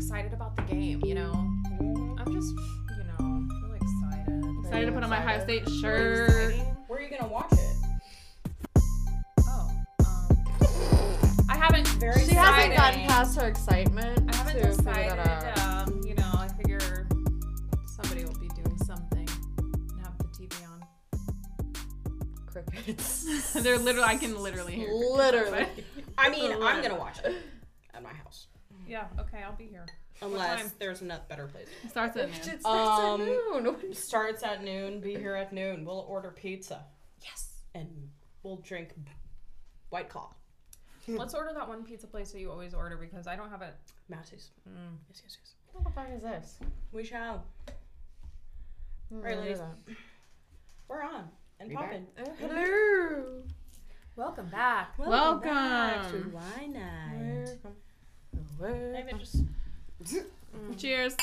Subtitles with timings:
[0.00, 0.98] excited about the game.
[1.04, 2.54] You know, I'm just,
[2.96, 4.44] you know, really excited.
[4.64, 6.30] Excited to put on my Ohio State shirt.
[6.30, 6.76] exciting.
[6.88, 7.76] Where are you gonna watch it?
[9.40, 9.70] Oh,
[10.00, 12.24] um, I haven't very.
[12.24, 15.18] She hasn't gotten past her excitement I haven't to figure decided.
[15.18, 15.88] that out.
[15.88, 17.06] Um, you know, I figure
[17.94, 20.82] somebody will be doing something and have the TV on.
[22.46, 23.52] Crickets.
[23.62, 24.88] They're literally, I can literally hear.
[24.88, 25.66] crickets Literally.
[26.16, 27.59] I mean, I'm gonna watch it at my house,
[28.90, 29.04] Yeah.
[29.20, 29.86] Okay, I'll be here.
[30.20, 30.72] unless time?
[30.80, 31.68] there's a better place.
[31.84, 32.34] It starts at noon.
[32.40, 33.94] It starts Um, at noon.
[33.94, 35.00] Starts at noon.
[35.00, 35.84] Be here at noon.
[35.84, 36.84] We'll order pizza
[37.22, 37.52] Yes.
[37.72, 37.88] and
[38.42, 38.90] we'll drink
[39.90, 40.34] White Claw.
[41.08, 43.74] Let's order that one pizza place that you always order because I don't have it.
[44.08, 44.50] Massey's.
[44.68, 44.96] Mm.
[45.08, 45.54] Yes, yes, yes.
[45.72, 46.58] What the fuck is this?
[46.90, 47.44] We shall.
[49.08, 49.60] Hmm, Right, ladies.
[50.88, 51.28] We're on
[51.60, 52.06] and popping.
[52.16, 52.34] that.
[52.40, 53.42] Hello.
[54.16, 54.96] Welcome back.
[54.98, 56.32] back to Welcome.
[56.32, 57.46] Wine Night.
[57.62, 57.72] Where-
[58.60, 59.12] Maybe
[60.76, 61.16] Cheers.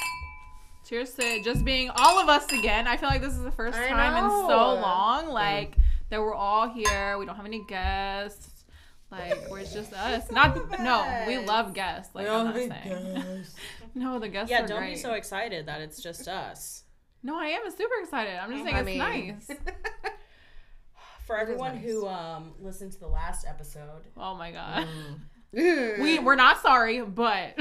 [0.88, 2.88] Cheers to just being all of us again.
[2.88, 5.76] I feel like this is the first I time in so long, like
[6.10, 7.18] that we're all here.
[7.18, 8.64] We don't have any guests.
[9.12, 10.32] Like we're just us.
[10.32, 12.14] Not no, we love guests.
[12.16, 13.46] Like I'm not saying.
[13.96, 14.64] No, the guests yeah.
[14.64, 14.94] are Don't great.
[14.94, 16.84] be so excited that it's just us.
[17.24, 18.36] No, I am super excited.
[18.36, 19.58] I'm just saying I it's nice.
[21.26, 21.84] For everyone nice.
[21.84, 24.86] who um listened to the last episode, Oh my god.
[24.86, 25.20] Mm.
[25.54, 27.54] We we're not sorry, but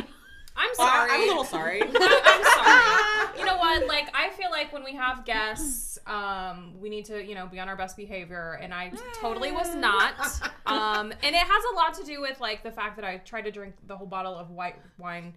[0.57, 1.11] I'm sorry.
[1.11, 1.83] I- I'm a little sorry.
[1.87, 3.39] I'm sorry.
[3.39, 3.87] You know what?
[3.87, 7.61] Like, I feel like when we have guests, um, we need to, you know, be
[7.61, 10.15] on our best behavior, and I totally was not.
[10.67, 13.43] Um, and it has a lot to do with like the fact that I tried
[13.43, 15.33] to drink the whole bottle of white wine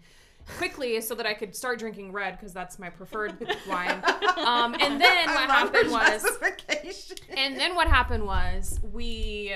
[0.58, 3.38] quickly so that I could start drinking red because that's my preferred
[3.70, 4.02] wine.
[4.38, 6.25] Um, and then what happened was,
[7.38, 9.53] and then what happened was we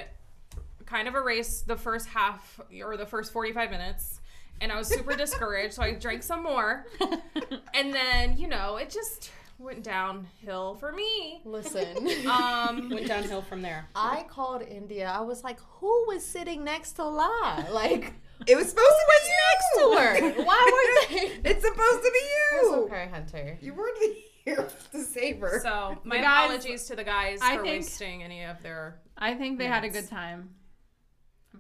[0.94, 4.22] kind of erased the first half or the first 45 minutes
[4.62, 6.86] and I was super discouraged so I drank some more
[7.74, 11.88] and then you know it just went downhill for me Listen.
[12.30, 13.88] um went downhill from there.
[13.96, 15.08] I called India.
[15.10, 17.66] I was like, who was sitting next to La?
[17.72, 18.14] Like,
[18.46, 19.82] It was supposed to be next you.
[19.82, 20.02] to
[20.38, 20.44] her.
[20.44, 21.50] Why were they?
[21.50, 22.26] It's supposed to be
[22.58, 22.74] It's you.
[22.86, 23.58] okay, Hunter.
[23.62, 23.98] You weren't
[24.44, 25.60] here to save her.
[25.64, 29.36] so my guys- apologies to the guys I for think- wasting any of their I
[29.36, 30.50] think they had a good time.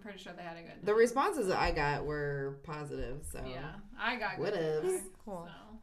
[0.04, 3.40] I'm pretty sure they had a good the responses that I got were positive, so
[3.50, 4.84] Yeah, I got What good.
[4.86, 5.04] ifs?
[5.24, 5.48] Cool.
[5.48, 5.80] so.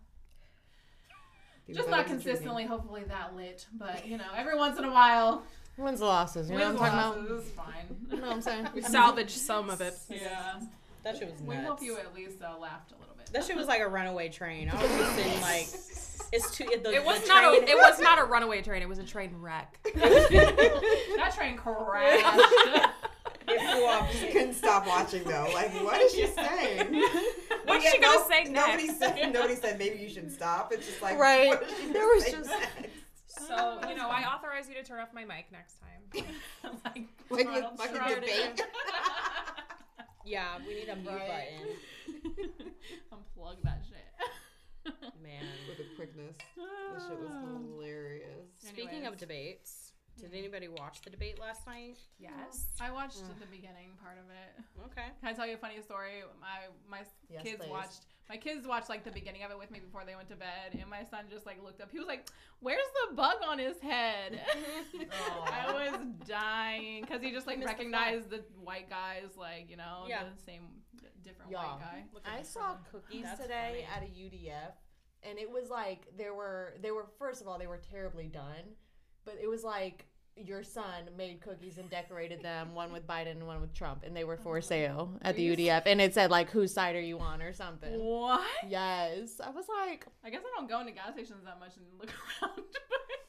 [1.72, 2.20] Just not it was intriguing.
[2.32, 5.44] consistently, hopefully that lit, but you know, every once in a while,
[5.78, 6.50] Wins the losses.
[6.50, 7.30] You know wins what I'm talking about?
[7.30, 7.96] losses is fine.
[8.10, 8.68] You know what I'm saying?
[8.74, 10.60] we salvaged some of it Yeah,
[11.04, 13.28] That shit was we hope you at least uh, laughed a little bit.
[13.32, 14.68] That shit was like a runaway train.
[14.68, 15.68] I was just in like,
[16.32, 16.64] it's too.
[16.70, 19.04] It, the, it was not a it was not a runaway train it was a
[19.04, 22.88] train wreck that train crashed.
[23.52, 24.12] It flew off.
[24.14, 25.48] She couldn't stop watching though.
[25.52, 26.92] Like, what is she saying?
[27.64, 29.32] what's Yeah, she gonna no- say Nobody next said.
[29.32, 30.72] Nobody said maybe you should stop.
[30.72, 31.48] It's just like Right.
[31.48, 32.88] What is she There was just- next?
[33.48, 36.24] so you know I authorize you to turn off my mic next time
[36.84, 38.14] like, Like Arnold the fucking Schwarzenegger.
[38.20, 38.62] debate.
[40.24, 41.50] Yeah, we need a mute Right.
[42.36, 42.60] button.
[43.12, 44.94] Unplug that shit.
[45.22, 45.44] Man.
[45.68, 46.36] with a quickness.
[46.94, 47.30] This shit was
[47.72, 48.26] hilarious.
[48.58, 49.89] Speaking of debates,
[50.20, 50.38] did mm-hmm.
[50.38, 51.96] anybody watch the debate last night?
[52.18, 54.64] yes I watched the beginning part of it.
[54.90, 55.08] Okay.
[55.20, 56.22] Can I tell you a funny story?
[56.40, 57.70] My my Yes, kids please.
[57.70, 60.36] watched my kids watched like the beginning of it with me before they went to
[60.36, 61.90] bed, and my son just like looked up.
[61.90, 62.28] He was like,
[62.60, 64.40] "Where's the bug on his head?"
[65.50, 69.76] I was dying because he just like missed the recognized the, white guys, like you
[69.76, 70.22] know, Yeah.
[70.22, 70.62] the same
[71.24, 71.58] different Yeah.
[71.58, 72.04] white guy.
[72.14, 72.78] Look I saw one.
[72.92, 74.06] cookies That's today funny.
[74.06, 74.74] at a UDF,
[75.24, 78.76] and it was like there were they were first of all they were terribly done,
[79.24, 80.06] but it was like
[80.46, 84.16] your son made cookies and decorated them, one with Biden and one with Trump, and
[84.16, 87.00] they were for oh sale at the UDF, and it said like whose side are
[87.00, 87.92] you on or something.
[87.98, 88.40] What?
[88.68, 91.84] Yes, I was like, I guess I don't go into gas stations that much and
[91.98, 92.10] look
[92.42, 92.60] around.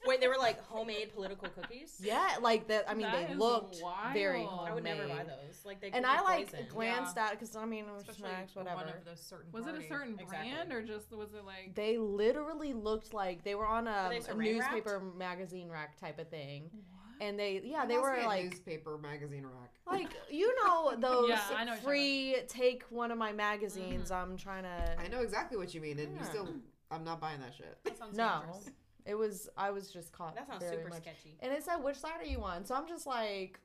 [0.08, 1.96] Wait, they were like homemade political cookies?
[2.04, 2.90] yeah, like that.
[2.90, 3.78] I mean, That they is looked
[4.14, 4.68] very wild.
[4.68, 5.64] I would never buy those.
[5.64, 6.66] Like they And could I be like poison.
[6.69, 8.98] glanced at because I mean it was especially snacks, one whatever.
[8.98, 9.88] of those certain was it a party.
[9.88, 10.50] certain Exactly.
[10.50, 11.75] brand or just was it like?
[11.75, 14.74] They literally looked like they were on um, a, they a saran wrapped?
[14.74, 17.00] newspaper magazine rack type of thing, What?
[17.21, 19.71] And they yeah It they were like newspaper magazine rack.
[19.88, 24.12] like you know those Yeah, I know free take one of my magazines.
[24.12, 24.95] I'm trying to.
[25.00, 26.50] I know exactly what you mean, and you still,
[26.89, 27.77] I'm not buying that shit.
[27.85, 28.69] That sounds No, dangerous.
[29.06, 30.35] it was I was just caught.
[30.35, 31.03] That sounds super much.
[31.03, 31.38] sketchy.
[31.39, 32.65] And it said which side are you on?
[32.65, 33.59] So I'm just like,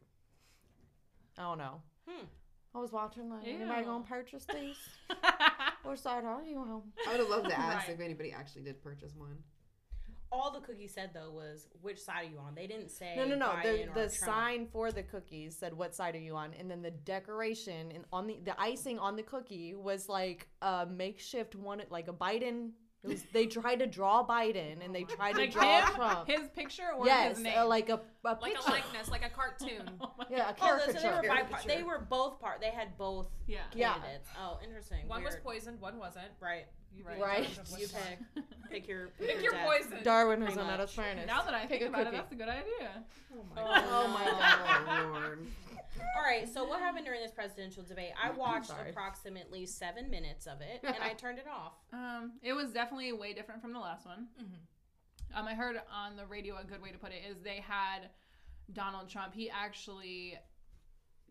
[1.39, 1.81] I don't know.
[2.07, 2.27] Hmm.
[2.75, 4.77] I was watching like anybody gonna purchase these?
[5.83, 6.83] which side are you on?
[7.09, 7.95] I would have loved to ask Right.
[7.95, 9.39] if anybody actually did purchase one.
[10.37, 12.55] All the cookie said though was which side are you on?
[12.55, 13.53] They didn't say No, no, no.
[13.63, 16.71] The, Biden or the sign for the cookies said what side are you on, and
[16.71, 21.55] then the decoration and on the the icing on the cookie was like a makeshift
[21.55, 22.71] one, like a Biden.
[23.03, 25.95] It was they tried to draw Biden and they tried to draw him?
[25.95, 26.29] Trump.
[26.29, 27.59] His picture or yes, his name?
[27.59, 28.69] uh, like a, a Like picture.
[28.69, 29.91] a likeness, like a cartoon.
[30.01, 31.69] Oh yeah, a Oh, so they were bi- Caricature.
[31.69, 32.61] they were both part.
[32.61, 33.61] They had both Yeah.
[33.75, 33.95] Yeah.
[34.41, 35.07] Oh, interesting.
[35.09, 36.27] One was poisoned, one wasn't.
[36.41, 36.67] Right.
[37.05, 37.21] Right.
[37.21, 37.61] Right.
[37.79, 38.45] You pick.
[38.71, 39.09] Pick your.
[39.21, 39.67] Pick your death.
[39.67, 39.99] poison.
[40.03, 40.81] Darwin was at much.
[40.81, 41.27] its finest.
[41.27, 43.05] Now that I Pick think a about it, that's a good idea.
[43.35, 45.47] Oh my Oh my Oh, Lord.
[46.17, 46.49] All right.
[46.49, 48.13] So what happened during this presidential debate?
[48.23, 51.75] I watched approximately seven minutes of it, and I turned it off.
[51.93, 54.29] Um, it was definitely way different from the last one.
[54.41, 54.57] Mhm.
[55.35, 58.11] Um, I heard on the radio a good way to put it is they had
[58.73, 59.35] Donald Trump.
[59.35, 60.39] He actually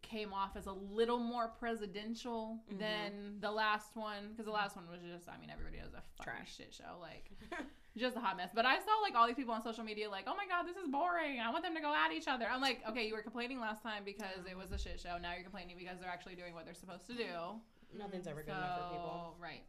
[0.01, 2.77] came off as a little more presidential Mhm.
[2.77, 6.01] than the last one because the last one was just I mean everybody does a
[6.17, 6.55] fucking Trash.
[6.55, 7.31] shit show like
[7.97, 8.51] just a hot mess.
[8.53, 10.77] But I saw like all these people on social media like oh my god this
[10.77, 11.39] is boring.
[11.39, 12.45] I want them to go at each other.
[12.47, 15.17] I'm like okay you were complaining last time because it was a shit show.
[15.17, 17.59] Now you're complaining because they're actually doing what they're supposed to do.
[17.97, 19.35] Nothing's ever good enough for people.
[19.39, 19.63] Right.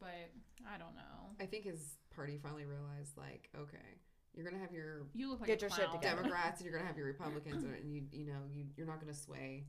[0.00, 0.30] But
[0.66, 1.28] I don't know.
[1.38, 3.98] I think his party finally realized, like, okay,
[4.34, 6.22] you're gonna have your You look like Get a your shit together.
[6.22, 9.14] Democrats and you're gonna have your Republicans, and you you know you you're not gonna
[9.14, 9.66] sway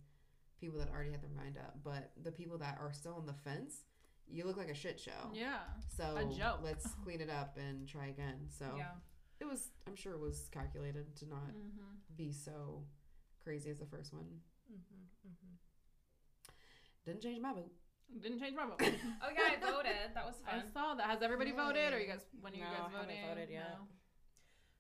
[0.60, 3.34] people that already had their mind up, but the people that are still on the
[3.34, 3.84] fence,
[4.28, 5.30] you look like a shit show.
[5.34, 5.60] Yeah.
[5.98, 6.62] So A joke.
[6.64, 8.48] let's clean it up and try again.
[8.50, 8.92] So Yeah.
[9.40, 9.70] it was.
[9.88, 12.16] I'm sure it was calculated to not Mm-hmm.
[12.16, 12.84] be so
[13.44, 14.42] crazy as the first one.
[17.06, 17.72] Didn't change my vote.
[18.22, 18.80] Didn't change my vote.
[19.24, 20.14] Oh yeah, I voted.
[20.14, 20.64] That was fun.
[20.66, 21.08] I saw that.
[21.10, 21.94] Has everybody voted?
[21.94, 22.26] Or you guys?
[22.42, 23.78] When are you No, guys I haven't voted yet.
[23.80, 23.88] No?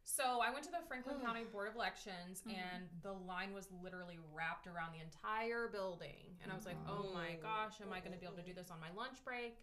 [0.03, 2.53] So I went to the Franklin County Board of Elections, Mhm.
[2.53, 6.37] and the line was literally wrapped around the entire building.
[6.43, 7.41] And I was like, "Oh my Mm.
[7.41, 9.57] gosh, am I going to be able to do this on my lunch break?"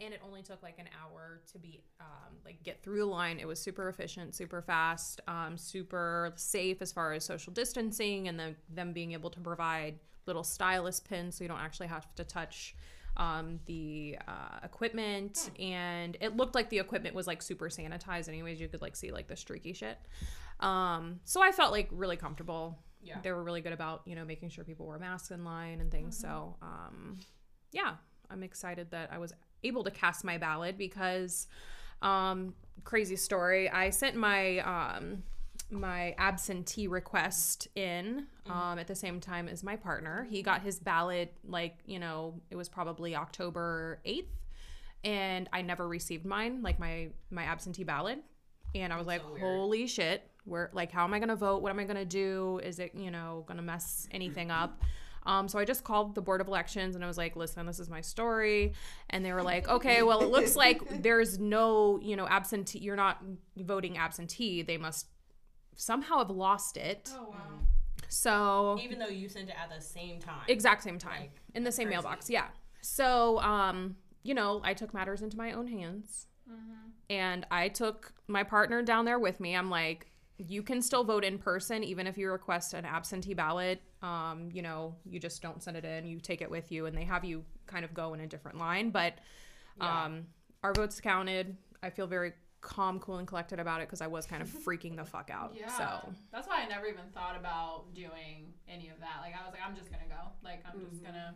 [0.00, 3.40] And it only took like an hour to be um, like get through the line.
[3.40, 8.38] It was super efficient, super fast, um, super safe as far as social distancing, and
[8.38, 12.22] then them being able to provide little stylus pins so you don't actually have to
[12.22, 12.76] touch
[13.18, 18.60] um, the uh, equipment and it looked like the equipment was like super sanitized anyways.
[18.60, 19.98] You could like see like the streaky shit.
[20.60, 22.78] Um, so i felt like really comfortable.
[23.00, 23.18] Yeah.
[23.22, 25.90] they were really good about you know making sure people wore masks in line and
[25.90, 26.18] things.
[26.18, 27.18] So um,
[27.70, 27.94] yeah
[28.30, 29.32] i'm excited that i was
[29.62, 31.46] able to cast my ballot because
[32.02, 32.54] um,
[32.84, 33.68] crazy story.
[33.68, 35.22] I sent my um,
[35.70, 40.26] my absentee request in um, at the same time as my partner.
[40.30, 44.32] He got his ballot like you know it was probably October eighth,
[45.04, 48.22] and I never received mine like my my absentee ballot.
[48.74, 51.62] And I was like, so holy shit, where like how am I gonna vote?
[51.62, 52.60] What am I gonna do?
[52.62, 54.82] Is it you know gonna mess anything up?
[55.26, 57.78] Um, so I just called the board of elections and I was like, listen, this
[57.78, 58.72] is my story.
[59.10, 62.96] And they were like, okay, well, it looks like there's no, you know, absentee, you're
[62.96, 63.22] not
[63.54, 64.62] voting absentee.
[64.62, 65.06] They must
[65.78, 67.10] somehow I have lost it.
[67.16, 67.36] Oh wow.
[68.08, 70.44] So Even though you sent it at the same time.
[70.48, 71.94] exact same time Like, in the same crazy.
[71.96, 72.28] mailbox.
[72.30, 72.46] Yeah.
[72.82, 76.26] So, um, you know, I took matters into my own hands
[77.10, 79.54] and I took my partner down there with me.
[79.56, 80.06] I'm like,
[80.38, 83.80] you can still vote in person, even if you request an absentee ballot.
[84.02, 86.96] Um, you know, you just don't send it in, you take it with you, and
[86.96, 88.90] they have you kind of go in a different line.
[88.90, 89.14] But
[89.76, 90.04] Yeah.
[90.04, 90.26] um,
[90.62, 91.56] our votes counted.
[91.82, 94.96] I feel very calm, cool, and collected about it because I was kind of freaking
[94.96, 95.54] the fuck out.
[95.56, 95.68] Yeah.
[95.68, 99.18] So, That's why I never even thought about doing any of that.
[99.22, 100.30] Like I was like, I'm just gonna go.
[100.42, 101.34] Like I'm just gonna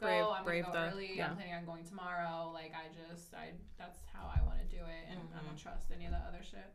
[0.00, 0.06] go.
[0.06, 1.10] Brave- I'm brave gonna go the- early.
[1.16, 1.28] yeah.
[1.30, 2.50] I'm planning on going tomorrow.
[2.52, 5.90] Like I just I that's how I want to do it, and I don't trust
[5.94, 6.66] any of the other shit.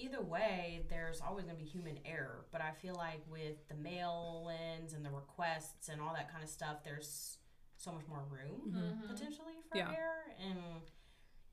[0.00, 2.44] Either way, there's always going to be human error.
[2.52, 4.48] But I feel like with the mail
[4.78, 7.38] ins and the requests and all that kind of stuff, there's
[7.78, 9.12] so much more room Mm-hmm.
[9.12, 9.90] potentially for Yeah.
[9.90, 10.22] error.
[10.40, 10.60] And,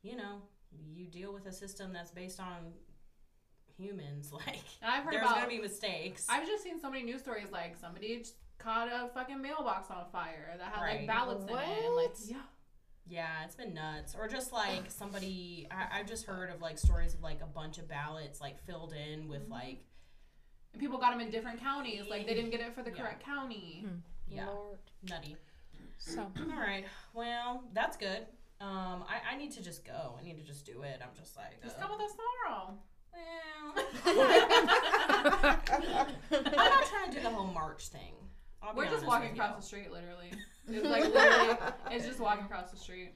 [0.04, 0.44] you know,
[0.84, 2.74] you deal with a system that's based on
[3.78, 4.32] humans.
[4.46, 5.36] Like, I've heard there's about.
[5.36, 6.26] going to be mistakes.
[6.30, 10.06] I've just seen so many news stories like somebody just caught a fucking mailbox on
[10.12, 11.08] fire that had like Right.
[11.08, 12.38] ballots in it, and like yeah.
[13.08, 14.16] Yeah, it's been nuts.
[14.18, 17.78] Or just like somebody, I, I've just heard of like stories of like a bunch
[17.78, 19.30] of ballots like filled in Mm-hmm.
[19.30, 19.84] with like,
[20.74, 22.04] And people got them in different counties.
[22.10, 22.98] Like they didn't get it for the Yeah.
[23.02, 23.86] correct county.
[24.28, 24.80] yeah, Lord.
[25.08, 25.36] nutty.
[26.00, 26.86] so All right.
[27.14, 28.26] Well, that's good.
[28.62, 30.16] Um, I, I need to just go.
[30.20, 31.00] I need to just do it.
[31.02, 32.78] I'm just like, Just uh, come with us tomorrow.
[34.06, 34.76] well,
[36.32, 38.14] I'm not trying to do the whole march thing.
[38.76, 39.56] We're just walking across you.
[39.58, 40.32] the street, literally.
[40.68, 41.58] It's like literally,
[41.92, 43.12] it's just walking across the street.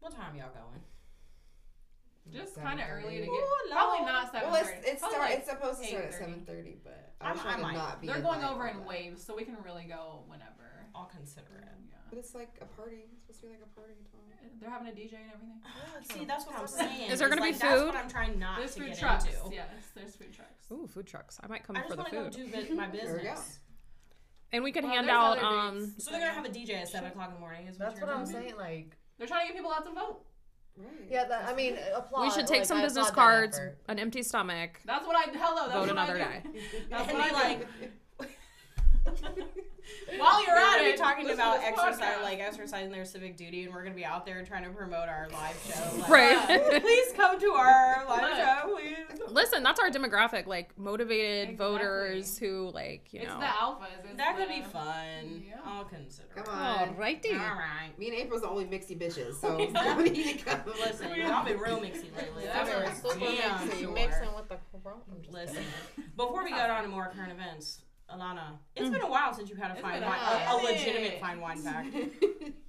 [0.00, 0.80] What time are y'all going?
[2.32, 3.28] Just kind of early to get.
[3.30, 6.76] Ooh, Probably not seven Well, it's, it's, start, it's supposed to start at seven thirty,
[6.84, 7.74] but I I'm- was I trying to might.
[7.74, 8.06] not be.
[8.06, 10.61] They're going over in waves, so we can really go whenever.
[10.94, 11.68] I'll consider it.
[11.88, 11.96] Yeah.
[12.10, 13.04] But it's like a party.
[13.12, 14.50] It's supposed to be like a party time.
[14.60, 16.18] They're having a DJ and everything.
[16.20, 17.10] See, that's what I'm saying.
[17.10, 17.86] Is there It's gonna be like, That's food?
[17.86, 19.24] what I'm trying not There's to food get trucks.
[19.24, 19.54] into.
[19.54, 20.70] Yes, there's food trucks.
[20.70, 21.38] Ooh, food trucks.
[21.42, 22.52] I might come I for just the want to go food.
[22.52, 23.04] do bus- my we go.
[23.04, 23.58] business.
[24.52, 26.04] And we could Well, hand there's out other um dates.
[26.04, 27.66] So they're gonna have a DJ at seven o'clock in the morning.
[27.66, 28.48] Is what That's you're what I'm telling me?
[28.50, 28.58] saying.
[28.60, 30.20] Like, They're trying to get people out to vote.
[30.76, 30.88] Right.
[31.10, 32.22] yeah, that, I mean, applaud.
[32.24, 33.78] we should take like, some I business applaud that cards, effort.
[33.88, 34.80] an empty stomach.
[34.86, 35.62] That's what I hello.
[35.68, 36.52] That's Vote what another I do.
[36.52, 36.60] day.
[36.90, 37.68] That's And what be I like,
[39.38, 39.42] do.
[40.16, 42.22] While you're we're at it, talking listen about exercise, podcast.
[42.22, 45.28] like exercising their civic duty, and we're gonna be out there trying to promote our
[45.32, 45.96] live show.
[45.98, 46.36] Like, Right.
[46.74, 48.36] Uh, please come to our live Look.
[48.36, 49.20] show, please.
[49.30, 51.56] Listen, that's our demographic, like motivated Exactly.
[51.66, 53.26] voters who like, you know.
[53.26, 54.04] it's the alphas.
[54.04, 55.42] It's That could be fun.
[55.48, 55.56] Yeah.
[55.64, 56.28] I'll consider.
[56.36, 56.88] Come on.
[56.90, 56.94] on.
[56.96, 57.32] Alrighty.
[57.32, 57.90] All right.
[57.98, 60.04] Me and April's the only mixy bitches, so Exactly.
[60.04, 60.60] we need to come.
[60.78, 62.44] Listen, y'all been real mixy lately.
[62.44, 63.92] That's Super, for super mixy, sure.
[63.92, 65.00] mixing with the corona.
[65.10, 65.56] I'm just Listen,
[65.96, 66.10] kidding.
[66.16, 67.80] before we go on to more current events,
[68.14, 71.18] Alana, it's been a while since you had a It's fine wine, a, a legitimate
[71.20, 71.88] fine wine fact.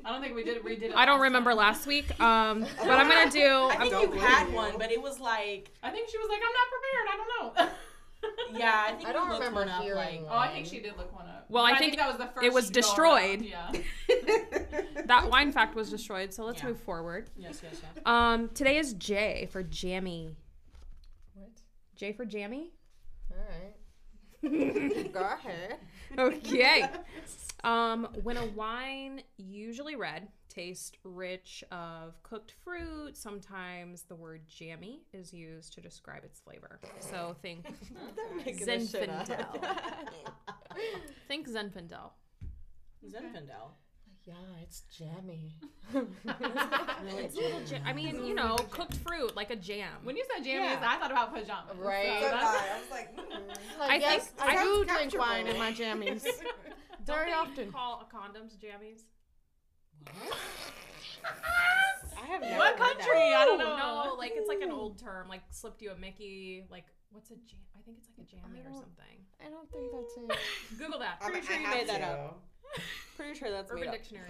[0.05, 0.63] I don't think we did.
[0.63, 0.91] We did.
[0.91, 1.57] It I don't remember time.
[1.57, 2.09] last week.
[2.21, 3.67] Um, but I'm gonna do.
[3.71, 4.55] I think you had you.
[4.55, 7.07] one, but it was like, I think she was like, I'm not prepared.
[7.11, 7.73] I don't know.
[8.59, 10.29] yeah, I think I don't remember one up, hearing like, one.
[10.31, 11.45] Oh, I think she did look one up.
[11.49, 12.45] Well, But I think that was the first.
[12.45, 13.41] it was destroyed.
[13.41, 13.69] Yeah.
[15.05, 16.69] that wine fact was destroyed, so let's Yeah.
[16.69, 17.29] move forward.
[17.37, 18.03] yes, yes, yes.
[18.05, 20.37] Um, today is J for jammy.
[21.33, 21.49] What?
[21.95, 22.71] J for jammy.
[23.31, 23.75] All right.
[25.13, 25.77] Go ahead.
[26.17, 26.85] Okay.
[27.63, 35.01] Um, when a wine, usually red, tastes rich of cooked fruit, sometimes the word jammy
[35.13, 36.79] is used to describe its flavor.
[36.99, 37.65] So think
[38.45, 39.27] Making this shit up.
[39.27, 40.33] Zinfandel.
[41.27, 42.11] think Zinfandel.
[43.07, 43.71] Zinfandel.
[44.25, 45.55] Yeah, it's jammy.
[47.05, 49.91] It's a little ja- I mean, you know, cooked fruit like a jam.
[50.03, 50.81] When you said jammies, Yeah.
[50.87, 51.75] I thought about pajamas.
[51.77, 52.19] Right.
[52.21, 53.79] So So that's- I, I was like, mm.
[53.79, 56.23] Like, I yes, think- I I- do drink wine in my jammies.
[57.05, 57.71] Don't Very they often.
[57.71, 59.01] call a condoms jammies?
[60.19, 60.37] What?
[62.21, 62.99] I have never What heard that.
[62.99, 63.33] country?
[63.33, 63.75] I don't know.
[63.77, 66.63] No, like it's like an old term, like slipped you a Mickey.
[66.69, 67.59] Like what's a jam?
[67.77, 69.19] I think it's like a jammy or something.
[69.45, 70.77] I don't think that's it.
[70.79, 71.17] Google that.
[71.21, 72.41] I'm- Pretty sure you have made that up.
[73.17, 73.93] Pretty sure that's made Urban up.
[73.95, 74.29] Dictionary.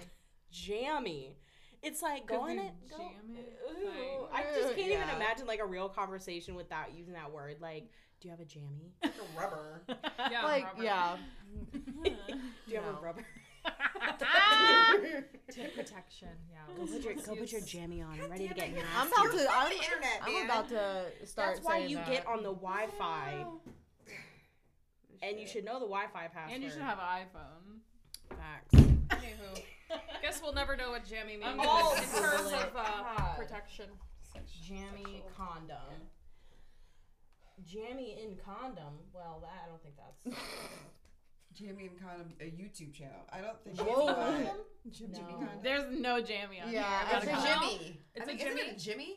[0.52, 1.38] Jammy.
[1.82, 2.72] It's like going it.
[2.90, 3.60] Go, jam it?
[3.70, 7.58] Ooh, Like- I just can't even imagine like a real conversation without using that word.
[7.60, 7.90] Like,
[8.22, 8.94] do you have a jammy?
[9.04, 9.82] Like a rubber.
[10.32, 10.84] Yeah, like, rubber.
[10.84, 11.18] yeah.
[11.74, 12.12] Do
[12.68, 13.26] you have a rubber?
[15.52, 16.30] Tip protection.
[16.52, 16.58] Yeah.
[16.78, 18.20] Go put your go put your jammy on.
[18.22, 18.88] I'm ready to get nasty.
[18.98, 19.48] I'm about to.
[19.52, 22.08] I'm, the internet, I'm about to start That's why you that.
[22.10, 23.46] get on the Wi-Fi,
[25.22, 26.54] and you should know the Wi-Fi password.
[26.56, 27.80] and you should have an iPhone.
[28.30, 28.74] Facts.
[28.74, 29.62] Anywho,
[30.22, 31.66] guess we'll never know what jammy means I'm in
[32.22, 32.84] terms of uh,
[33.18, 33.38] God.
[33.38, 33.86] protection.
[34.68, 35.78] Jammy condom.
[37.66, 38.94] Jammy in condom.
[39.14, 40.38] Well, that I don't think that's.
[41.54, 43.28] Jamie and Condom, a YouTube channel.
[43.32, 44.08] I don't think Whoa.
[44.10, 44.66] it's what.
[44.92, 45.50] Jimmy Jimmy Condom.
[45.62, 47.08] There's no jammy on Yeah, here.
[47.14, 47.62] I it's gotta a go.
[47.78, 48.00] Jimmy.
[48.16, 48.70] It's I mean, a isn't Jimmy.
[48.72, 49.16] it a Jimmy?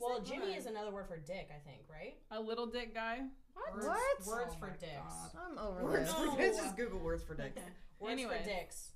[0.00, 2.14] Well, it Jimmy is another word for dick, I think, right?
[2.30, 3.18] A little dick guy.
[3.54, 4.26] Words, What?
[4.26, 5.14] Words Oh for my dicks.
[5.34, 5.40] God.
[5.52, 6.14] I'm over Words this.
[6.14, 6.36] for No.
[6.38, 6.56] dicks.
[6.56, 7.60] Just Google words for dicks.
[8.00, 8.38] Words Anyways.
[8.42, 8.90] for dicks.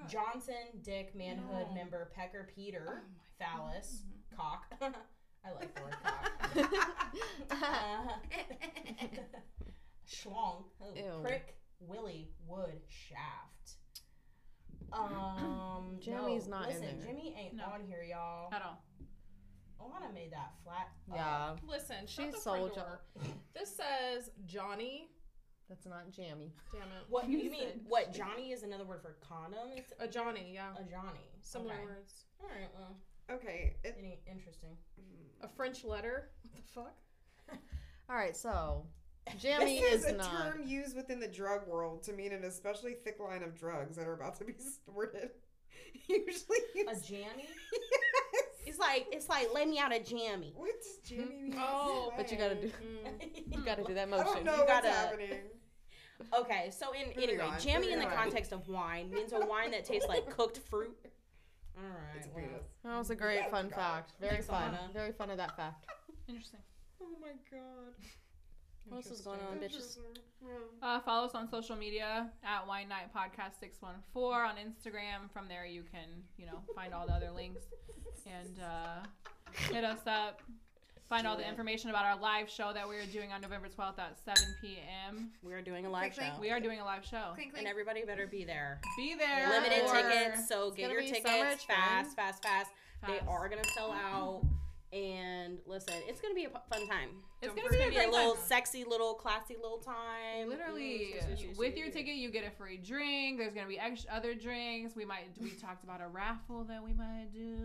[0.00, 0.08] God.
[0.08, 1.74] Johnson, dick, manhood, No.
[1.74, 4.02] member, pecker, Peter, Oh phallus,
[4.36, 4.64] cock.
[5.44, 6.30] I like the word cock.
[7.50, 8.12] Uh,
[10.08, 11.20] schlong, oh, Ew.
[11.22, 13.76] prick, willy, wood, shaft.
[14.92, 17.06] Um, Jimmy's no, not in listen, there.
[17.08, 17.64] Jimmy ain't No.
[17.64, 18.52] on here, y'all.
[18.52, 18.82] At all.
[19.80, 20.88] Alana made that flat.
[21.10, 23.00] uh, Yeah, Listen, She's the front sold door.
[23.54, 25.08] This says Johnny.
[25.72, 26.52] That's not jammy.
[26.70, 27.06] Damn it.
[27.08, 27.68] What You you mean?
[27.88, 29.70] What Johnny is another word for condom?
[29.74, 30.72] It's A Johnny, yeah.
[30.78, 31.18] a Johnny.
[31.40, 31.84] Similar okay.
[31.84, 32.24] words.
[32.42, 32.68] All right.
[32.78, 32.96] Well,
[33.36, 33.76] Okay.
[33.84, 34.76] It, any interesting?
[35.42, 36.28] A French letter.
[36.52, 37.58] What the fuck?
[38.10, 38.84] All right, so
[39.38, 40.30] jammy this is, is a not.
[40.30, 44.06] term used within the drug world to mean an especially thick line of drugs that
[44.06, 45.30] are about to be snorted.
[46.08, 47.46] Usually, A jammy?
[47.46, 48.44] yes.
[48.66, 50.52] It's like it's like let me out a jammy.
[50.56, 51.50] What does Jamie hmm?
[51.50, 51.54] mean?
[51.58, 52.70] Oh, But you gotta do.
[53.50, 54.44] You gotta do that I don't motion.
[54.44, 55.38] know You what's gotta- happening.
[56.38, 58.12] Okay, so in Moving anyway, on, jammy in the on.
[58.12, 60.96] context of wine means a wine that tastes like cooked fruit.
[61.76, 62.16] All right.
[62.16, 62.44] It's a well.
[62.84, 63.74] That was a great fun Got it.
[63.76, 64.12] fact.
[64.20, 64.72] Very Thanks, fun.
[64.74, 64.92] Alana.
[64.92, 65.86] Very fun of that fact.
[66.28, 66.60] Interesting.
[67.00, 67.94] Oh my god.
[68.86, 69.98] what else is going on, bitches?
[70.82, 75.30] Uh, follow us on social media at Wine Night Podcast 614 on Instagram.
[75.32, 77.62] From there, you can, you know, find all the other links
[78.26, 79.06] and uh,
[79.72, 80.42] hit us up.
[81.12, 83.98] Find all the information about our live show that we are doing on November 12th
[83.98, 85.28] at 7 p.m.
[85.42, 87.32] We are doing a live Clink, show, We are doing a live show.
[87.34, 88.80] Clink, and everybody better be there.
[88.96, 89.50] Be there.
[89.50, 92.70] Limited tickets, so get your be so tickets much fast, fast, fast.
[93.06, 94.42] They are gonna sell out.
[94.92, 97.08] And listen, it's gonna be a fun time.
[97.40, 98.44] It's Don't gonna be a gonna be a great little time.
[98.44, 100.50] sexy, little classy, little time.
[100.50, 103.38] Literally, Mm, yes, yes, with your ticket, you get a free drink.
[103.38, 104.94] There's gonna be extra other drinks.
[104.94, 105.28] We might.
[105.40, 107.56] We talked about a raffle that we might do.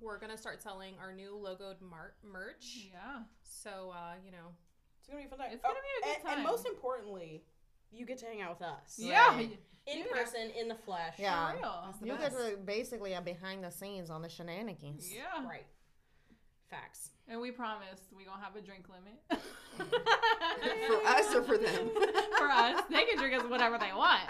[0.00, 2.86] We're gonna start selling our new logoed mar- merch.
[2.92, 3.22] Yeah.
[3.42, 4.54] So uh, you know,
[5.00, 5.48] It's gonna be a fun time.
[5.52, 6.52] It's gonna be a good and, And time.
[6.52, 7.42] most importantly,
[7.90, 9.26] you get to hang out with us Yeah.
[9.34, 9.58] Right.
[9.86, 10.04] in Yeah.
[10.12, 11.14] person, in the flesh.
[11.18, 11.50] Yeah.
[11.50, 11.94] For real.
[12.02, 12.32] You Yes.
[12.32, 15.12] guys are basically a behind the scenes on the shenanigans.
[15.12, 15.44] Yeah.
[15.44, 15.66] Right.
[16.70, 17.10] Facts.
[17.28, 19.18] And we promised we gonna have a drink limit.
[20.86, 21.90] For us or for them?
[22.38, 24.20] for us, they can drink us whatever they want.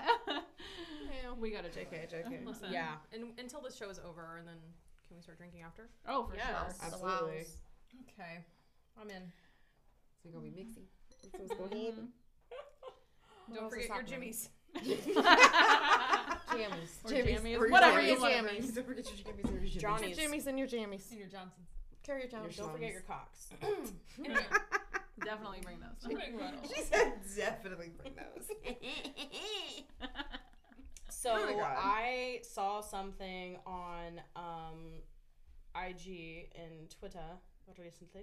[1.41, 2.47] we gotta take JK, JK.
[2.47, 2.69] listen.
[2.71, 2.93] Yeah.
[3.13, 4.55] And until this show is over, and then
[5.09, 5.89] can we start drinking after?
[6.09, 6.47] Oh, for Yes.
[6.47, 6.87] sure.
[6.87, 7.47] Absolutely.
[8.13, 8.45] Okay,
[9.01, 9.23] I'm in.
[10.25, 10.85] It's gonna be mixy.
[11.39, 11.95] Let's go ahead.
[13.55, 14.13] Don't forget your happening?
[14.13, 14.49] jimmies.
[16.51, 17.05] Jammies.
[17.05, 18.07] Or jammies, Or whatever jammies.
[18.15, 18.35] you want.
[18.35, 18.75] Jammies.
[18.75, 19.81] Don't forget your jammies or your jammies.
[19.81, 20.19] Johnny's.
[20.19, 21.11] Your jammies and your jammies.
[21.11, 21.67] And your Johnsons.
[22.05, 22.57] Carry your jammies.
[22.57, 23.49] Don't forget your cocks.
[25.25, 26.11] Definitely bring those.
[26.75, 28.47] She said definitely bring those.
[31.13, 31.61] So Oh.
[31.63, 35.03] I saw something on um,
[35.77, 37.19] IG and Twitter
[37.79, 38.23] recently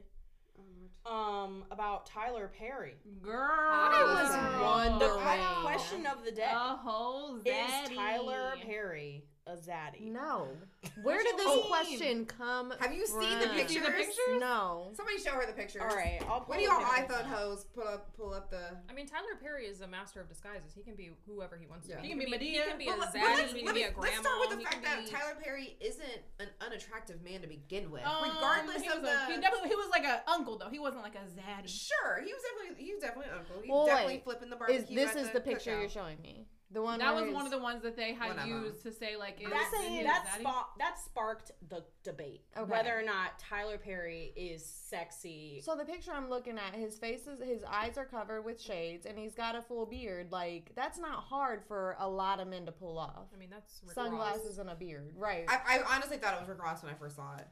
[1.05, 2.96] um, about Tyler Perry.
[3.22, 3.48] Girl.
[3.51, 5.62] I was The wondering.
[5.62, 7.89] question of the day A whole is.
[7.96, 10.12] Tyler Perry a zaddy?
[10.12, 10.48] No.
[11.04, 11.66] Where did this Oh.
[11.68, 13.56] question come Have you seen the from?
[13.56, 14.08] Did you see the pictures?
[14.18, 14.39] pictures?
[14.39, 14.89] No.
[14.94, 15.82] Somebody show her the pictures.
[15.88, 17.25] All right, I'll pull What do y'all iPhone up.
[17.27, 20.74] hoes pull up pull up the I mean, Tyler Perry is a master of disguises.
[20.75, 22.01] He can be whoever he wants to Yeah.
[22.01, 22.08] be.
[22.08, 22.39] He can be Madea.
[22.39, 23.22] He can be Well, a let- zaddy.
[23.22, 24.01] well, let's, he can be a grandma.
[24.01, 27.48] let's start with the he fact that be- Tyler Perry isn't an unattractive man to
[27.48, 29.34] begin with, Um, regardless he of was the.
[29.34, 30.70] a, he definitely he was like an uncle though.
[30.70, 31.68] He wasn't like a zaddy.
[31.70, 33.56] Sure, he was definitely he was definitely an uncle.
[33.63, 34.24] He Well, definitely wait.
[34.24, 34.96] flipping the Is barbecue.
[34.96, 35.80] this at is the picture cookout.
[35.82, 36.48] you're showing me?
[36.69, 38.65] The one That was one of the ones that they had One of 'em.
[38.65, 40.39] used to say like is That, is that, zaddy?
[40.41, 42.69] spa- that sparked the debate Okay.
[42.69, 45.62] whether or not Tyler Perry is sexy.
[45.63, 49.05] So the picture I'm looking at, his face is his eyes are covered with shades,
[49.05, 50.29] and he's got a full beard.
[50.33, 53.27] Like that's not hard for a lot of men to pull off.
[53.33, 55.45] I mean, that's Rick Sunglasses and a beard, right?
[55.47, 57.47] I, I honestly thought it was Rick Ross when I first saw it.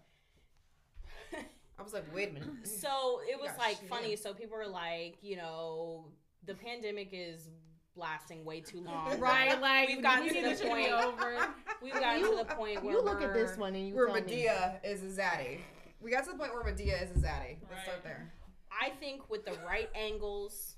[1.79, 2.67] I was like, wait a minute.
[2.67, 3.89] So it was Gosh, like man.
[3.89, 4.15] funny.
[4.17, 6.05] So people were like, you know,
[6.45, 7.49] the pandemic is
[7.95, 9.19] lasting way too long.
[9.19, 11.37] Right, like We've gotten we to need the this to point- over.
[11.81, 14.15] We've gotten to the point where you look at this one and you Where tell
[14.15, 14.21] me.
[14.21, 15.59] Madea is a zaddy.
[16.01, 17.57] We got to the point where Madea is a zaddy.
[17.69, 18.31] Let's start there.
[18.71, 20.75] I think with the right angles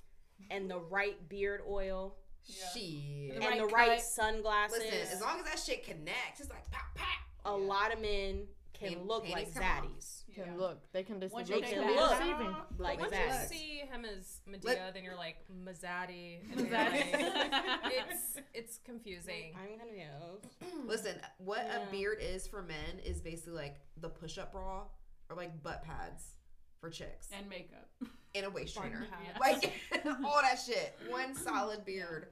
[0.52, 2.16] and the right beard oil
[2.46, 2.66] Yeah.
[2.74, 3.32] She.
[3.34, 6.70] The and the right right sunglasses, Listen, as long as that shit connects, it's like
[6.72, 7.08] pop pop.
[7.46, 10.17] a lot of men can Pan- look like zaddies.
[10.38, 10.60] Can Yeah.
[10.60, 10.92] look.
[10.92, 12.48] They can just Once look They can look deceiving.
[12.48, 13.50] off, like Once that.
[13.52, 16.40] you see him as Madea, then you're like Mazzati.
[16.54, 17.14] Mazzati.
[17.14, 17.54] like,
[18.12, 19.56] it's it's confusing.
[19.56, 20.46] I'm gonna confused.
[20.88, 21.88] Listen, what Yeah.
[21.88, 24.84] a beard is for men is basically like the push-up bra
[25.30, 26.36] or like butt pads
[26.80, 27.90] for chicks and makeup.
[28.36, 29.08] and a waist Bun trainer.
[29.10, 29.40] pads.
[29.40, 29.74] Like
[30.24, 30.94] all that shit.
[31.10, 32.28] One solid beard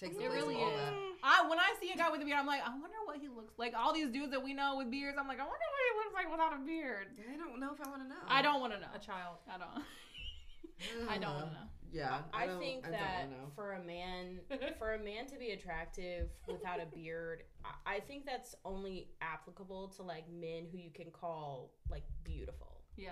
[0.00, 0.76] takes It really all is.
[0.76, 0.92] that.
[1.22, 3.28] I when I see a guy with a beard, I'm like, I wonder what he
[3.28, 3.72] looks like.
[3.76, 6.14] All these dudes that we know with beards, I'm like, I wonder what he looks
[6.14, 7.06] like without a beard.
[7.32, 8.20] I don't know if I want to know.
[8.28, 8.88] I don't want to know.
[8.94, 9.36] A child.
[9.52, 9.84] I don't.
[11.10, 11.66] I don't want to know.
[11.92, 13.50] Yeah, I, don't- think I that don't wanna know.
[13.54, 14.40] for a man,
[14.80, 19.88] for a man to be attractive without a beard, I, I think that's only applicable
[19.96, 22.80] to like men who you can call like beautiful.
[22.96, 23.10] Yeah.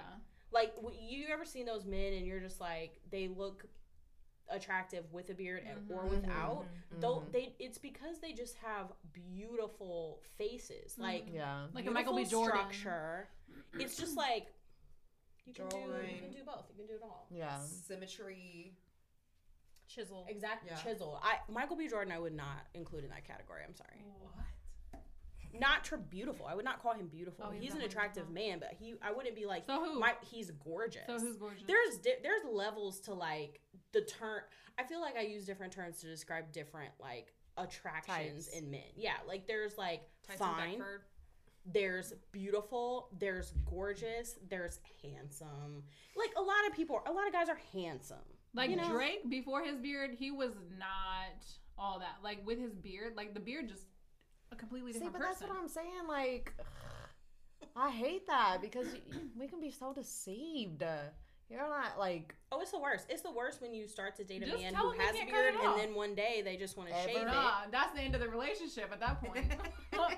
[0.52, 3.64] Like, w- you ever seen those men and you're just like they look
[4.52, 6.10] attractive with a beard and, or Mhm.
[6.10, 6.66] without?
[7.00, 7.32] Though Mhm.
[7.32, 11.66] they, it's because they just have beautiful faces, like Yeah.
[11.72, 12.24] Like a Michael B.
[12.24, 12.58] Jordan.
[12.60, 13.28] structure.
[13.74, 14.52] It's just like
[15.44, 16.68] you can do you can do both.
[16.70, 17.26] You can do it all.
[17.30, 17.58] Yeah.
[17.60, 18.76] Symmetry.
[19.88, 20.24] Chisel.
[20.28, 20.76] Exact Yeah.
[20.76, 21.18] chisel.
[21.22, 21.88] I Michael B.
[21.88, 23.62] Jordan I would not include in that category.
[23.64, 24.02] I'm sorry.
[24.20, 24.44] What?
[25.58, 26.46] Not tr- beautiful.
[26.46, 27.44] I would not call him beautiful.
[27.48, 28.50] Oh, he's he's an attractive beautiful.
[28.50, 29.98] man, but he I wouldn't be like So who?
[30.00, 31.06] my he's gorgeous.
[31.06, 31.62] so who's gorgeous?
[31.66, 33.60] there's di- there's levels to like
[33.92, 34.40] the term.
[34.78, 38.58] I feel like I use different terms to describe different like attractions Types.
[38.58, 38.80] in men.
[38.96, 41.02] Yeah, like there's like Tyson fine, Beckford.
[41.66, 45.82] there's beautiful, there's gorgeous, there's handsome.
[46.16, 48.16] Like a lot of people, a lot of guys are handsome.
[48.54, 48.88] like you know?
[48.90, 51.44] Drake before his beard, he was not
[51.78, 52.16] all that.
[52.22, 53.84] Like with his beard, like the beard just
[54.52, 56.06] a completely See, different but that's what I'm saying.
[56.08, 56.52] Like,
[57.76, 58.86] I hate that because
[59.38, 60.82] we can be so deceived.
[61.50, 63.06] You're not like Oh, it's the worst.
[63.10, 65.06] It's the worst when you start to date a Just man tell who him you
[65.06, 65.76] has a can't cut beard it and off.
[65.76, 67.08] then one day they just want to Ever.
[67.08, 67.26] shave it.
[67.26, 69.44] Nah, that's the end of the relationship at that point.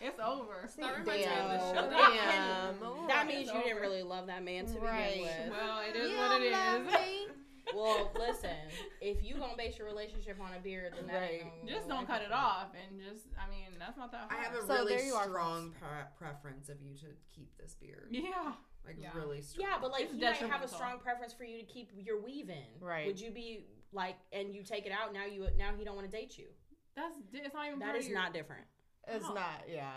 [0.00, 0.68] it's over.
[0.78, 2.94] That reminds me of the damn, show.
[2.98, 3.06] damn.
[3.08, 5.12] That means It's you didn't really love that man to Right.
[5.14, 5.50] begin with.
[5.60, 6.52] Well, it is You what it is.
[6.52, 7.26] love me.
[7.74, 8.56] Well, listen,
[9.00, 11.42] if you gonna base your relationship on a beard, then that Right.
[11.64, 14.32] no Just don't cut it off and just, I mean, that's not that hard.
[14.32, 14.46] I hard.
[14.46, 17.74] have a So really there you are, strong pre- preference of you to keep this
[17.80, 18.08] beard.
[18.10, 18.52] Yeah.
[18.86, 19.10] like Yeah.
[19.14, 19.68] really strong.
[19.68, 22.20] Yeah, but like It's he might have a strong preference for you to keep your
[22.20, 22.64] weave in.
[22.80, 23.06] Right.
[23.06, 25.24] Would you be like, and you take it out now?
[25.26, 26.46] You now he don't want to date you.
[26.96, 27.78] That's di- it's not even.
[27.78, 28.64] That part is of your, not different.
[29.08, 29.34] It's Oh.
[29.34, 29.64] not.
[29.68, 29.90] Yeah.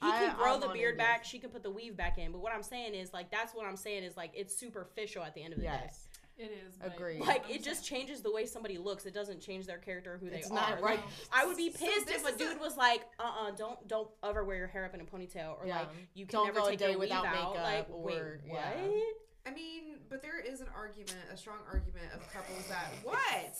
[0.00, 1.20] He I- can grow I'm the beard back.
[1.22, 1.26] yes.
[1.28, 2.30] She can put the weave back in.
[2.32, 5.34] But what I'm saying is like that's what I'm saying is like it's superficial at
[5.34, 5.80] the end of the day.
[5.84, 6.07] Yes.
[6.38, 6.76] It is.
[6.80, 7.20] Agreed.
[7.20, 9.06] Like I'm it just saying- changes the way somebody looks.
[9.06, 10.80] It doesn't change their character or who It's they not are.
[10.80, 10.98] right.
[10.98, 13.50] Like I would be pissed this if a dude a- was like, uh uh-uh, uh,
[13.56, 15.80] don't don't ever wear your hair up in a ponytail or Yeah.
[15.80, 17.54] like you can Don't never go a take day your weave without out.
[17.54, 18.52] makeup Like or- wait, yeah.
[18.82, 19.02] what?
[19.46, 23.58] I mean, but there is an argument, a strong argument of couples that what?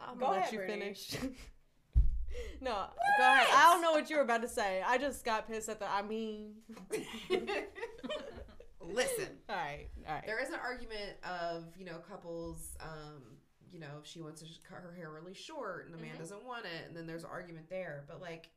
[0.00, 0.80] I'm Go gonna ahead, let you Brittany.
[0.94, 1.16] finish.
[2.60, 2.70] no,
[3.18, 3.46] go ahead.
[3.52, 4.82] I don't know what you were about to say.
[4.86, 5.90] I just got pissed at the.
[5.90, 6.52] I mean.
[8.90, 9.88] Listen, all right.
[10.08, 10.26] All right.
[10.26, 12.76] there is an argument of you know couples.
[12.80, 13.22] Um,
[13.70, 16.18] you know, if she wants to cut her hair really short and the man Mhm.
[16.18, 18.04] doesn't want it, and then there's an argument there.
[18.06, 18.50] But like,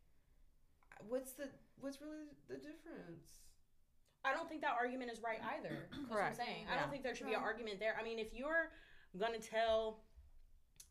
[1.07, 3.39] what's the what's really the difference?
[4.23, 5.87] I don't think that argument is right either.
[5.91, 6.37] That's what I'm Correct.
[6.37, 6.65] saying.
[6.71, 7.95] I don't think there should be an argument there.
[7.99, 8.71] I mean, if you're
[9.17, 10.03] gonna tell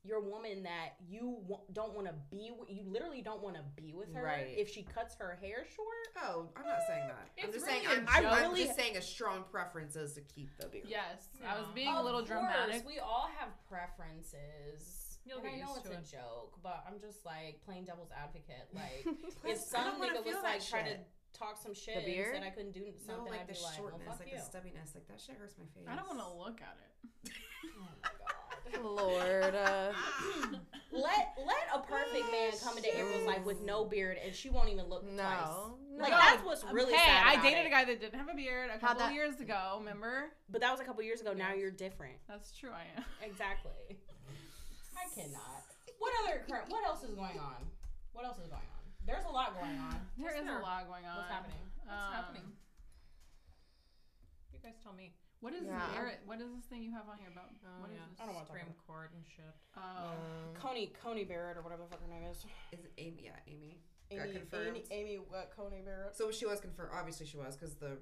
[0.05, 3.63] your woman that you w- don't want to be, with, you literally don't want to
[3.75, 4.55] be with her Right.
[4.57, 5.89] if she cuts her hair short.
[6.23, 7.29] Oh, I'm not saying that.
[7.43, 8.05] I'm just really saying.
[8.07, 8.27] a I'm.
[8.27, 10.85] I'm really- just saying a strong preference is to keep the beard.
[10.89, 11.75] Yes, I was Yeah.
[11.75, 12.87] being a little dramatic.
[12.87, 15.19] we all have preferences.
[15.25, 16.21] You'll and get I know used it's a it.
[16.21, 18.69] joke, but I'm just like playing devil's advocate.
[18.75, 19.07] Like,
[19.45, 20.99] if some nigga was like trying to
[21.33, 22.35] talk some shit and beard?
[22.35, 24.33] said I couldn't do No, something, like I'd the be like, shortness, well, fuck like
[24.33, 24.39] you.
[24.39, 25.89] the stubbiness, like that shit hurts my face.
[25.89, 26.93] I don't want to look at it.
[27.65, 27.94] Oh my god.
[28.83, 29.55] Lord.
[29.55, 29.93] Uh,
[30.93, 34.69] let let a perfect man come into April's life with no beard and she won't
[34.69, 35.17] even look twice.
[35.17, 35.75] no.
[35.99, 36.19] Like no.
[36.19, 37.39] that's what's really hey, sad.
[37.39, 37.67] I dated it.
[37.69, 39.77] a guy that didn't have a beard a couple years ago.
[39.79, 40.33] Remember?
[40.51, 41.33] but that was a couple years ago.
[41.33, 42.17] Now you're different.
[42.29, 42.71] That's true.
[42.75, 43.05] I am.
[43.23, 43.71] Exactly.
[44.97, 45.63] I cannot.
[45.99, 46.67] What other current?
[46.69, 47.63] What else is going on?
[48.13, 48.83] What else is going on?
[49.07, 50.01] There's a lot going on.
[50.19, 50.59] There What's is there?
[50.59, 51.17] a lot going on.
[51.19, 51.59] What's happening?
[51.85, 52.43] What's Um, happening?
[54.53, 55.13] You guys tell me.
[55.45, 55.93] What is Yeah.
[55.93, 56.21] Barrett?
[56.25, 57.51] What is this thing you have on here about?
[57.67, 58.19] Oh what is yeah, this?
[58.19, 59.45] I don't wanna Supreme Court and shit.
[59.77, 62.47] Oh, Um, Coney Coney Barrett or whatever the fuck her name is.
[62.73, 63.25] Is it Amy?
[63.25, 63.79] Yeah, Amy.
[64.11, 64.69] Amy confirmed.
[64.69, 66.17] Amy, Amy what Coney Barrett.
[66.17, 66.93] So she was confirmed.
[66.95, 67.99] Obviously, she was because the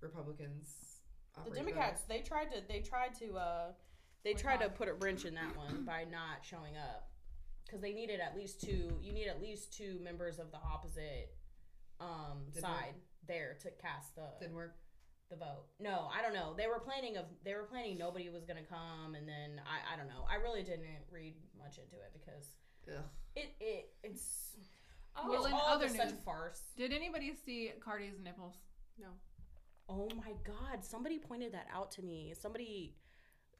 [0.00, 0.98] Republicans.
[1.34, 3.72] The operated Democrats they tried to they tried to uh
[4.24, 7.12] they Which tried to put a wrench in that one by not showing up
[7.64, 11.32] because they needed at least two you need at least two members of the opposite
[12.00, 12.94] um Didn't side
[13.28, 14.26] there to cast the.
[14.40, 14.74] Didn't work.
[15.32, 15.64] The vote.
[15.80, 16.54] No, I don't know.
[16.56, 19.96] They were planning of they were planning nobody was gonna come and then I I
[19.96, 20.28] don't know.
[20.30, 22.56] I really didn't read much into it because
[22.88, 23.02] Ugh.
[23.34, 24.56] it it it's
[25.16, 25.28] oh.
[25.28, 26.60] Well, it's in all other just such a farce.
[26.76, 28.56] did anybody see Cardi's nipples?
[29.00, 29.08] No.
[29.88, 32.34] Oh my god, somebody pointed that out to me.
[32.38, 32.94] Somebody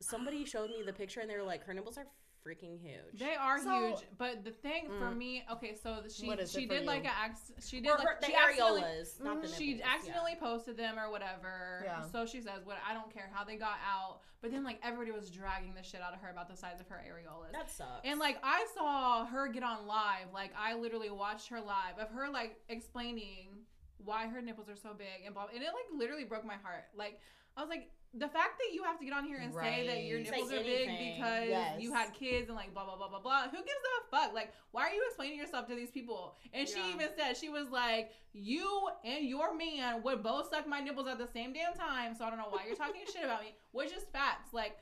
[0.00, 2.06] somebody showed me the picture and they were like, her nipples are
[2.46, 3.18] freaking huge.
[3.18, 5.16] They are So- huge, but the thing for Mm.
[5.16, 7.11] me, okay, so she she did like you?
[7.11, 9.57] a she did or like the she accidentally- areolas, not the nipples.
[9.59, 9.88] she yeah.
[9.94, 11.83] accidentally posted them or whatever.
[11.85, 12.02] Yeah.
[12.02, 15.12] So she says, "What I don't care how they got out," but then like everybody
[15.12, 17.52] was dragging the shit out of her about the size of her areolas.
[17.52, 18.00] That sucks.
[18.05, 22.11] And like I saw her get on live, like I literally watched her live of
[22.11, 23.64] her like explaining
[23.98, 26.85] why her nipples are so big and blah, and it like literally broke my heart.
[26.94, 27.20] Like
[27.57, 30.03] I was like, the fact that you have to get on here and say that
[30.05, 30.31] your Right.
[30.31, 31.81] Nipples are big because Yes.
[31.81, 33.44] you had kids and like blah blah blah blah blah.
[33.48, 34.35] Who gives a fuck?
[34.35, 36.37] Like, why are you explaining yourself to these people?
[36.53, 40.81] And she even said she was like, you and your man would both suck my
[40.81, 42.14] nipples at the same damn time.
[42.14, 44.53] So I don't know why you're talking shit about me, which is facts.
[44.53, 44.77] Like,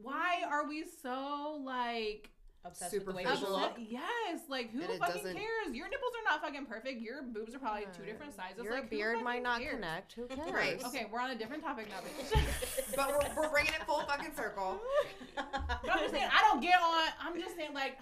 [0.00, 2.30] why are we so like
[2.64, 3.46] obsessed with the way Superficial.
[3.46, 3.76] people look.
[3.78, 5.74] Yes, like who it fucking doesn't- cares?
[5.74, 7.00] Your nipples are not fucking perfect.
[7.00, 8.40] Your boobs are probably two different hmm.
[8.40, 8.64] sizes.
[8.64, 9.74] Your like, beard might fucking not cares?
[9.74, 10.12] connect.
[10.14, 10.52] Who cares?
[10.52, 10.84] Right.
[10.84, 12.94] Okay, we're on a different topic now, bitch.
[12.96, 14.80] But we're, we're bringing it full fucking circle.
[15.36, 17.08] but I'm just saying, I don't get on.
[17.20, 17.98] I'm just saying, like,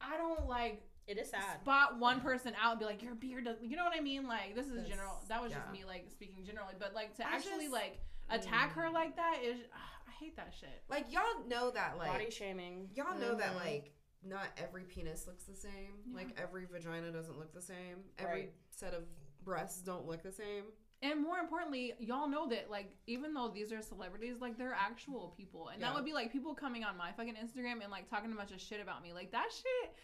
[0.00, 1.60] I don't like It is sad.
[1.62, 3.56] spot one person out and be like, your beard does.
[3.62, 4.26] You know what I mean?
[4.26, 5.22] Like, this is That's- general.
[5.28, 6.74] That was just me, like, speaking generally.
[6.78, 7.98] But like to I actually just- like
[8.30, 10.82] attack her like that is, I hate that shit.
[10.88, 12.88] Like y'all know that like Body shaming.
[12.94, 13.64] y'all know that Mhm.
[13.64, 16.02] like not every penis looks the same.
[16.06, 16.16] Yeah.
[16.16, 18.04] Like every vagina doesn't look the same.
[18.18, 18.52] Every Right.
[18.70, 19.04] set of
[19.44, 20.64] breasts don't look the same.
[21.02, 25.34] And more importantly, y'all know that like even though these are celebrities, like they're actual
[25.36, 28.32] people, and that would be like people coming on my fucking Instagram and like talking
[28.32, 29.12] a bunch of shit about me.
[29.12, 29.94] Like that shit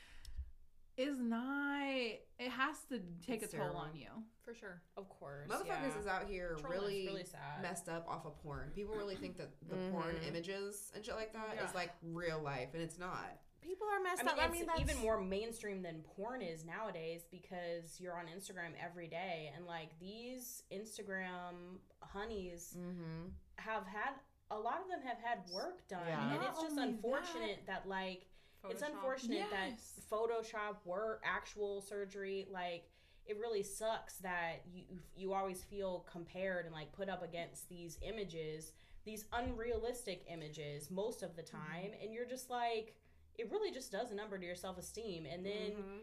[1.00, 1.82] is not.
[2.38, 4.08] It has to take It's a toll on you.
[4.44, 4.80] For sure.
[4.96, 5.48] Of course.
[5.48, 6.00] Motherfuckers yeah.
[6.00, 7.62] is out here Trolling really, really sad.
[7.62, 8.70] messed up off of porn.
[8.74, 10.28] People really think that the porn Mhm.
[10.28, 11.70] images and shit like that is Yeah.
[11.74, 13.38] like real life, and it's not.
[13.60, 14.38] People are messed I mean, up.
[14.40, 19.06] I mean, that's even more mainstream than porn is nowadays because you're on Instagram every
[19.06, 23.28] day, and like these Instagram honeys Mm-hmm.
[23.56, 24.14] have had
[24.52, 26.32] a lot of them have had work done, Yeah.
[26.32, 28.26] and Not it's just only unfortunate that, like
[28.68, 29.94] it's unfortunate Yes.
[29.96, 32.90] that Photoshop work, actual surgery, like
[33.26, 37.98] it really sucks that you you always feel compared and like put up against these
[38.02, 38.72] images,
[39.04, 42.96] these unrealistic images most of the time, and you're just like,
[43.38, 45.72] it really just does a number to your self esteem, and then.
[45.72, 46.00] Mhm.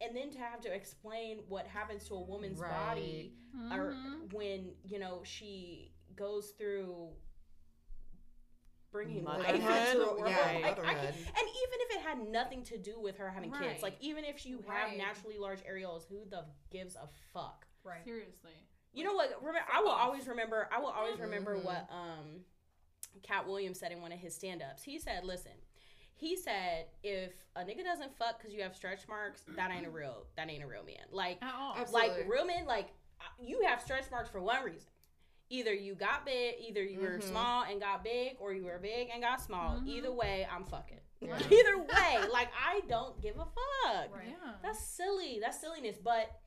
[0.00, 2.70] And then to have to explain what happens to a woman's Right.
[2.70, 3.34] body
[3.70, 4.32] or Mhm.
[4.32, 7.14] when you know she goes through
[8.90, 9.88] bringing life Motherhood?
[9.88, 10.28] into the world.
[10.30, 13.52] Yeah, Like, I can- and even if it had nothing to do with her having
[13.52, 17.66] kids, like even if you have naturally large areolas, who the gives a fuck?
[17.84, 18.04] Right.
[18.04, 18.52] Seriously.
[18.92, 19.30] You know what?
[19.40, 20.68] Remember, I will always remember.
[20.72, 21.64] I will always remember Mhm.
[21.64, 22.44] what um,
[23.22, 24.82] Katt Williams said in one of his stand-ups.
[24.82, 25.52] He said, "Listen."
[26.14, 29.90] He said, "If a nigga doesn't fuck because you have stretch marks, that ain't a
[29.90, 30.26] real.
[30.36, 31.04] That ain't a real man.
[31.12, 31.76] Like, At all.
[31.92, 32.88] Like real men, like
[33.20, 34.90] uh, you have stretch marks for one reason.
[35.50, 37.22] Either you got big, either you were Mhm.
[37.22, 39.76] small and got big, or you were big and got small.
[39.78, 39.88] Mhm.
[39.88, 41.00] Either way, I'm fucking.
[41.20, 41.36] Yeah.
[41.52, 44.14] Either way, like I don't give a fuck.
[44.14, 44.28] Right.
[44.28, 44.56] Yeah.
[44.62, 45.38] That's silly.
[45.40, 45.96] That's silliness.
[45.98, 46.38] But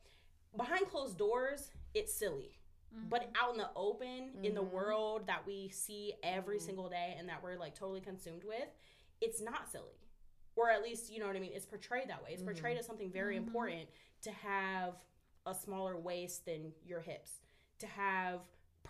[0.56, 2.58] behind closed doors, it's silly.
[2.94, 3.08] Mhm.
[3.08, 4.70] But out in the open, in the Mhm.
[4.70, 6.62] world that we see every Mhm.
[6.62, 8.68] single day and that we're like totally consumed with,
[9.20, 9.98] it's not silly.
[10.54, 11.52] Or at least, you know what I mean?
[11.54, 12.34] It's portrayed that way.
[12.34, 13.88] It's portrayed as something very important
[14.22, 14.94] to have
[15.46, 17.40] a smaller waist than your hips,
[17.78, 18.42] to have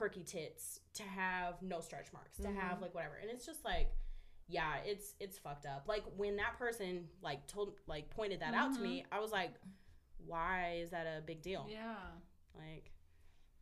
[0.03, 2.83] perky tits, to have no stretch marks, to have Mhm.
[2.83, 3.15] like whatever.
[3.15, 3.93] And it's just like,
[4.49, 5.85] yeah, it's it's fucked up.
[5.87, 9.55] Like when that person like told like pointed that out to me, I was like,
[10.27, 11.67] why is that a big deal?
[11.71, 11.95] yeah.
[12.57, 12.91] Like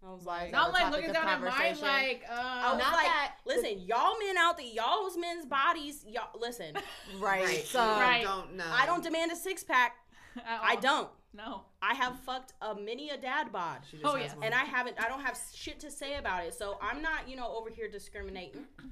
[0.03, 1.83] I was like, Not like looking down at mine conversation.
[1.87, 6.07] like, I uh, was Not like, that- listen, y'all men out there, y'all's men's bodies,
[6.09, 6.75] y'all listen.
[7.19, 7.45] Right.
[7.45, 7.65] Right.
[7.67, 8.23] So Right.
[8.25, 8.65] Don't know.
[8.67, 9.97] I don't demand a six pack.
[10.47, 11.11] I don't.
[11.33, 11.63] No.
[11.81, 13.79] I have fucked a many a dad bod.
[13.89, 14.35] She just Oh, has yes.
[14.35, 14.45] one.
[14.45, 16.55] And I haven't I don't have shit to say about it.
[16.55, 18.65] So I'm not, you know, over here discriminating.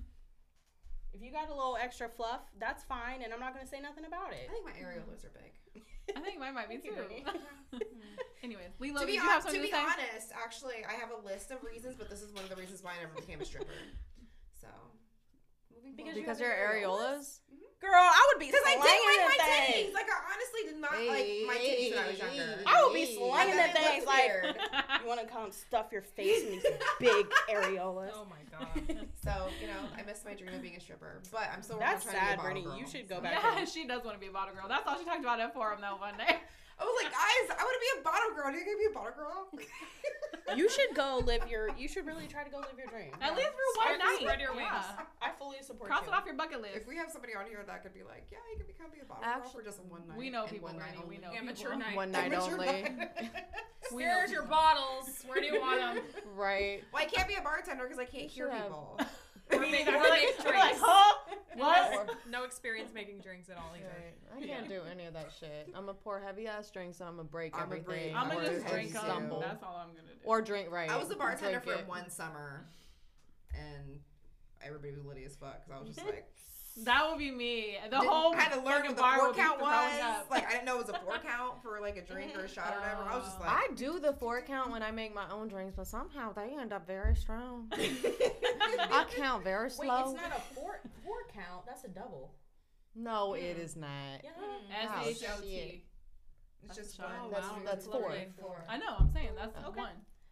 [1.15, 4.05] If you got a little extra fluff, that's fine, and I'm not gonna say nothing
[4.05, 4.47] about it.
[4.49, 5.83] I think my areolas are big.
[6.17, 6.97] I think mine might be Thank you, too.
[6.97, 7.25] Brittany.
[8.45, 11.51] Anyways, Lilo, to be, you have to be to honest, actually, I have a list
[11.51, 13.73] of reasons, but this is one of the reasons why I never became a stripper.
[14.61, 14.69] So,
[15.75, 16.39] moving Because forward.
[16.39, 17.03] you your areolas?
[17.03, 17.41] areolas.
[17.51, 17.68] Mm-hmm.
[17.81, 19.87] Girl, I would be Because I slanging did like my thing.
[19.87, 19.95] titties.
[19.95, 22.59] Like I honestly did not like my titties when I was younger.
[22.67, 23.15] I would be Hey.
[23.15, 24.33] slanging I the things like
[25.01, 26.67] you want to come stuff your face in these
[26.99, 28.11] big areolas.
[28.15, 29.07] Oh my god.
[29.25, 32.03] So you know, I missed my dream of being a stripper, but I'm still That's
[32.05, 32.63] trying sad, to be a Brittany.
[32.65, 33.23] bottle You girl, should go so.
[33.23, 34.67] back Yeah, she does want to be a bottle girl.
[34.69, 36.37] That's all she talked about at forum though one day.
[36.81, 38.53] I was like, guys, I want to be a bottle girl.
[38.53, 39.49] Do you gonna be a bottle girl?
[40.57, 41.69] You should go live your.
[41.77, 43.11] You should really try to go live your dream.
[43.21, 44.19] At least for Spread- one night.
[44.23, 44.65] spread your wings.
[44.73, 45.05] Yeah.
[45.21, 46.13] I fully support Cross you.
[46.13, 46.75] it off your bucket list.
[46.77, 49.01] if we have somebody on here that could be like, yeah, you can become be
[49.01, 50.17] a bottle girl for just one night.
[50.17, 51.05] We know people, one night Brittany.
[51.07, 51.27] We only.
[51.29, 51.79] know Amateur people.
[51.81, 51.97] night.
[51.97, 52.67] One night Amateur only.
[52.67, 53.31] night.
[53.93, 55.23] Where's your bottles?
[55.27, 56.03] Where do you want them?
[56.35, 56.83] Right.
[56.95, 59.01] well, I can't be a bartender because I can't You hear should have- people.
[59.53, 60.81] Or make, or We're like, we're like, drinks.
[60.83, 61.15] huh?
[61.55, 62.09] What?
[62.31, 63.87] No experience making drinks at all either.
[64.37, 64.45] Right.
[64.45, 65.69] I can't do any of that shit.
[65.75, 67.85] I'm gonna pour heavy ass drinks and I'm gonna break I'ma everything.
[67.87, 69.03] break- I'm gonna just drink them.
[69.05, 69.41] stumble.
[69.41, 70.15] That's all I'm gonna do.
[70.25, 70.91] Or drink right.
[70.91, 71.89] I was a bartender for it.
[71.89, 72.67] one summer,
[73.55, 73.99] and
[74.63, 76.27] everybody was litty as fuck because I was just like,
[76.85, 77.77] that would be me.
[77.85, 80.27] The didn't- whole I had to learn what the bar four count thrown was.
[80.31, 82.49] Like I didn't know it was a four count for like a drink or a
[82.49, 83.03] shot or whatever.
[83.03, 85.75] I was just like, I do the four count when I make my own drinks,
[85.77, 87.69] but somehow they end up very strong.
[87.73, 90.13] I count very Wait, slow.
[90.13, 91.67] it's not a four four count.
[91.67, 92.33] That's a double.
[92.95, 93.89] no, it is not.
[94.25, 94.31] Yeah.
[94.41, 95.49] Oh, S Oh, H O T.
[95.51, 95.81] shit.
[96.65, 97.09] it's just one.
[97.11, 97.31] a shot.
[97.31, 97.59] That's wow.
[97.65, 98.01] that's four.
[98.03, 98.29] Lovely.
[98.41, 98.65] four.
[98.69, 98.97] I know.
[98.99, 99.81] I'm saying that's Okay.
[99.81, 99.91] one.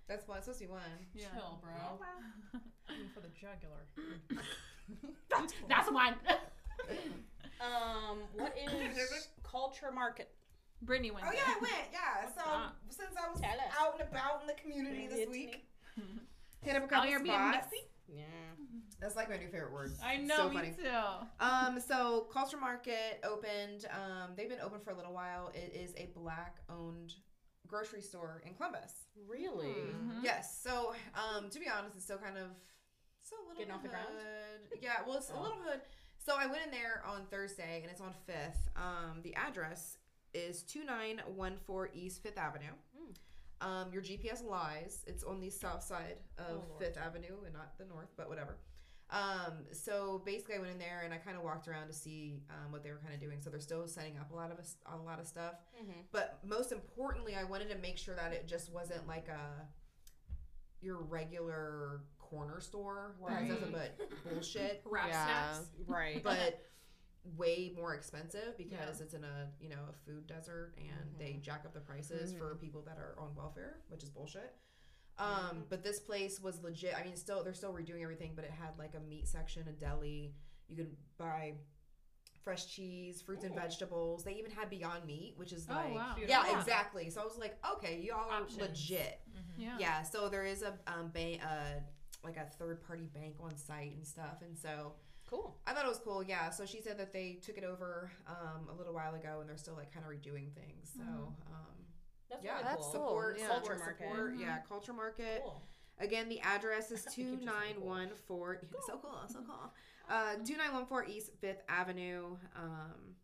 [0.09, 0.37] That's one.
[0.39, 0.81] It's supposed to be one.
[1.15, 1.27] Yeah.
[1.35, 1.73] Chill, bro.
[2.91, 3.87] Aiming for the jugular.
[5.69, 6.15] That's one.
[7.59, 10.31] Um, what is culture market?
[10.83, 11.25] Brittany went.
[11.27, 11.73] Oh yeah, I went.
[11.91, 12.29] Yeah.
[12.35, 12.77] So up?
[12.91, 13.61] since I was Tell us.
[13.81, 15.65] out and about in the community this week,
[16.63, 17.57] hit up a Oh, couple you're spots.
[17.69, 18.15] mixy.
[18.15, 18.25] Yeah.
[19.01, 19.93] That's like my new favorite word.
[20.05, 20.75] I know, So me funny.
[20.77, 21.45] too.
[21.45, 23.87] Um, so Culture Market opened.
[23.91, 25.51] Um, they've been open for a little while.
[25.55, 27.15] It is a black-owned
[27.67, 28.93] grocery store in Columbus.
[29.27, 29.67] Really?
[29.69, 30.23] Mhm.
[30.23, 30.61] Yes.
[30.63, 32.49] So, um, to be honest, it's still kind of
[33.27, 34.07] still a little Getting off the ground?
[34.09, 34.79] hood.
[34.81, 35.03] Yeah.
[35.07, 35.43] Well, it's a Oh.
[35.43, 35.81] little hood.
[36.19, 38.69] So I went in there on Thursday, and it's on Fifth.
[38.77, 39.99] Um, the address
[40.35, 42.73] is two nine one four East Fifth Avenue.
[42.99, 43.17] Mm.
[43.67, 45.03] Um, your GPS lies.
[45.07, 48.57] It's on the south side of Oh, Fifth Avenue and not the north, but whatever.
[49.09, 52.43] Um, so basically, I went in there and I kind of walked around to see
[52.51, 53.41] um, what they were kind of doing.
[53.41, 55.55] So they're still setting up a lot of us- a lot of stuff.
[55.81, 56.01] Mm-hmm.
[56.11, 59.69] But most importantly, I wanted to make sure that it just wasn't like a
[60.83, 63.99] your regular corner store that has nothing but
[64.33, 65.53] bullshit, Wrap Yeah.
[65.53, 65.67] snacks.
[65.87, 66.23] Right.
[66.23, 66.63] but
[67.37, 69.05] way more expensive because Yeah.
[69.05, 72.55] it's in a you know a food desert and they jack up the prices for
[72.57, 74.55] people that are on welfare, which is bullshit.
[75.19, 76.95] Um, but this place was legit.
[76.97, 79.73] I mean, still they're still redoing everything, but it had like a meat section, a
[79.73, 80.35] deli.
[80.69, 81.55] You could buy
[82.45, 84.23] fresh cheese, fruits and vegetables.
[84.23, 86.15] They even had Beyond Meat, which is Oh, like wow.
[86.19, 86.59] yeah, Yeah.
[86.61, 87.09] exactly.
[87.11, 88.61] So I was like, okay, y'all are Options.
[88.61, 89.21] legit.
[89.59, 89.77] Yeah.
[89.81, 90.03] Yeah.
[90.03, 91.81] So there is a um bank, uh,
[92.25, 94.93] like a third party bank on site and stuff, and so
[95.29, 95.57] Cool.
[95.67, 96.23] I thought it was cool.
[96.23, 96.51] Yeah.
[96.51, 99.57] So she said that they took it over um a little while ago, and they're
[99.57, 100.93] still like kind of redoing things.
[100.97, 101.51] So Mhm.
[101.51, 101.77] um
[102.31, 102.93] That's yeah, really that's cool.
[102.93, 102.93] cool.
[103.09, 103.49] support Yeah.
[103.49, 104.09] culture Culture market.
[104.09, 104.35] support.
[104.35, 104.41] Mhm.
[104.41, 105.41] Yeah, culture market.
[105.43, 105.63] Cool.
[105.99, 107.89] Again, the address is You two keep just saying nine cool.
[108.87, 109.73] So cool, so cool.
[110.09, 112.37] Uh, two nine one four East Fifth Avenue.
[112.55, 113.17] Um,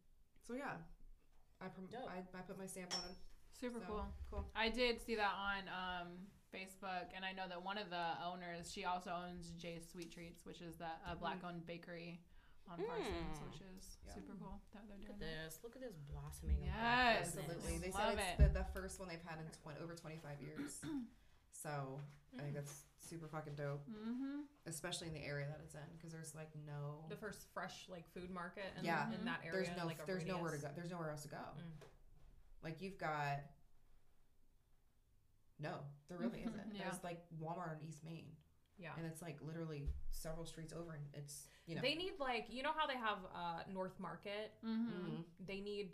[0.46, 0.74] so yeah,
[1.60, 3.16] I, prom- I I put my stamp on it.
[3.60, 4.06] Super so, cool.
[4.30, 4.50] Cool.
[4.56, 6.08] I did see that on um,
[6.62, 10.44] Facebook, and I know that one of the owners, she also owns Jay's Sweet Treats,
[10.44, 12.20] which is that uh, black-owned bakery
[12.70, 13.50] on Parsons, Mm.
[13.50, 14.14] which is Yeah.
[14.14, 15.26] super cool that they're Look at that.
[15.48, 15.58] this.
[15.64, 16.58] Look at this blossoming.
[16.62, 17.34] Yes.
[17.34, 17.78] Absolutely.
[17.78, 18.52] They Love said it's it.
[18.52, 20.78] the, the first one they've had in tw- over twenty five years.
[21.50, 21.98] so
[22.38, 24.40] I think that's super fucking dope, Mm-hmm.
[24.66, 27.04] especially in the area that it's in, because there's like no.
[27.08, 29.10] The first fresh like food market in, Yeah.
[29.12, 29.64] in that area.
[29.66, 29.86] There's no.
[29.86, 30.68] like a there's nowhere to go.
[30.76, 31.36] There's nowhere else to go.
[31.58, 31.86] Mm.
[32.62, 33.40] Like you've got.
[35.58, 35.74] No,
[36.08, 36.60] there really isn't.
[36.74, 36.82] Yeah.
[36.84, 38.26] There's like Walmart on East Main.
[38.78, 38.90] Yeah.
[38.96, 42.62] and it's like literally several streets over, and it's you know They need like you
[42.64, 44.52] know how they have uh, North Market.
[44.66, 45.06] Mm-hmm.
[45.06, 45.24] Mhm.
[45.46, 45.90] They need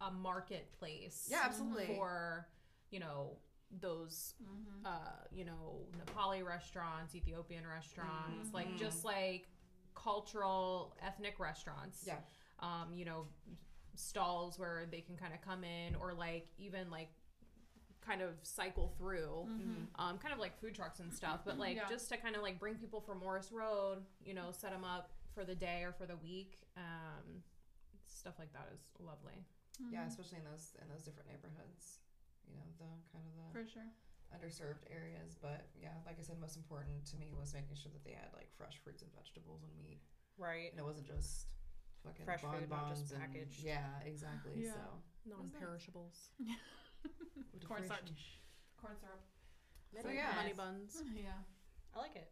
[0.00, 1.26] a marketplace.
[1.30, 1.86] yeah, absolutely.
[1.86, 2.46] For
[2.90, 3.36] you know
[3.80, 4.86] those Mm-hmm.
[4.86, 8.78] uh, you know Nepali restaurants, Ethiopian restaurants, like Mhm.
[8.78, 9.48] just like
[9.94, 12.04] cultural ethnic restaurants.
[12.06, 12.18] Yeah.
[12.60, 13.26] Um, you know,
[13.94, 17.08] stalls where they can kind of come in or like even like
[18.06, 19.48] kind of cycle through.
[19.50, 20.00] Mm-hmm.
[20.00, 21.88] Um, kind of like food trucks and stuff, but like Yeah.
[21.90, 25.10] just to kind of like bring people from Morris Road, you know, set them up
[25.34, 26.58] for the day or for the week.
[26.76, 27.42] Um,
[28.06, 29.44] stuff like that is lovely.
[29.92, 31.98] yeah, especially in those in those different neighborhoods.
[32.48, 33.90] You know, the kind of the for sure.
[34.32, 35.34] underserved areas.
[35.42, 38.30] But yeah, like I said, most important to me was making sure that they had
[38.34, 40.00] like fresh fruits and vegetables and meat,
[40.38, 40.70] Right.
[40.70, 41.46] and it wasn't just
[42.06, 43.62] fucking Fresh food, not just bonbons and- packaged.
[43.64, 44.52] Yeah, exactly.
[44.62, 44.72] Yeah.
[44.78, 46.30] So Non-perishables.
[46.38, 46.60] Cornstarch.
[47.66, 49.20] Corn syrup.
[50.02, 51.02] So yeah, Honey buns.
[51.16, 51.30] Yeah.
[51.94, 52.28] I like it.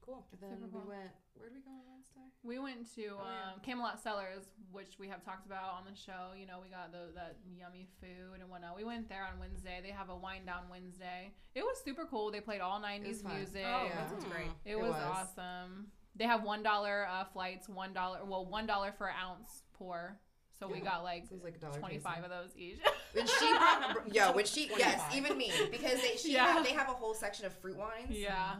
[0.00, 0.24] Cool.
[0.40, 0.88] Then Super we cool.
[0.88, 1.10] went.
[1.34, 2.30] Where did we go on Wednesday?
[2.42, 3.52] We went to Oh, yeah.
[3.52, 6.32] um, Camelot Cellars, which we have talked about on the show.
[6.38, 8.76] You know, we got the that yummy food and whatnot.
[8.76, 9.80] We went there on Wednesday.
[9.82, 11.34] They have a wind down Wednesday.
[11.54, 12.30] It was super cool.
[12.30, 13.64] They played all '90s music.
[13.66, 13.96] Oh, Yeah.
[13.96, 14.48] that sounds great.
[14.64, 15.02] It, It was, was.
[15.36, 15.88] awesome.
[16.16, 18.24] They have one dollar uh, flights, one dollar.
[18.24, 20.18] Well, one dollar for an ounce pour.
[20.58, 22.78] So we got like So it was like twenty five of those each.
[23.12, 26.52] When she brought, yo, when she, yes, even me, because they, she, Yeah.
[26.52, 28.10] have, they have a whole section of fruit wines.
[28.10, 28.56] yeah.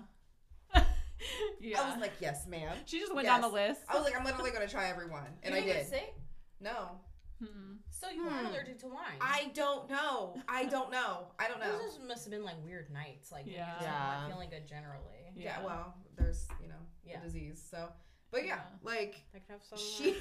[1.60, 1.80] yeah.
[1.82, 2.76] I was like, yes, ma'am.
[2.86, 3.80] she just went down the list.
[3.88, 6.14] I was like, I'm literally gonna try every one, and you I didn't sick?
[6.60, 7.00] No,
[7.42, 7.76] Mm-mm.
[7.90, 8.34] So you Hmm.
[8.34, 9.18] are allergic to wine?
[9.20, 10.34] I don't know.
[10.48, 11.28] I don't know.
[11.38, 11.70] I don't know.
[11.78, 13.30] Those just must have been like weird nights.
[13.30, 13.74] Like Yeah.
[13.80, 14.18] yeah, Yeah.
[14.22, 15.32] not feeling good generally.
[15.36, 15.62] Yeah.
[15.64, 17.20] Well, there's you know Yeah.
[17.20, 17.64] the disease.
[17.70, 17.90] So,
[18.30, 18.60] but yeah, Yeah.
[18.82, 19.78] like I could have some.
[19.78, 20.14] she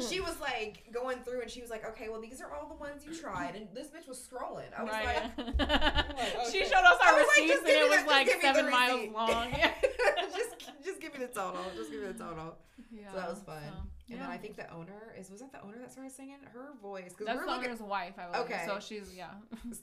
[0.08, 2.74] she was like going through, and she was like, okay, well these are all the
[2.74, 4.70] ones you tried, and this bitch was scrolling.
[4.76, 6.50] I was like.
[6.50, 6.68] she okay.
[6.70, 8.40] showed us I our was like, receipts just and give it me was like just
[8.40, 9.12] give me the seven miles receipt.
[9.12, 9.50] long.
[9.50, 9.72] Yeah.
[10.34, 10.50] just
[10.84, 11.60] just give me the total.
[11.76, 12.56] Just give me the total.
[12.92, 13.62] yeah So that was fun.
[13.68, 13.74] so,
[14.10, 14.24] And yeah.
[14.26, 17.10] then I think the owner is was that the owner that started singing her voice
[17.10, 17.66] because that's we're the looking.
[17.68, 18.50] owner's wife, I believe.
[18.50, 18.62] Okay.
[18.66, 19.30] So she's yeah.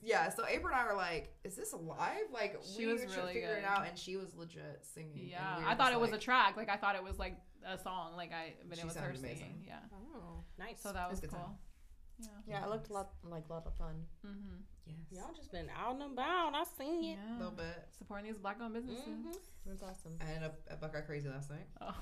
[0.04, 3.08] Yeah, so April and I were like, "Is this live?" Like She we was were
[3.08, 5.12] trying to really figure it out, and she was legit singing.
[5.20, 5.60] and Yeah.
[5.60, 6.58] we I thought just it was a track.
[6.58, 8.16] Like I thought it was like a song.
[8.18, 9.64] Like I but it was her sounded singing.
[9.66, 9.80] Yeah.
[9.94, 10.44] Oh.
[10.60, 10.82] nice.
[10.82, 11.46] So that was It's a good cool.
[11.46, 11.56] time.
[12.20, 12.60] Yeah.
[12.60, 13.96] Yeah, it looked a lot like a lot of fun.
[14.26, 14.58] Mm-hmm.
[15.12, 16.54] Yes, Y'all just been out and about.
[16.56, 17.18] I seen it.
[17.36, 17.88] a little bit.
[17.98, 19.04] Supporting these black owned businesses.
[19.08, 19.32] Mhm.
[19.34, 20.18] It was awesome.
[20.22, 21.68] I ended up at Buckeye Crazy last night.
[21.82, 21.94] Oh.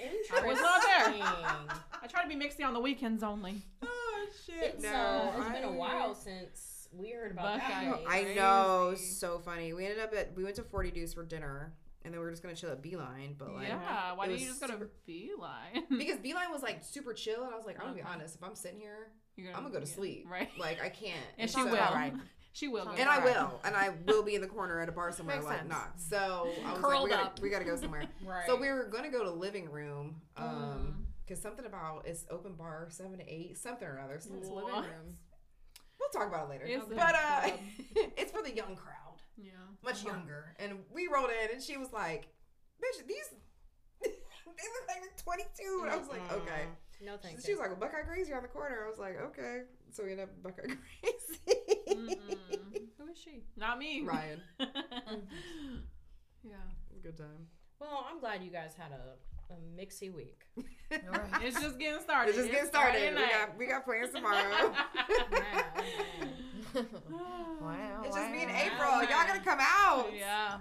[0.00, 0.36] Interesting.
[0.38, 1.76] I was not there.
[2.02, 3.62] I try to be mixy on the weekends only.
[3.82, 4.74] Oh shit!
[4.76, 7.84] It's, uh, it's been a while since we heard about Buckeye.
[7.86, 8.00] that.
[8.08, 8.36] I place.
[8.36, 9.72] know, so funny.
[9.72, 11.72] We ended up at we went to Forty Deuce for dinner,
[12.04, 13.68] and then we were just gonna chill at Beeline, but like.
[13.68, 14.12] yeah.
[14.14, 15.84] Why it didn't was you just go to super- Beeline?
[15.98, 18.36] Because Beeline was like super chill, and I was like, I'm gonna be honest.
[18.36, 20.26] If I'm sitting here, You're gonna, I'm gonna go to yeah, sleep.
[20.30, 20.48] Right.
[20.58, 21.14] Like I can't.
[21.38, 21.76] And she so- will.
[21.78, 22.14] alright.
[22.54, 22.84] She will.
[22.84, 23.24] Go And I Right.
[23.36, 25.70] will, and I will be in the corner at a bar somewhere, Makes like sense.
[25.70, 25.92] not.
[25.98, 27.40] So I was like, Curled we gotta, up.
[27.40, 28.02] we gotta go somewhere.
[28.26, 28.44] Right.
[28.46, 30.94] So we were gonna go to living room, um, Mm.
[31.24, 34.20] because something about it's open bar seven to eight, something or other.
[34.20, 34.84] So It's we'll living What?
[34.84, 35.16] room.
[36.12, 36.64] talk about it later.
[36.66, 37.50] It's but uh,
[38.18, 39.52] it's for the young crowd, Yeah.
[39.82, 40.54] much younger.
[40.58, 42.26] And we rolled in, and she was like,
[42.82, 43.30] "Bitch, these."
[44.02, 45.80] they look like they're 22.
[45.84, 46.64] And I was like, okay.
[47.04, 47.44] No thanks.
[47.44, 48.84] She was like, well, Buckeye Crazy on the corner.
[48.86, 49.62] I was like, okay.
[49.90, 50.62] So we ended up at Buckeye
[51.02, 51.56] Crazy.
[52.98, 53.42] Who is she?
[53.56, 54.02] Not me.
[54.02, 54.40] Ryan.
[54.60, 55.76] Mm-hmm.
[56.44, 56.54] yeah.
[56.90, 57.46] It was a good time.
[57.80, 59.16] Well, I'm glad you guys had a,
[59.52, 60.40] a a mixy week.
[61.40, 62.28] It's just getting started.
[62.28, 63.14] It's just getting started.
[63.14, 64.44] Friday We got we got plans tomorrow.
[67.62, 68.02] wow.
[68.04, 68.62] it's just me and wow.
[68.62, 69.00] April.
[69.00, 70.10] Y'all gotta come out.
[70.14, 70.58] yeah.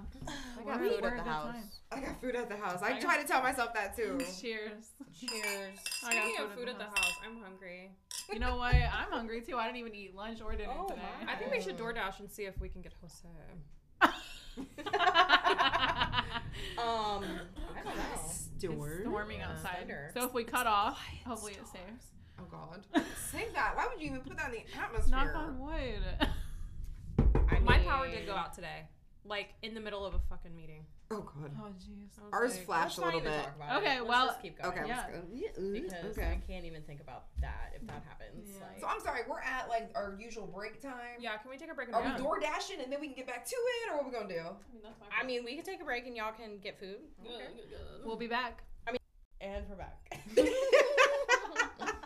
[0.58, 1.52] I got food at the house.
[1.54, 1.64] time.
[1.92, 2.82] I got food at the house.
[2.82, 4.18] I I try to tell myself that too.
[4.39, 4.92] Cheers.
[5.20, 5.80] Cheers.
[6.06, 7.92] I got Speaking of food at the house, I'm hungry.
[8.32, 8.74] You know what?
[8.74, 9.58] I'm hungry too.
[9.58, 11.02] I didn't even eat lunch or dinner Oh, today.
[11.28, 13.28] I think we should DoorDash and see if we can get Jose.
[16.78, 17.26] Um,
[17.76, 18.02] I don't know.
[18.62, 18.91] Stewart.
[18.91, 19.49] It's storming Yeah.
[19.51, 19.78] outside.
[19.80, 20.12] Thunder.
[20.14, 22.12] So if we cut off, hopefully it saves.
[22.39, 22.84] Oh God.
[23.32, 23.76] Say that.
[23.76, 25.12] Why would you even put that in the atmosphere?
[25.12, 26.28] Knock on wood.
[27.49, 28.84] I My power did go out today,
[29.26, 30.86] like in the middle of a fucking meeting.
[31.12, 31.52] Oh God.
[31.60, 32.10] Oh jeez.
[32.32, 33.44] Ours like, flashed Let's a not little even bit.
[33.46, 34.00] talk about Okay, it.
[34.00, 34.78] Let's well- just keep going.
[34.78, 34.88] Okay.
[34.88, 34.98] Yeah.
[34.98, 35.22] Let's go.
[35.34, 36.32] Yeah, mm, Because okay.
[36.32, 38.50] I can't even think about that if that happens.
[38.50, 38.66] Yeah.
[38.68, 39.22] Like, So I'm sorry.
[39.30, 41.20] We're at like our usual break time.
[41.20, 41.90] Yeah, can we take a break?
[41.94, 42.12] Are go?
[42.12, 44.28] we door dashing and then we can get back to it, or what we gonna
[44.28, 44.40] do?
[44.40, 46.80] I mean, that's my I mean, we can take a break and y'all can get
[46.80, 46.98] food.
[47.26, 47.46] Okay.
[48.06, 48.64] We'll be back.
[48.88, 49.00] I mean,
[49.42, 49.98] and we're back.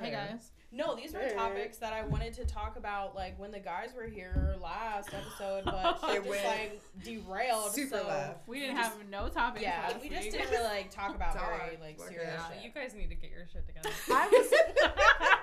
[0.00, 0.52] Hey guys.
[0.72, 4.04] No, these were topics that I wanted to talk about, like when the guys were
[4.06, 7.72] here last episode, but It it just went like derailed.
[7.72, 8.48] Super so, left.
[8.48, 9.62] We didn't have no topics.
[9.62, 10.32] Yeah, last we just week.
[10.32, 12.64] didn't really like talk about very like like, serious Yeah, shit.
[12.64, 13.88] you guys need to get your shit together.
[14.10, 14.52] I was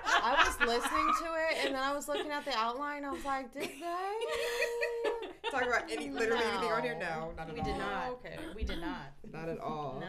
[0.06, 3.04] I was listening to it and then I was looking at the outline.
[3.04, 5.50] I was like, did they?
[5.50, 6.96] Talk about any literally anything on here?
[7.00, 7.66] No, not at we all.
[7.66, 8.08] did not.
[8.10, 8.36] Okay.
[8.54, 9.12] We did not.
[9.32, 9.98] Not at all.
[10.00, 10.06] No.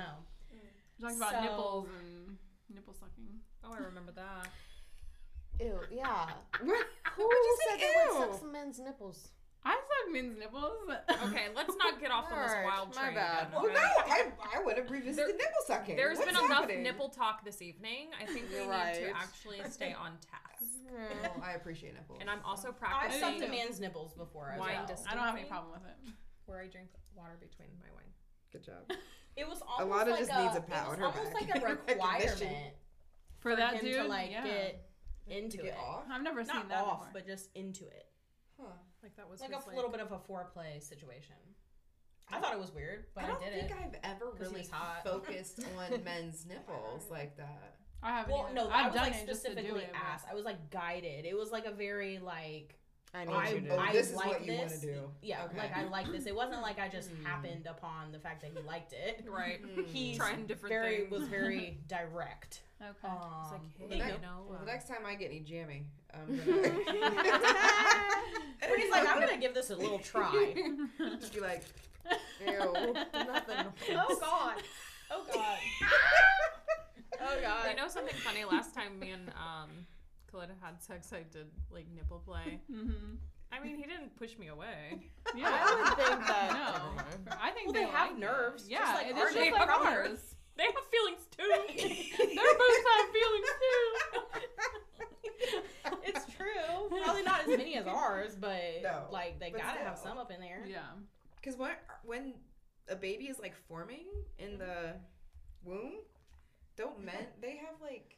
[1.00, 2.38] We talked about So- nipples and
[2.74, 3.40] nipple sucking.
[3.64, 4.48] Oh, I remember that.
[5.60, 6.26] Ew, yeah.
[6.64, 6.88] What?
[7.16, 8.32] Who Why'd you said say they would ew?
[8.32, 9.30] suck some men's nipples?
[9.64, 10.74] I suck men's nipples.
[11.28, 13.16] Okay, let's not get off on this Alright, wild my train.
[13.16, 13.48] bad.
[13.48, 13.74] again, Well, okay?
[13.74, 14.24] no, I,
[14.60, 15.96] I would have revisited There- nipple sucking.
[15.96, 18.10] There's What's been enough nipple talk this evening.
[18.22, 18.94] I think we You're need right.
[18.96, 20.42] to actually stay on task.
[20.96, 22.20] Well, I appreciate nipples.
[22.22, 23.22] And I'm also practicing.
[23.22, 23.52] I've practicing sucked a too.
[23.52, 24.86] man's nipples before as Wine well.
[24.88, 26.14] dis- I don't have any problem with it.
[26.46, 28.12] where I drink water between my wine.
[28.52, 28.90] Good job.
[29.36, 31.00] It was A almost lot of like just a, needs a it pat was on
[31.00, 31.42] her almost back.
[31.42, 32.30] like a Recognition.
[32.48, 32.74] requirement
[33.40, 34.44] For, for that him dude, to like yeah.
[34.46, 34.88] get
[35.28, 35.80] into to get it.
[35.80, 36.04] off.
[36.12, 37.10] I've never seen Not that off, before.
[37.14, 38.06] but just into it.
[38.60, 38.68] Huh.
[39.04, 41.36] Like that was Like his, a little bit of a foreplay situation.
[42.32, 44.00] I I thought it was weird, but I I, don't did think it.
[44.04, 45.04] I've ever 'Cause he really was hot.
[45.04, 47.76] focused on men's nipples like that.
[48.02, 48.34] I haven't.
[48.34, 48.56] Well, either.
[48.56, 49.90] no, I've I was done like it just to do specifically it.
[49.94, 50.26] but- asked.
[50.30, 51.26] I was like guided.
[51.26, 52.80] It was like a very like
[53.16, 53.76] I need you to.
[53.76, 54.80] oh, I this is like what you want this.
[54.82, 55.10] to do.
[55.22, 55.58] yeah, Okay.
[55.58, 56.26] like I like this.
[56.26, 57.24] It wasn't like I just Hmm.
[57.26, 59.24] happened upon the fact that he liked it.
[59.30, 59.62] right.
[59.64, 59.86] Mm.
[59.88, 61.12] He's Trying different very things.
[61.12, 62.62] was very direct.
[62.82, 62.90] Okay.
[62.92, 65.40] It's like, Um, hey, the next- you know, Well, the next time I get any
[65.40, 66.28] jammy, I'm
[68.60, 70.54] But he's like, I'm gonna give this a little try.
[71.20, 71.64] Just be like,
[72.46, 72.94] Ew.
[73.14, 73.66] Nothing.
[73.92, 74.56] oh God.
[75.12, 75.58] Oh God.
[77.22, 77.70] Oh God.
[77.70, 78.44] You know something funny?
[78.46, 79.70] Last time me and um,
[80.36, 82.60] Khalid had sex, I did like nipple play.
[82.72, 83.16] mm-hmm.
[83.52, 85.00] I mean, he didn't push me away.
[85.36, 85.50] Yeah.
[85.50, 86.52] I would think that.
[86.54, 87.36] No.
[87.42, 88.20] I think Well, they have like it.
[88.20, 89.52] nerves, Yeah, just like it's ours just do.
[89.54, 90.36] like Of ours.
[90.56, 91.44] They have feelings too.
[92.36, 93.82] They're both have feelings too.
[96.04, 97.00] it's true.
[97.04, 100.32] Probably not as many as ours, but No, like they but gotta have some up
[100.32, 100.64] in there.
[100.68, 100.80] Yeah.
[101.42, 101.72] because when
[102.06, 102.34] when
[102.88, 104.06] a baby is like forming
[104.40, 104.94] in the
[105.64, 105.94] womb,
[106.78, 108.18] don't men they have like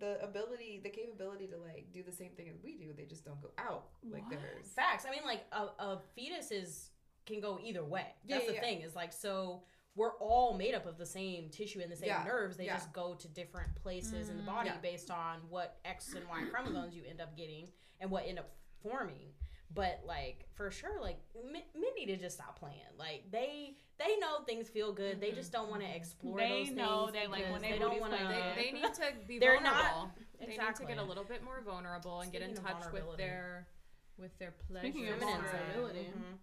[0.00, 2.92] the ability, the capability to like do the same thing as we do.
[2.96, 4.30] They just don't go out like What?
[4.40, 4.66] theirs.
[4.74, 5.04] Facts.
[5.06, 6.90] I mean, like a, a fetus is
[7.26, 8.06] can go either way.
[8.28, 8.60] That's yeah, the yeah.
[8.60, 8.80] thing.
[8.80, 9.62] Is like so
[9.96, 12.56] we're all made up of the same tissue and the same Yeah, nerves.
[12.56, 12.74] They yeah.
[12.76, 14.78] just go to different places in the Mm, body yeah.
[14.82, 17.68] based on what X and Y chromosomes you end up getting
[18.00, 18.50] and what end up
[18.82, 19.32] forming.
[19.72, 21.18] But like for sure, like
[21.50, 22.76] men, men need to just stop playing.
[22.98, 25.20] Like they they know things feel good.
[25.20, 27.78] They just don't want to explore They those know things they, like, when they they
[27.78, 28.18] don't want to.
[28.56, 29.78] They, they need to be They're vulnerable.
[29.78, 30.10] not-
[30.40, 33.68] They need to get a little bit more vulnerable and get in touch with their
[34.18, 34.88] with their pleasure.
[34.88, 35.50] Speaking of feminine side.
[35.56, 36.08] vulnerability.
[36.08, 36.38] Mhm.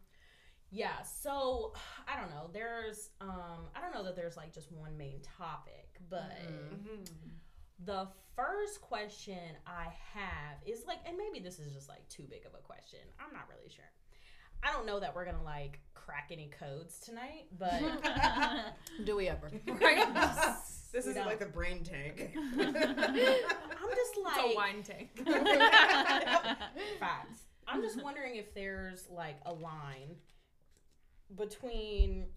[0.69, 1.73] Yeah, so
[2.07, 2.49] I don't know.
[2.53, 7.03] There's um I don't know that there's like just one main topic, but Mm-hmm.
[7.85, 12.45] The first question I have is like and maybe this is just like too big
[12.45, 12.99] of a question.
[13.19, 13.85] I'm not really sure.
[14.63, 17.79] I don't know that we're going to like crack any codes tonight, but
[19.05, 19.51] Do we ever?
[19.67, 20.07] Right?
[20.93, 21.25] This is don't.
[21.25, 22.31] like the brain tank.
[22.37, 25.09] I'm just It's like a wine tank.
[26.99, 27.39] Facts.
[27.67, 30.15] I'm just wondering if there's like a line
[31.35, 32.27] between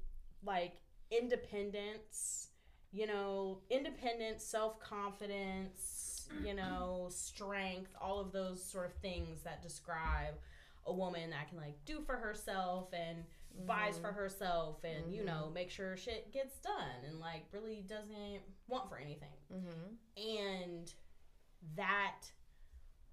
[0.45, 0.73] like
[1.13, 2.49] independence,
[2.93, 9.63] you know, independence, self confidence, you know, strength, all of those sort of things that
[9.63, 10.35] describe
[10.87, 13.25] a woman that can like do for herself and
[13.67, 18.41] buys for herself and you know make sure shit gets done and like really doesn't
[18.69, 19.29] want for anything.
[19.53, 20.41] Mm-hmm.
[20.57, 20.93] and
[21.77, 22.23] that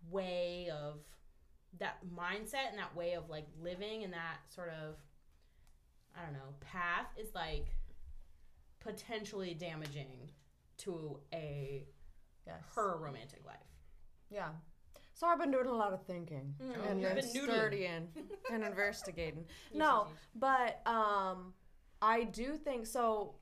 [0.10, 1.00] way of
[1.80, 4.96] that mindset and that way of like living and that sort of
[6.16, 7.68] I don't know path is like
[8.88, 10.32] potentially damaging
[10.78, 11.86] to a
[12.46, 12.64] Yes.
[12.76, 13.58] her romantic life.
[14.30, 14.50] Yeah.
[15.14, 18.08] So I've been doing a lot of thinking Mm, and you've been studying
[18.52, 19.46] and investigating.
[19.74, 21.54] no, but um,
[22.02, 23.36] I do think so.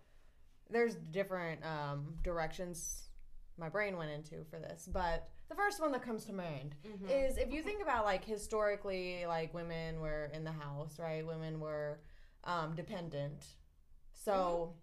[0.72, 3.10] There's different um, directions
[3.58, 7.10] my brain went into for this, but the first one that comes to mind Mhm.
[7.10, 11.26] is if you think about like historically, like women were in the house, right?
[11.26, 12.00] Women were
[12.46, 13.46] um, dependent.
[14.14, 14.74] So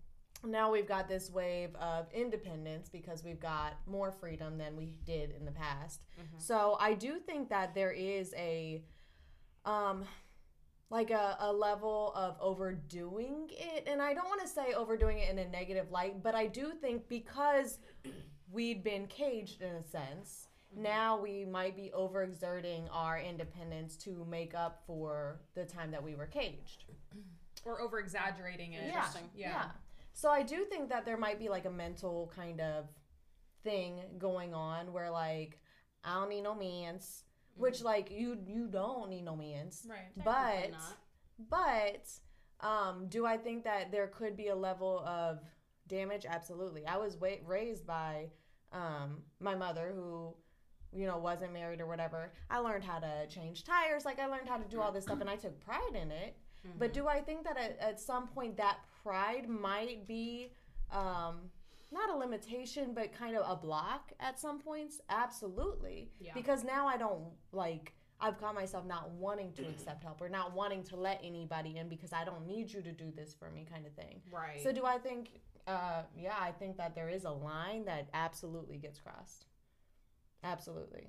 [0.44, 5.30] now we've got this wave of independence because we've got more freedom than we did
[5.38, 6.02] in the past.
[6.38, 8.82] So I do think that there is a
[9.64, 10.04] um
[10.90, 15.30] like a, a level of overdoing it and i don't want to say overdoing it
[15.30, 17.78] in a negative light but i do think because
[18.50, 24.54] we'd been caged in a sense now we might be overexerting our independence to make
[24.54, 26.84] up for the time that we were caged
[27.64, 28.82] Or over exaggerating it.
[28.88, 29.02] yeah,
[29.34, 29.64] Yeah.
[30.12, 32.86] So I do think that there might be like a mental kind of
[33.64, 35.58] thing going on where like
[36.04, 39.86] I don't need no mans, which like you you don't need no mans.
[39.88, 40.10] Right.
[40.24, 40.72] But
[41.50, 42.08] but
[42.66, 45.40] um, do I think that there could be a level of
[45.88, 46.26] damage?
[46.28, 46.86] Absolutely.
[46.86, 48.30] I was wa- raised by
[48.72, 50.34] um, my mother who
[50.92, 52.32] you know wasn't married or whatever.
[52.50, 55.20] I learned how to change tires, like I learned how to do all this stuff,
[55.20, 56.36] and I took pride in it.
[56.78, 60.52] But do I think that at, at some point that pride might be
[60.90, 61.50] um,
[61.90, 65.00] not a limitation, but kind of a block at some points?
[65.10, 66.10] Absolutely.
[66.20, 66.32] Yeah.
[66.34, 67.94] Because now I don't like.
[68.20, 71.88] I've caught myself not wanting to accept help or not wanting to let anybody in
[71.88, 74.20] because I don't need you to do this for me, kind of thing.
[74.30, 74.62] Right.
[74.62, 75.40] So do I think?
[75.66, 79.46] Uh, yeah, I think that there is a line that absolutely gets crossed.
[80.42, 81.08] Absolutely.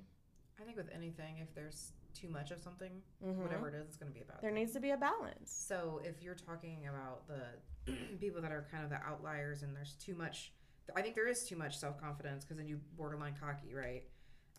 [0.60, 3.36] I think with anything, if there's too much of something, Mhm.
[3.42, 4.40] whatever it is, it's going to be about.
[4.40, 5.50] There needs to be a balance.
[5.52, 9.94] So if you're talking about the people that are kind of the outliers and there's
[9.96, 10.52] too much,
[10.96, 14.04] I think there is too much self confidence because then you borderline cocky, right?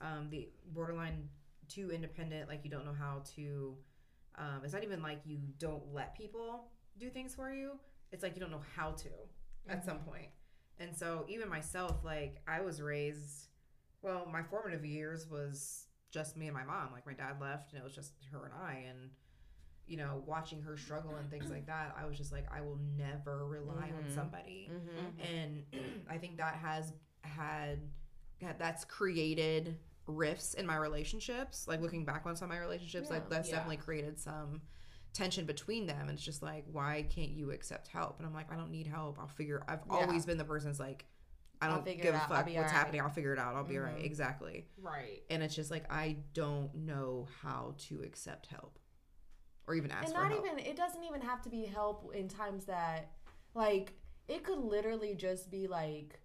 [0.02, 1.30] Um, the borderline
[1.68, 3.78] too independent, like you don't know how to.
[4.36, 7.80] Um, it's not even like you don't let people do things for you.
[8.12, 9.10] It's like you don't know how to
[9.68, 10.28] at some point.
[10.80, 13.48] And so even myself, like I was raised.
[14.02, 16.90] Well, my formative years was just me and my mom.
[16.94, 19.10] Like my dad left, and it was just her and I, and
[19.88, 22.80] you know, watching her struggle and things like that, I was just like, I will
[22.98, 24.16] never rely on Mhm.
[24.16, 24.72] somebody.
[24.74, 25.36] Mm-hmm.
[25.36, 25.64] And
[26.10, 26.92] I think that has
[27.22, 27.80] had,
[28.58, 29.78] that's created
[30.08, 31.68] rifts in my relationships.
[31.68, 33.58] Like looking back on some of my relationships, like that's Yeah.
[33.58, 34.62] definitely created some
[35.14, 36.02] tension between them.
[36.02, 38.18] And it's just like, why can't you accept help?
[38.18, 39.20] And I'm like, I don't need help.
[39.20, 39.64] I'll figure.
[39.68, 39.98] I've Yeah.
[39.98, 41.06] always been the person's like,
[41.66, 42.20] I don't give a.
[42.20, 42.72] Fuck what's alright.
[42.72, 43.02] happening.
[43.02, 43.56] I'll figure it out.
[43.56, 43.98] I'll be alright.
[43.98, 44.06] Mhm.
[44.06, 44.68] Exactly.
[44.82, 45.24] right.
[45.30, 48.80] And it's just like I don't know how to accept help,
[49.68, 50.46] or even ask and not help.
[50.46, 53.12] even it doesn't even have to be help in times that
[53.54, 53.94] like
[54.28, 56.20] it could literally just be like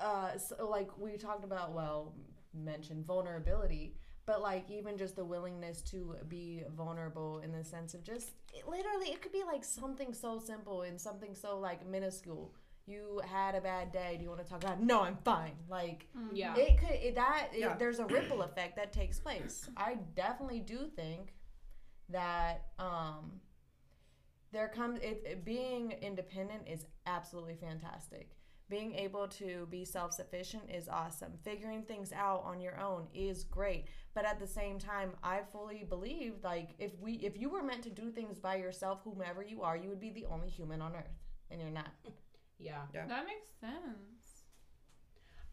[0.00, 2.14] uh so like we talked about well
[2.52, 3.96] mentioned vulnerability
[4.26, 8.66] but like even just the willingness to be vulnerable in the sense of just it,
[8.66, 12.54] literally it could be like something so simple and something so like minuscule
[12.86, 14.80] you had a bad day do you want to talk about it?
[14.84, 16.54] no i'm fine like Yeah.
[16.56, 17.76] it could it, that it- Yeah.
[17.76, 21.34] there's a ripple effect that takes place i definitely do think
[22.10, 23.40] that um
[24.52, 28.36] there comes it, it being independent is absolutely fantastic
[28.70, 33.86] being able to be self-sufficient is awesome figuring things out on your own is great
[34.14, 37.82] but at the same time i fully believe like if we if you were meant
[37.82, 40.94] to do things by yourself whomever you are you would be the only human on
[40.94, 41.18] earth
[41.50, 41.88] and you're not
[42.58, 43.06] yeah.
[43.06, 44.44] That makes sense.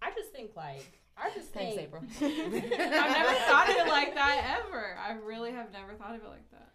[0.01, 4.15] I just think like I just thanks think april I've never thought of it like
[4.15, 4.97] that ever.
[4.97, 6.71] I really have never thought of it like that.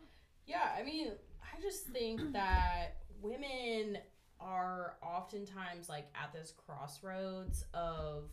[0.46, 1.08] Yeah, I mean,
[1.42, 3.98] I just think that women
[4.38, 8.30] are oftentimes like at this crossroads of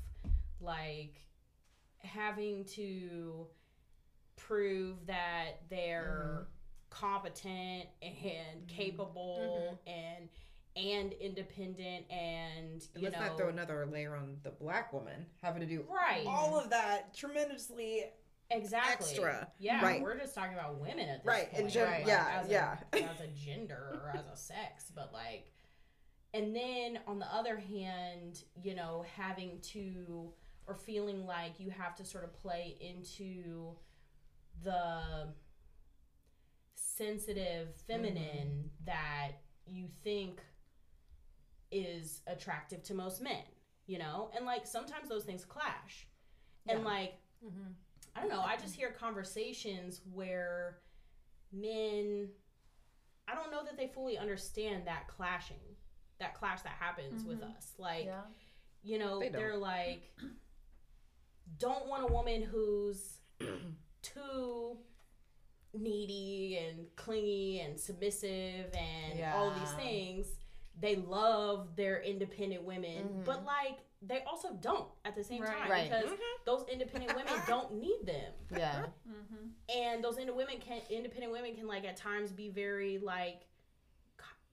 [0.59, 1.15] like
[1.99, 3.47] having to
[4.35, 6.89] prove that they're mm-hmm.
[6.89, 8.67] competent and mm-hmm.
[8.67, 9.89] capable mm-hmm.
[9.89, 10.29] and
[10.75, 15.25] and independent and And you let's know not throw another layer on the black woman
[15.41, 18.05] having to do right all of that tremendously
[18.49, 19.47] exactly extra.
[19.59, 20.01] yeah Right.
[20.01, 22.07] we're just talking about women at this Right, in point gen- Right.
[22.07, 22.77] yeah, as a, yeah.
[22.93, 25.47] as a gender or as a sex but like
[26.33, 30.31] and then on the other hand you know having to
[30.65, 33.75] or feeling like you have to sort of play into
[34.63, 35.27] the
[36.75, 38.17] sensitive feminine
[38.69, 38.85] mm-hmm.
[38.85, 39.31] that
[39.65, 40.41] you think
[41.73, 43.43] is attractive to most men
[43.87, 46.07] you know and like sometimes those things clash
[46.67, 46.85] and Yeah.
[46.85, 47.13] like
[47.43, 47.71] mm-hmm.
[48.15, 48.41] I don't know.
[48.41, 50.77] I just hear conversations where
[51.51, 52.29] men,
[53.27, 55.57] I don't know that they fully understand that clashing
[56.19, 57.57] that clash that happens with mm-hmm.
[57.57, 57.73] us.
[57.77, 58.21] Like Yeah.
[58.83, 60.11] you know, they they're like,
[61.57, 63.19] don't want a woman who's
[64.01, 64.77] too
[65.73, 70.27] needy and clingy and submissive and all these things.
[70.83, 73.23] They love their independent women, Mhm.
[73.25, 75.57] but like they also don't at the same Right.
[75.57, 75.89] time Right.
[75.89, 76.11] because
[76.43, 78.87] those independent women don't need them Yeah.
[79.07, 79.47] Mm-hmm.
[79.73, 83.47] and those independent women can independent women can like at times be very like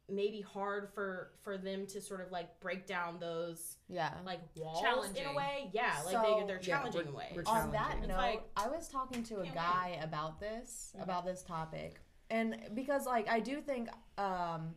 [0.09, 4.17] maybe hard for for them to sort of like break down those Yeah.
[4.25, 7.17] like walls in a way yeah like So- they, they're Yeah, challenging we're- in a
[7.19, 8.09] way we're On that challenging.
[8.09, 12.01] note, like- I was talking to a Can't guy about this, about this topic.
[12.29, 14.77] And because like I do think um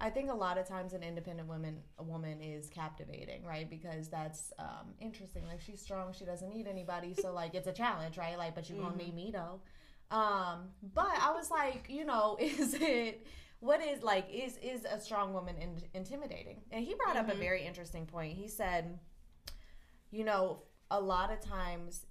[0.00, 3.68] I think a lot of times an independent woman a woman is captivating, right?
[3.68, 5.44] Because that's um interesting.
[5.46, 8.38] Like she's strong, she doesn't need anybody, so like it's a challenge, right?
[8.38, 8.98] Like but you gonna Mhm.
[8.98, 9.60] need me though.
[10.16, 13.26] Um but I was like, you know, is it
[13.60, 16.62] what is like is is a strong woman in, intimidating?
[16.70, 17.38] And he brought up a Mhm.
[17.40, 18.36] very interesting point.
[18.36, 18.98] He said,
[20.10, 22.06] you know, a lot of times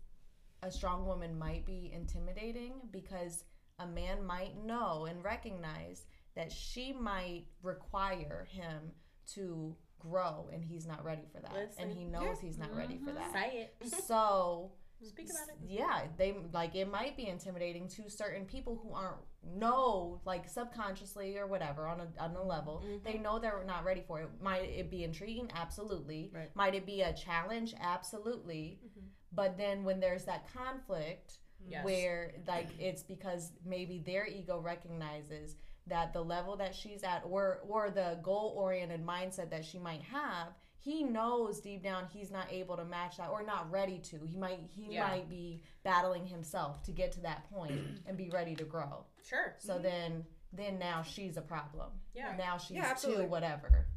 [0.62, 3.44] a strong woman might be intimidating because
[3.80, 6.06] a man might know and recognize
[6.38, 8.92] that she might require him
[9.34, 11.74] to grow and he's not ready for that.
[11.80, 12.12] And he Listen.
[12.12, 13.34] knows he's not ready for that.
[13.34, 13.90] Say it.
[14.08, 14.72] So
[15.04, 15.56] speak about it.
[15.70, 21.38] yeah they like it might be intimidating to certain people who aren't know like subconsciously
[21.38, 22.84] or whatever on a on a level.
[22.86, 23.04] Mhm.
[23.04, 24.30] they know they're not ready for it.
[24.42, 25.52] Might it be intriguing?
[25.56, 26.32] Absolutely.
[26.34, 26.56] Right.
[26.56, 27.74] might it be a challenge?
[27.80, 28.80] Absolutely.
[28.86, 29.04] Mhm.
[29.32, 31.84] but then when there's that conflict yes.
[31.86, 35.56] where like it's because maybe their ego recognizes
[35.90, 40.02] that the level that she's at or or the goal oriented mindset that she might
[40.02, 44.20] have he knows deep down he's not able to match that or not ready to
[44.26, 45.08] he might he Yeah.
[45.08, 49.56] might be battling himself to get to that point and be ready to grow sure
[49.60, 49.84] so mm-hmm.
[49.84, 53.26] then then now she's a problem yeah now she's Yeah, absolutely.
[53.26, 53.88] too whatever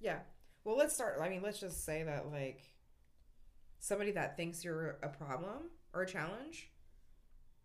[0.00, 0.18] Yeah.
[0.64, 1.18] Well, let's start.
[1.22, 2.60] I mean, let's just say that like
[3.80, 6.70] somebody that thinks you're a problem or a challenge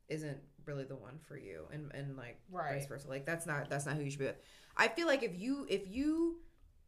[0.09, 2.73] isn't really the one for you, and and like Right.
[2.79, 3.07] vice versa.
[3.07, 4.41] Like that's not that's not who you should be with.
[4.77, 6.39] I feel like if you if you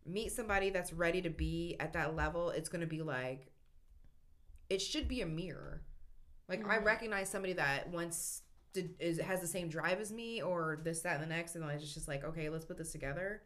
[0.05, 3.51] meet somebody that's ready to be at that level, it's gonna be like
[4.69, 5.84] it should be a mirror.
[6.47, 6.86] Like I Mhm.
[6.86, 11.15] recognize somebody that once did, is has the same drive as me or this that
[11.15, 13.43] and the next, and then it's just like okay, let's put this together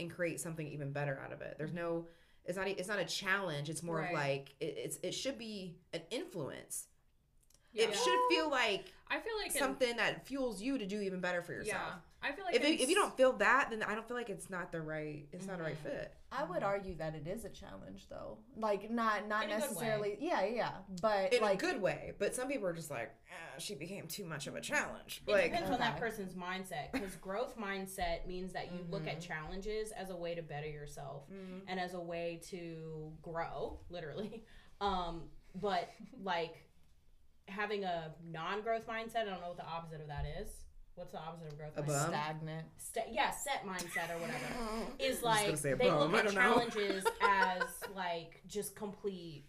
[0.00, 1.56] and create something even better out of it.
[1.58, 2.08] There's no
[2.44, 3.70] it's not it's not a challenge.
[3.70, 6.88] It's more of like it, it's it should be an influence.
[7.72, 7.84] Yeah.
[7.84, 11.20] It should feel like I feel like in- something that fuels you to do even
[11.20, 11.82] better for yourself.
[11.82, 14.16] Yeah, I feel like If, it, if you don't feel that, then I don't feel
[14.16, 15.90] like it's not the right it's not a right Mhm.
[15.90, 16.14] fit.
[16.34, 19.60] i would argue that it is a challenge though like not not In a good
[19.60, 19.66] way.
[19.68, 23.10] necessarily yeah yeah but In like a good way, but some people are just like,
[23.30, 25.22] eh, she became too much of a challenge.
[25.26, 29.20] It Like, depends on that person's mindset because growth mindset means that you look at
[29.20, 31.62] challenges as a way to better yourself Mhm.
[31.68, 34.44] and as a way to grow, literally.
[34.80, 35.88] Um, but
[36.24, 36.61] like
[37.48, 40.48] having a non-growth mindset, I don't know what the opposite of that is.
[40.94, 41.86] What's the opposite of growth A mindset?
[41.86, 42.08] bum?
[42.10, 44.44] stagnant Sta- yeah, set mindset or whatever.
[44.98, 47.62] Is like say they bum, look at challenges as
[47.96, 49.46] like just complete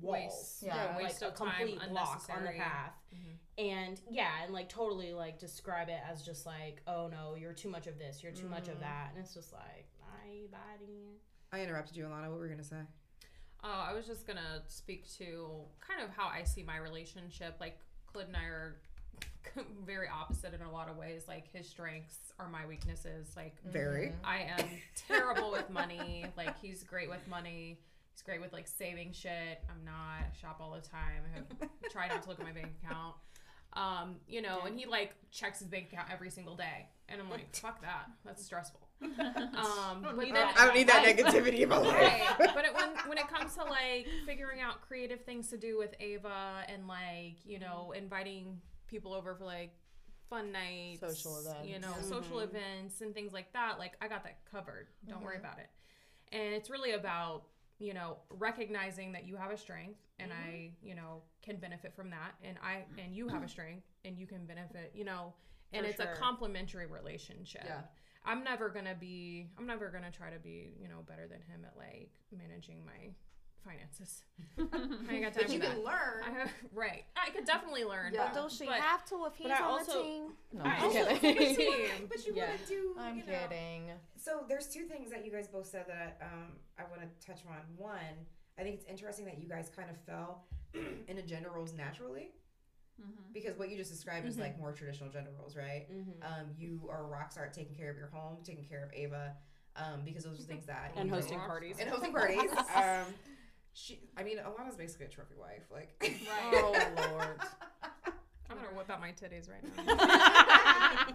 [0.00, 0.62] walls, Waste.
[0.64, 0.86] Yeah.
[0.94, 2.58] like waste a of time, complete block on the unnecessary.
[2.58, 2.92] path.
[3.58, 7.68] And yeah, and like totally like describe it as just like, oh no, you're too
[7.68, 8.80] much of this, you're too much of Mhm.
[8.80, 11.20] that, and it's just like, my body.
[11.52, 12.30] I interrupted you, Alana.
[12.30, 12.80] What were you gonna say?
[13.64, 15.48] Oh, I was just gonna speak to
[15.86, 17.56] kind of how I see my relationship.
[17.60, 17.78] Like
[18.12, 18.76] Khalid and I are
[19.86, 21.24] very opposite in a lot of ways.
[21.28, 23.28] Like his strengths are my weaknesses.
[23.36, 24.12] Like Very.
[24.24, 26.24] I am terrible with money.
[26.36, 27.78] Like he's great with money.
[28.12, 29.60] He's great with like saving shit.
[29.70, 29.92] I'm not.
[29.92, 31.22] I shop all the time.
[31.32, 33.14] I have try not to look at my bank account.
[33.74, 37.30] Um, you know, and he like checks his bank account every single day, and I'm
[37.30, 38.10] like, fuck that.
[38.24, 38.80] That's stressful.
[39.54, 41.94] Um, but need then that I don't need that negativity in my life.
[41.94, 45.78] right but it, when when it comes to like figuring out creative things to do
[45.78, 49.74] with ava and like you know inviting people over for like
[50.30, 51.86] fun nights Social events, you events.
[51.86, 52.08] know Mhm.
[52.08, 55.40] social events and things like that like i got that covered don't worry Mhm.
[55.40, 55.68] about it
[56.32, 57.42] and it's really about
[57.78, 60.42] you know recognizing that you have a strength and Mm-hmm.
[60.48, 64.16] i you know can benefit from that and i and you have a strength and
[64.18, 65.34] you can benefit you know
[65.74, 66.12] and For it's sure.
[66.12, 67.82] a complementary relationship Yeah.
[68.24, 69.48] I'm never gonna be.
[69.58, 73.10] I'm never gonna try to be, you know, better than him at like managing my
[73.64, 74.24] finances.
[75.08, 75.70] I ain't got time But for you that.
[75.74, 76.22] can learn.
[76.26, 77.04] I have, right.
[77.16, 78.12] I could definitely learn.
[78.16, 80.22] But but- does she but have to if he's I on also- the team?
[80.52, 81.18] No, I I'm also kidding.
[81.18, 82.06] think it's a team.
[82.08, 82.48] But you Yeah.
[82.48, 82.94] want to do.
[82.98, 83.32] I'm you know.
[83.48, 83.90] kidding.
[84.16, 87.40] So there's two things that you guys both said that um, I want to touch
[87.48, 87.56] on.
[87.76, 87.98] One,
[88.58, 90.44] I think it's interesting that you guys kind of fell
[91.08, 92.30] into gender roles naturally
[93.00, 93.32] Mm-hmm.
[93.32, 95.86] because what you just described is like more traditional gender roles, right?
[95.90, 96.22] Mm-hmm.
[96.22, 98.92] Um, you are a rock star at taking care of your home, taking care of
[98.92, 99.34] Ava.
[99.76, 101.76] um, because those are things that And you know, hosting parties.
[101.80, 102.50] and hosting parties.
[102.76, 103.06] um,
[103.72, 105.64] she, I mean, Alana's basically a trophy wife.
[105.72, 105.94] Like,
[106.30, 106.72] Oh
[107.10, 107.40] lord.
[108.50, 111.06] I'm gonna whip out my titties right now.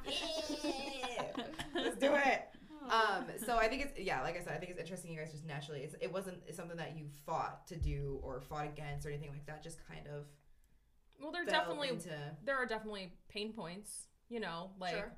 [1.75, 2.41] Let's do it.
[2.89, 5.11] Um, so I think it's yeah, like I said, I think it's interesting.
[5.11, 8.39] You guys just naturally, it's it wasn't it's something that you fought to do or
[8.41, 9.61] fought against or anything like that.
[9.61, 10.25] Just kind of
[11.19, 12.09] well, there definitely into
[12.43, 14.07] there are definitely pain points.
[14.29, 15.13] You know, like Sure.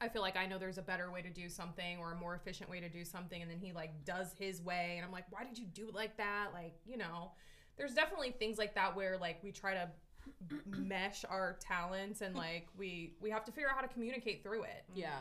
[0.00, 2.34] I feel like I know there's a better way to do something or a more
[2.34, 5.24] efficient way to do something, and then he like does his way, and I'm like,
[5.30, 6.48] why did you do it like that?
[6.52, 7.30] Like, you know,
[7.76, 9.88] there's definitely things like that where like we try to
[10.66, 14.62] mesh our talents and like we we have to figure out how to communicate through
[14.64, 14.84] it.
[14.94, 15.18] Yeah.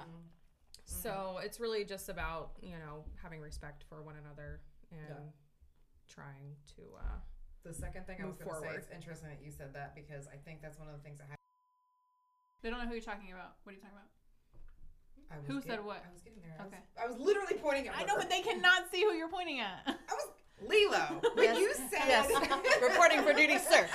[0.85, 5.15] So it's really just about you know having respect for one another and Yeah.
[6.07, 6.81] trying to.
[6.99, 7.19] uh
[7.63, 10.27] The second thing I was going to say, it's interesting that you said that because
[10.27, 11.37] I think that's one of the things I had.
[12.61, 13.55] They don't know who you're talking about.
[13.63, 14.11] What are you talking about?
[15.31, 16.03] I was Who get- said what?
[16.03, 16.55] I was getting there.
[16.59, 16.83] I was- Okay.
[16.99, 17.95] I was, literally pointing at.
[17.95, 18.19] I know, her.
[18.19, 19.79] but they cannot see who you're pointing at.
[19.87, 20.27] I was
[20.67, 21.21] Lilo.
[21.35, 21.59] When Yes.
[21.59, 22.27] you said Yes.
[22.83, 23.87] Reporting for duty, sir.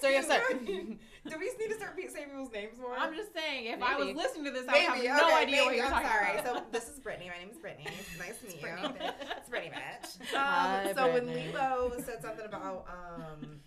[0.00, 0.40] Sir, yes, sir.
[1.28, 2.96] Do we need to start saying people's names more?
[2.96, 5.64] I'm just saying, if I was listening to this, I would have no okay, idea
[5.64, 6.38] what you're I'm talking sorry.
[6.38, 6.56] about.
[6.56, 7.30] So this is Brittany.
[7.32, 7.86] My name is Brittany.
[8.18, 8.60] Nice to meet you.
[8.62, 8.94] Brittany.
[9.36, 9.72] It's Brittany.
[10.32, 11.52] Hi, Um, so when Brittany.
[11.52, 13.60] Lilo said something about um,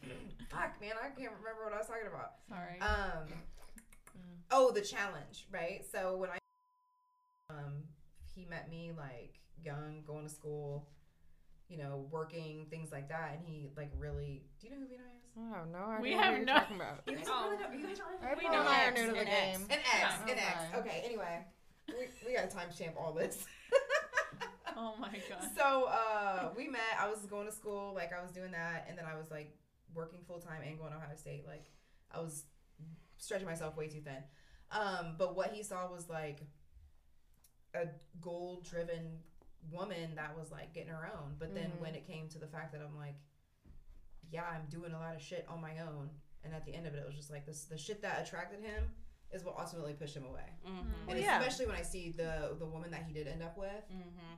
[0.50, 2.32] fuck man, I can't remember what I was talking about.
[2.50, 2.80] Sorry.
[2.82, 3.34] Um,
[4.52, 5.86] oh, the challenge, right?
[5.92, 6.38] So when I
[7.50, 7.84] um,
[8.36, 10.88] he met me like young, going to school,
[11.72, 14.44] you know, working things like that, and he like really.
[14.60, 15.08] Do you know who Vino is?
[15.38, 17.02] Oh no, We idea have what you're no- talking about.
[17.08, 17.32] You guys Oh.
[17.32, 17.80] don't really know.
[17.80, 18.70] You guys don't really Everyone know.
[18.72, 19.62] I are new to the an X, game.
[19.70, 19.86] An X,
[20.28, 20.34] Yeah.
[20.34, 20.58] an X.
[20.76, 20.80] Okay.
[20.80, 21.02] Okay.
[21.06, 21.46] Anyway,
[21.88, 21.94] we,
[22.28, 23.46] we got to timestamp all this.
[24.78, 25.50] oh my god.
[25.58, 26.82] so uh, we met.
[27.00, 29.56] I was going to school, like I was doing that, and then I was like
[29.96, 31.46] working full time and going to Ohio State.
[31.48, 31.64] Like
[32.14, 32.44] I was
[33.18, 34.24] stretching myself way too thin.
[34.72, 36.40] Um, but what he saw was like
[37.74, 37.88] a
[38.20, 39.20] goal driven
[39.70, 41.36] woman that was like getting her own.
[41.38, 41.80] But then Mhm.
[41.80, 43.16] when it came to the fact that I'm like,
[44.30, 46.10] yeah, I'm doing a lot of shit on my own,
[46.44, 48.62] and at the end of it, it was just like this: the shit that attracted
[48.62, 48.94] him
[49.32, 50.50] is what ultimately pushed him away.
[50.66, 51.10] Mm-hmm.
[51.10, 51.40] And yeah.
[51.40, 54.36] especially when I see the the woman that he did end up with, Mm-hmm.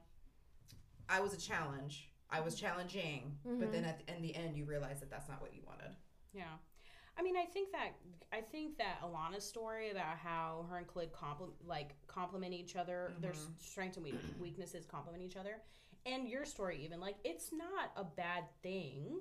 [1.10, 2.10] I was a challenge.
[2.30, 3.60] I was challenging, Mhm.
[3.60, 5.96] but then at the, in the end, you realize that that's not what you wanted.
[6.34, 6.58] Yeah.
[7.18, 7.90] I mean, I think that
[8.32, 13.14] I think that Alana's story about how her and Khalid compl- like complement each other,
[13.22, 14.06] their strengths and
[14.40, 15.58] weaknesses complement each other,
[16.06, 19.20] and your story even like it's not a bad thing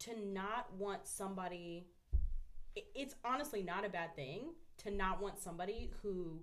[0.00, 1.86] to not want somebody.
[2.94, 6.38] It's honestly not a bad thing to not want somebody who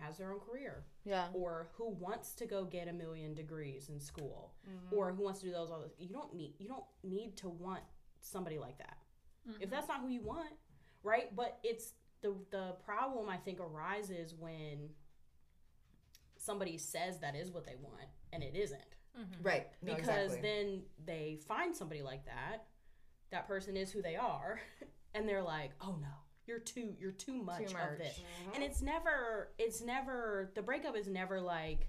[0.00, 1.28] has their own career Yeah.
[1.32, 4.96] or who wants to go get a million degrees in school Mm-hmm.
[4.96, 7.48] or who wants to do those all those you don't need you don't need to
[7.48, 7.82] want
[8.20, 8.96] somebody like that
[9.60, 9.92] if that's mm-hmm.
[9.92, 10.52] not who you want
[11.02, 14.88] right but it's the the problem i think arises when
[16.36, 18.80] somebody says that is what they want and it isn't
[19.18, 19.42] mm-hmm.
[19.42, 19.66] Right.
[19.82, 20.40] No, because exactly.
[20.40, 22.64] then they find somebody like that
[23.30, 24.60] that person is who they are
[25.14, 26.08] and they're like oh no
[26.46, 27.92] you're too you're too much, much.
[27.92, 28.54] of this mm-hmm.
[28.54, 31.88] and it's never it's never the breakup is never like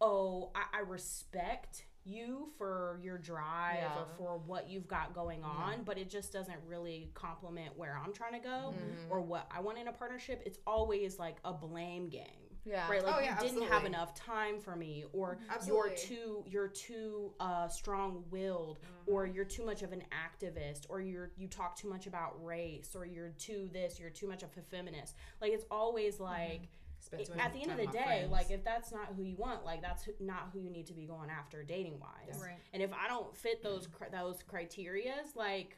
[0.00, 3.98] oh i, I respect you for your drive Yeah.
[3.98, 8.12] or for what you've got going on but it just doesn't really complement where i'm
[8.12, 9.10] trying to go Mm-hmm.
[9.12, 12.24] or what i want in a partnership it's always like a blame game
[12.64, 12.88] Yeah.
[12.88, 15.88] right like Oh, you yeah, didn't have enough time for me or Absolutely.
[15.88, 19.12] you're too you're too uh, strong-willed Mm-hmm.
[19.14, 22.94] or you're too much of an activist or you're you talk too much about race
[22.94, 26.68] or you're too this you're too much of a feminist like it's always like Spent
[27.10, 28.30] too much at the end of the day friends.
[28.32, 30.92] like if that's not who you want like that's who, not who you need to
[30.94, 32.58] be going after dating wise Right.
[32.72, 35.76] and if i don't fit those cri- those criterias like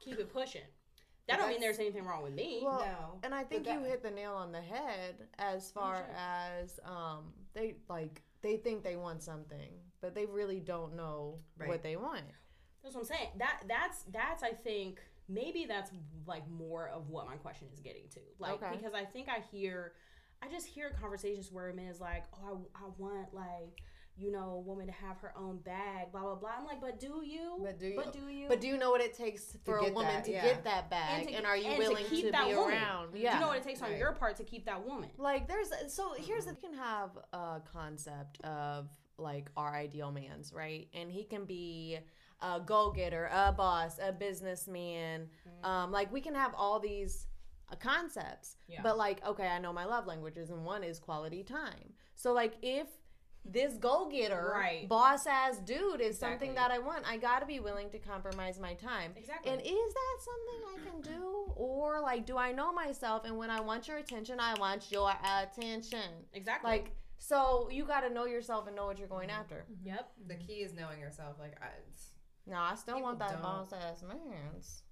[0.00, 0.62] keep it pushing
[1.26, 3.18] that But don't mean there's anything wrong with me Well, no.
[3.22, 6.06] And I think that- you hit the nail on the head as far sure.
[6.16, 11.68] as um they like they think they want something, but they really don't know Right.
[11.68, 12.22] what they want.
[12.82, 13.28] That's what I'm saying.
[13.36, 15.90] That that's that's I think maybe that's
[16.26, 18.20] like more of what my question is getting to.
[18.38, 18.76] Like Okay.
[18.76, 19.92] because I think I hear
[20.42, 23.82] I just hear conversations where a man is like, "Oh, I, I want like
[24.20, 26.98] you know, a woman to have her own bag, blah blah blah." I'm like, "But
[26.98, 27.60] do you?
[27.62, 28.48] But do you- But do you?
[28.48, 30.42] But do you know what it takes for a woman that, to yeah.
[30.42, 31.28] get that bag?
[31.28, 32.74] to- And, are you and willing to, keep be that woman.
[32.74, 33.12] around?
[33.12, 35.70] do you know what it takes on your part to keep that woman?" like there's
[35.86, 41.10] so here's the you can have a concept of like our ideal man's right and
[41.10, 41.98] he can be
[42.40, 45.28] a go-getter a boss a businessman
[45.64, 47.27] um like we can have all these
[47.70, 48.80] Uh, concepts Yeah.
[48.82, 52.54] but like okay i know my love languages and one is quality time so like
[52.62, 52.86] if
[53.44, 54.88] this go-getter Right.
[54.88, 58.74] boss ass dude is something that i want i gotta be willing to compromise my
[58.74, 59.52] time Exactly.
[59.52, 61.52] and is that something I can do?
[61.56, 65.12] Or like do I know myself and when I want your attention, I want your
[65.42, 66.08] attention?
[66.32, 66.70] exactly.
[66.70, 69.40] Like So you got to know yourself and know what you're going mm-hmm.
[69.40, 69.64] after.
[69.82, 70.08] Yep.
[70.28, 71.36] The key is knowing yourself.
[71.40, 71.68] Like, I,
[72.46, 74.82] No, I still want that boss ass man's.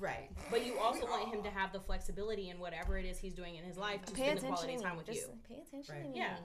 [0.00, 0.30] Right.
[0.50, 3.56] But you also want him to have the flexibility in whatever it is he's doing
[3.56, 5.34] in his life to Pay spend the attention quality to time with Just you.
[5.48, 6.04] pay attention Right.
[6.04, 6.18] to me.
[6.18, 6.36] Yeah.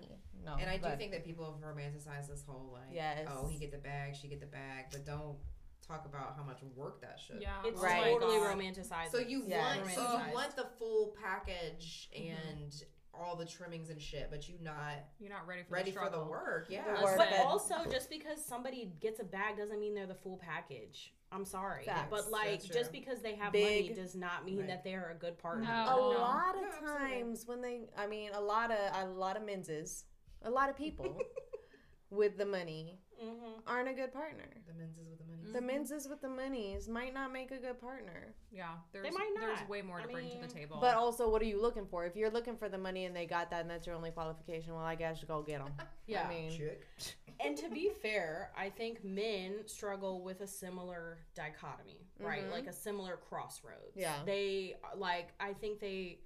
[0.45, 3.27] No, And I do but- think that people have romanticized this whole like, Yes.
[3.29, 5.37] oh, he get the bag, she get the bag, but don't
[5.85, 7.41] talk about how much work that should.
[7.41, 7.61] Yeah.
[7.63, 8.03] It's Right.
[8.03, 8.57] totally God.
[8.57, 9.11] romanticized.
[9.11, 9.77] So you Yeah.
[9.77, 12.49] want so you want the full package mm-hmm.
[12.49, 12.83] and
[13.13, 16.09] all the trimmings and shit, but you not You're not ready for ready the for
[16.09, 16.67] the work.
[16.69, 16.83] Yeah.
[16.97, 20.37] The work But also, just because somebody gets a bag doesn't mean they're the full
[20.37, 21.13] package.
[21.31, 22.07] I'm sorry, Facts.
[22.09, 24.67] but like, just because they have Big- money does not mean Right.
[24.67, 25.65] that they're a good partner.
[25.65, 25.71] No.
[25.71, 26.19] a No.
[26.19, 30.05] lot of No, times when they i mean a lot of a lot of menses
[30.43, 31.19] a lot of people
[32.09, 35.59] with the money hmm aren't a good partner The menses with the money.
[35.59, 38.71] the menses with the monies might not make a good partner Yeah.
[38.91, 40.77] There's might there's way more I to bring to the table.
[40.81, 43.25] but also what are you looking for if you're looking for the money and they
[43.25, 45.73] got that and that's your only qualification well i guess you go get them
[46.07, 46.25] Yeah.
[46.25, 46.85] i mean Chick.
[47.39, 52.43] and to be fair, I think men struggle with a similar dichotomy, right?
[52.47, 52.51] Mhm.
[52.51, 53.95] Like a similar crossroads.
[53.95, 54.15] Yeah.
[54.25, 56.19] They like I think they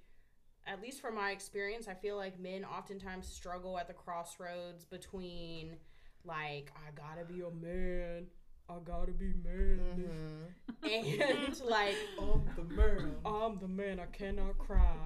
[0.66, 5.76] at least from my experience, I feel like men oftentimes struggle at the crossroads between
[6.24, 8.26] like I got to be a man,
[8.68, 10.50] I got to be man.
[10.82, 10.90] mhm.
[10.90, 13.14] And like I'm the man.
[13.24, 14.96] I'm the man, I cannot cry.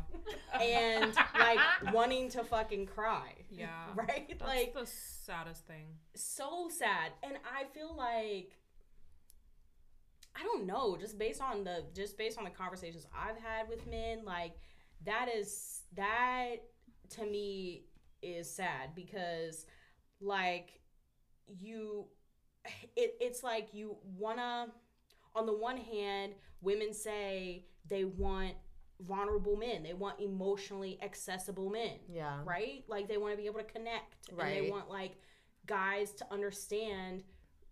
[0.61, 1.59] and like
[1.93, 3.33] wanting to fucking cry.
[3.51, 3.87] yeah.
[3.95, 4.27] Right?
[4.29, 5.87] That's like the saddest thing.
[6.15, 8.53] so sad and i feel like
[10.39, 13.87] i don't know just based on the just based on the conversations i've had with
[13.89, 14.53] men like
[15.05, 16.57] that is that
[17.11, 17.85] to me
[18.23, 19.67] is sad because
[20.21, 20.81] like
[21.59, 22.07] you
[22.97, 24.69] it, it's like you wanna
[25.35, 28.55] on the one hand women say they want
[29.01, 32.85] vulnerable men they want emotionally accessible men yeah right?
[32.89, 34.63] Like they want to be able to connect, and Right.
[34.65, 35.17] they want like
[35.67, 37.23] guys to understand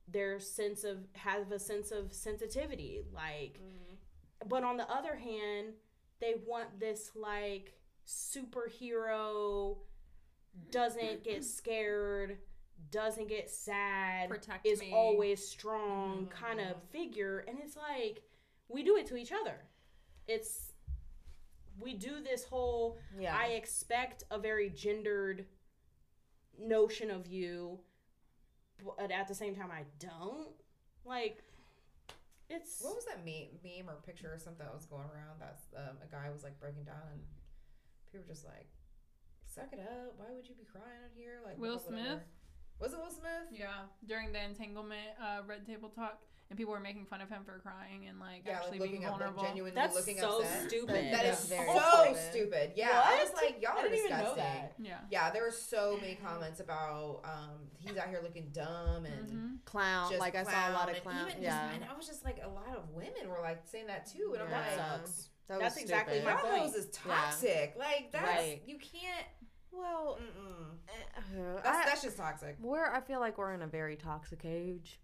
[0.07, 3.59] their sense of have a sense of sensitivity, like.
[3.63, 4.49] Mm-hmm.
[4.49, 5.69] But on the other hand,
[6.21, 7.73] they want this like
[8.07, 9.79] superhero
[10.71, 12.39] doesn't get scared,
[12.91, 14.93] doesn't get sad, Protect is me.
[14.93, 18.23] always strong kind of figure, and it's like
[18.69, 19.57] we do it to each other.
[20.27, 20.73] It's
[21.81, 25.45] we do this whole yeah I expect a very gendered
[26.59, 27.81] notion of you,
[28.99, 30.51] but at the same time, I don't.
[31.05, 31.43] Like,
[32.49, 32.81] it's.
[32.81, 35.41] What was that meme, meme or picture or something that was going around?
[35.41, 37.21] That's um, a guy was like breaking down and
[38.11, 38.69] people were just like,
[39.47, 40.15] "Suck it up!
[40.17, 41.89] Why would you be crying out here?" Like Will whatever.
[41.89, 42.23] Smith?
[42.85, 43.49] Was it Will Smith?
[43.51, 46.19] Yeah, during the entanglement uh, red table talk,
[46.51, 49.01] and people were making fun of him for crying and like Yeah, actually like being
[49.03, 49.43] looking up, like vulnerable.
[49.43, 50.69] genuinely That's looking so upset.
[50.69, 50.95] stupid.
[51.15, 52.21] That That's is very so stupid.
[52.31, 52.73] stupid.
[52.77, 54.29] Yeah, I was like, y'all I are didn't even disgusting.
[54.29, 54.75] know that.
[54.79, 54.99] yeah.
[55.11, 59.47] Yeah, there were so many comments about um, he's out here looking dumb and hmm
[59.65, 61.85] clown just like i saw a lot of clown, clown and even yeah just, and
[61.91, 64.51] I was just like, a lot of women were like saying that too, and I'm
[64.51, 65.29] like, That sucks.
[65.49, 66.35] that That's was exactly stupid.
[66.35, 66.73] my y'all point.
[66.73, 67.15] those is Yeah.
[67.15, 67.75] toxic.
[67.79, 68.63] Like that's Right.
[68.67, 69.27] you can't.
[69.79, 70.71] Well Mm-mm.
[70.89, 72.57] uh, That's I- that's just toxic.
[72.61, 75.01] we're i feel like we're in a very toxic age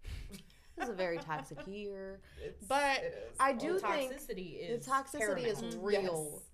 [0.76, 3.36] this is a very toxic year It's, But it is.
[3.38, 4.84] I do The think toxicity is.
[4.86, 6.30] the toxicity is real.
[6.32, 6.44] Yes.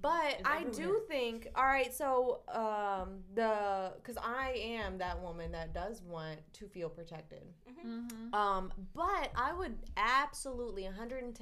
[0.00, 5.74] But I do think, all right, so um, the because I am that woman that
[5.74, 7.42] does want to feel protected.
[7.82, 11.34] hmm Um, but I would absolutely 110%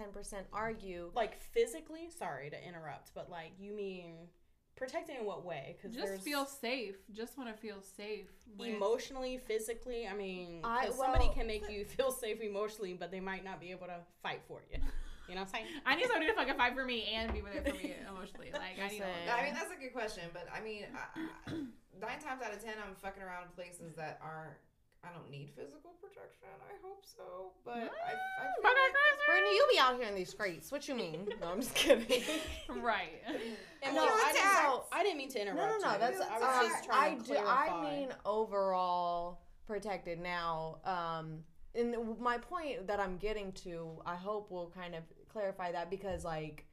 [0.53, 1.13] argue.
[1.15, 4.15] Like physically, sorry to interrupt, but like you mean
[4.77, 5.77] protecting in what way?
[5.77, 6.97] Because Just feel safe.
[7.13, 8.31] Just want to feel safe.
[8.57, 10.07] with- emotionally, physically.
[10.09, 13.71] I mean, I- somebody can make you feel safe emotionally, but they might not be
[13.71, 14.79] able to fight for you.
[15.29, 15.67] You know what I'm saying?
[15.87, 18.51] I need somebody to fucking fight for me and be there for me emotionally.
[18.53, 18.99] Like I need.
[18.99, 19.29] Listen.
[19.29, 21.53] A I mean, that's a good question, but I mean, I, I,
[22.03, 24.59] nine times out of ten, I'm fucking around in places that aren't.
[25.01, 26.45] I don't need physical protection.
[26.61, 28.93] I hope so, but I, I mm, feel like
[29.51, 30.73] Brittany, you be out here in these streets.
[30.73, 31.29] What you mean?
[31.41, 32.23] No, I'm just kidding.
[32.69, 33.23] right.
[33.83, 34.87] And No, no, I didn't, out.
[34.93, 35.81] I didn't mean to interrupt.
[35.81, 35.93] no, no.
[35.95, 35.99] you.
[35.99, 37.33] That's I was just trying to do.
[37.33, 37.67] clarify.
[37.69, 40.21] I mean, overall protected.
[40.21, 41.39] Now, um,
[41.75, 46.27] and my point that I'm getting to, I hope will kind of clarify that because,
[46.27, 46.67] like,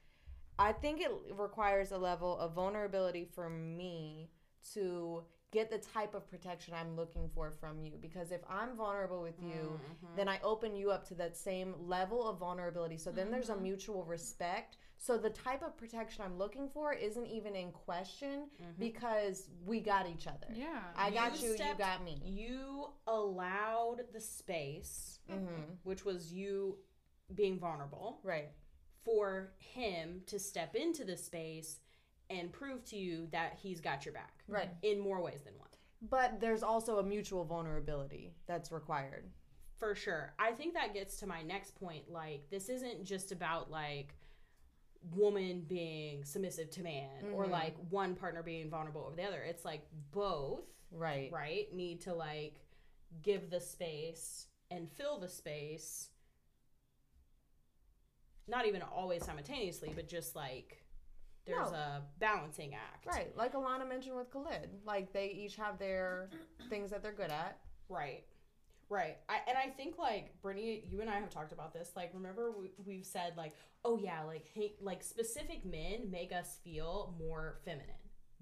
[0.59, 4.30] I think it requires a level of vulnerability for me
[4.73, 7.93] to get the type of protection I'm looking for from you.
[8.01, 10.15] Because if I'm vulnerable with you, Mhm.
[10.17, 12.97] then I open you up to that same level of vulnerability.
[12.97, 14.77] So then there's a mutual respect.
[14.97, 18.77] So the type of protection I'm looking for isn't even in question Mhm.
[18.77, 20.47] because we got each other.
[20.51, 20.91] Yeah.
[20.95, 22.15] I got You you, you got me.
[22.25, 26.77] you allowed the space, hmm which was you
[27.33, 28.49] being vulnerable, Right.
[29.03, 31.79] for him to step into the space
[32.30, 34.69] and prove to you that he's got your back Right.
[34.82, 35.63] in more ways than one.
[35.99, 39.32] but there's also a mutual vulnerability that's required.
[39.78, 40.34] For sure.
[40.38, 42.09] I think that gets to my next point.
[42.11, 44.13] Like, this isn't just about like
[45.15, 47.49] woman being submissive to man or Mhm.
[47.51, 49.41] like one partner being vulnerable over the other.
[49.41, 51.32] It's like both, Right.
[51.32, 51.71] right?
[51.73, 52.59] Need to like
[53.23, 56.11] give the space and fill the space.
[58.47, 60.84] Not even always simultaneously, but just like
[61.47, 61.77] there's No.
[61.77, 63.05] a balancing act.
[63.05, 63.35] Right.
[63.37, 64.69] Like Alana mentioned with Khalid.
[64.85, 66.29] Like they each have their
[66.69, 67.59] things that they're good at.
[67.89, 68.23] Right.
[68.89, 69.17] Right.
[69.27, 71.91] I, and I think like Brittany, you and I have talked about this.
[71.95, 76.59] Like, remember we, we've said like, oh yeah, like hey, like specific men make us
[76.63, 77.89] feel more feminine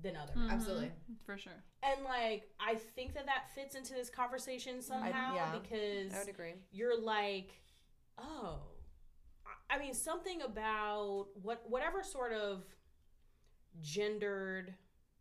[0.03, 0.35] than others.
[0.37, 0.51] Mhm.
[0.51, 0.91] Absolutely.
[1.25, 1.63] For sure.
[1.81, 5.57] And like, I think that that fits into this conversation somehow yeah.
[5.57, 6.53] because agree.
[6.71, 7.61] you're like,
[8.17, 8.59] oh,
[9.45, 12.65] I- I mean, something about what whatever sort of
[13.81, 14.73] gendered,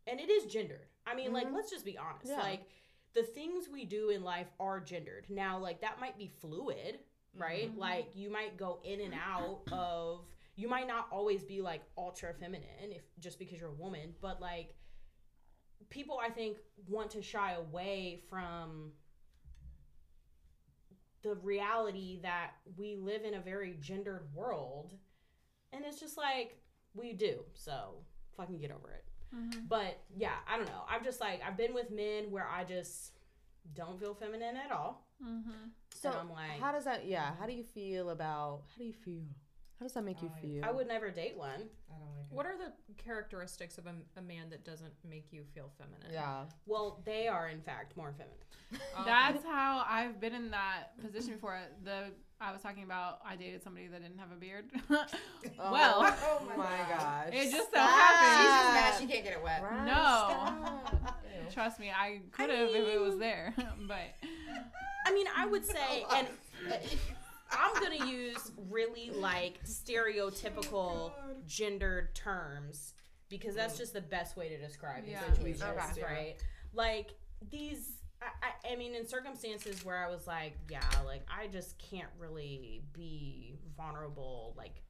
[0.07, 0.89] and it is gendered.
[1.07, 1.55] I mean, like, Mhm.
[1.55, 2.27] let's just be honest.
[2.31, 2.41] Yeah.
[2.41, 2.69] Like,
[3.13, 5.29] the things we do in life are gendered.
[5.31, 6.99] Now, like, that might be fluid,
[7.35, 7.69] right?
[7.71, 7.79] Mm-hmm.
[7.79, 10.27] Like, you might go in and out of.
[10.57, 14.41] You might not always be like ultra feminine if just because you're a woman, but
[14.41, 14.77] like
[15.91, 18.93] people I think want to shy away from
[21.23, 24.95] the reality that we live in a very gendered world
[25.73, 26.61] and it's just like
[26.95, 28.05] we do so
[28.37, 29.05] fucking get over it
[29.35, 29.69] Mhm.
[29.69, 33.13] but yeah i don't know i'm just like i've been with men where i just
[33.75, 35.51] don't feel feminine at all Mm-hmm.
[35.95, 37.07] So and i'm like how does that?
[37.07, 37.31] Yeah.
[37.39, 38.63] How do you feel about?
[38.73, 39.23] How do you feel?
[39.79, 40.65] How does that make you feel?
[40.65, 41.49] i would never date one
[41.89, 42.35] I don't like it.
[42.35, 42.73] What are the
[43.03, 46.13] characteristics of a, a man that doesn't make you feel feminine?
[46.13, 46.45] Yeah.
[46.67, 51.35] well they are in fact more feminine Um, That's how I've been in that position
[51.35, 51.59] before.
[51.85, 52.07] The
[52.41, 54.67] I was talking about I dated somebody that didn't have a beard.
[55.59, 55.73] Oh.
[55.73, 57.29] well, Oh Oh my gosh.
[57.33, 57.91] it just so Stop.
[57.91, 58.43] happened.
[58.43, 59.63] She's just mad she can't get it wet.
[59.63, 61.51] Right, No.
[61.53, 63.55] Trust me, I could have if it was there,
[63.87, 64.15] but
[65.07, 66.27] i mean i would say and
[66.71, 66.77] uh,
[67.53, 71.13] i'm gonna use really like stereotypical
[71.47, 72.95] gendered terms
[73.29, 75.21] because that's just the best way to describe Yeah.
[75.29, 76.03] these situations, Okay.
[76.03, 76.35] right?
[76.73, 77.09] Like
[77.51, 77.91] these,
[78.43, 82.83] I, I, mean, in circumstances where I was like, yeah, like I just can't really
[82.93, 84.83] be vulnerable, like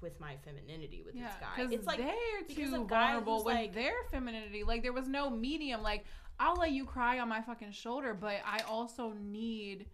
[0.00, 1.46] with my femininity with yeah, this guy.
[1.56, 4.64] because It's like they're too vulnerable with like- their femininity.
[4.64, 5.82] Like there was no medium.
[5.82, 6.04] Like
[6.38, 9.86] I'll let you cry on my fucking shoulder, but I also need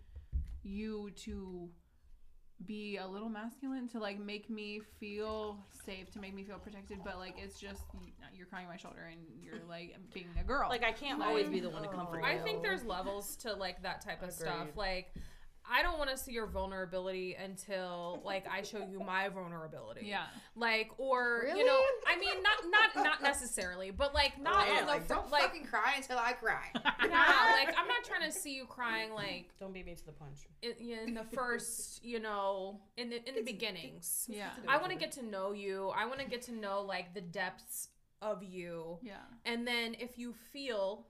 [0.63, 1.69] you to
[2.67, 6.99] be a little masculine to like make me feel safe, to make me feel protected.
[7.05, 7.83] But like it's just
[8.35, 10.69] you're crying on my shoulder and you're like being a girl.
[10.69, 12.25] like I can't always be the one to comfort you.
[12.25, 14.69] I think there's levels to like that type of stuff.
[14.77, 15.13] Like,
[15.71, 20.07] I don't want to see your vulnerability until like I show you my vulnerability.
[20.07, 20.25] yeah,
[20.57, 22.57] Like, or you know, I mean, not
[22.95, 25.95] not not necessarily, but like not Yeah, on the like, fir- don't like fucking cry
[25.97, 26.65] until I cry.
[26.75, 30.13] yeah, like I'm not trying to see you crying like Don't beat me to the
[30.13, 30.39] punch.
[30.63, 30.73] in,
[31.09, 34.27] in the first, you know, in the in the beginnings.
[34.29, 35.91] yeah, I want to get to know you.
[35.97, 37.89] I want to get to know like the depths
[38.21, 38.99] of you.
[39.03, 39.15] yeah.
[39.45, 41.07] And then if you feel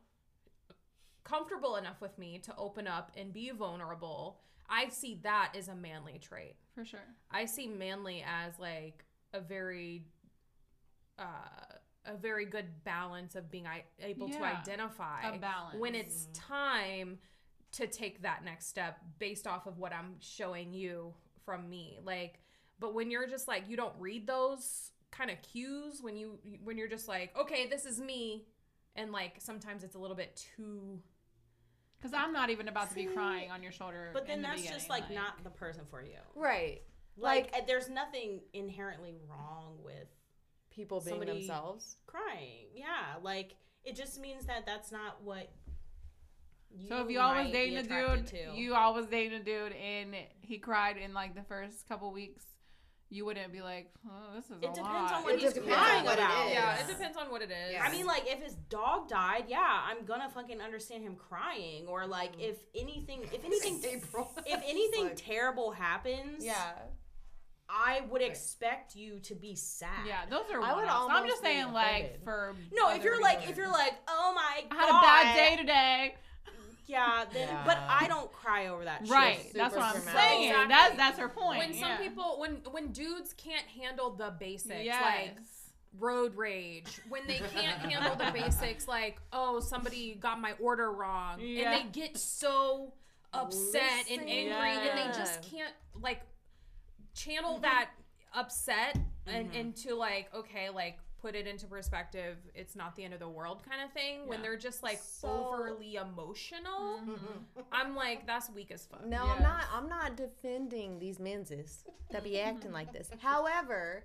[1.25, 5.75] comfortable enough with me to open up and be vulnerable, I see that as a
[5.75, 6.57] manly trait.
[6.75, 7.01] For sure.
[7.31, 9.05] I see manly as like
[9.35, 10.07] a very
[11.19, 11.23] uh
[12.05, 15.79] a very good balance of being I- able to identify A balance.
[15.79, 17.19] when it's time
[17.73, 21.15] to take that next step based off of what I'm showing you
[21.45, 21.99] from me.
[22.05, 22.41] Like,
[22.81, 26.77] but when you're just like you don't read those kind of cues when you when
[26.77, 28.47] you're just like, okay, this is me,
[28.97, 30.99] and like sometimes it's a little bit too.
[32.03, 34.11] Because I'm not even about to be crying on your shoulder.
[34.13, 36.19] But then in the that's just beginning, like, not the person for you.
[36.35, 36.83] Right.
[37.17, 40.09] Like, uh, there's nothing inherently wrong with
[40.71, 41.99] People being Somebody- themselves.
[42.07, 42.67] crying.
[42.75, 45.53] Yeah, like it just means that that's not what.
[46.75, 48.55] You So if you always might dating a dude, to.
[48.55, 52.47] you always dating a dude, and he cried in like the first couple weeks,
[53.13, 55.53] you wouldn't be like, "Oh, this is It a depends lot." on what It he's
[55.53, 56.47] crying about.
[56.47, 56.53] is.
[56.53, 57.73] Yeah, it depends on what it is.
[57.73, 57.85] Yeah.
[57.85, 61.87] I mean, like if his dog died, yeah, I'm gonna fucking understand him crying.
[61.87, 62.51] Or like mm.
[62.51, 64.31] if anything, if anything, April.
[64.47, 66.73] if anything Like- terrible happens, Yeah.
[67.75, 70.07] I would expect you to be sad.
[70.07, 70.61] yeah, those are.
[70.61, 71.09] I would one-offs.
[71.11, 72.21] I'm just be saying, like offended.
[72.25, 75.25] for No, if you're like, if you're like, oh my god I god, had a
[75.25, 76.15] bad day today.
[76.87, 77.63] Yeah, then, Yeah.
[77.65, 79.09] but I don't cry over that.
[79.09, 79.55] Right, shit.
[79.55, 80.21] that's what I'm dramatic.
[80.21, 80.51] saying.
[80.51, 80.75] Exactly.
[80.75, 81.59] That's that's her point.
[81.59, 81.97] when some yeah.
[81.99, 85.03] people when when dudes can't handle the basics yes.
[85.03, 85.37] like
[85.99, 91.39] road rage when they can't handle the basics like oh somebody got my order wrong
[91.39, 91.71] Yeah.
[91.71, 92.95] and they get so
[93.35, 94.29] upset and Listen.
[94.29, 96.23] angry and they just can't like
[97.15, 97.91] channel that
[98.35, 99.57] upset and Mm-hmm.
[99.57, 103.63] into like okay like put it into perspective, it's not the end of the world
[103.69, 104.27] kind of thing.
[104.27, 107.01] When they're just like So- overly emotional,
[107.71, 109.07] I'm like, that's weak as fuck.
[109.07, 109.33] No, Yeah.
[109.35, 109.65] I'm not.
[109.73, 113.09] I'm not defending these menses that be acting like this.
[113.21, 114.05] However,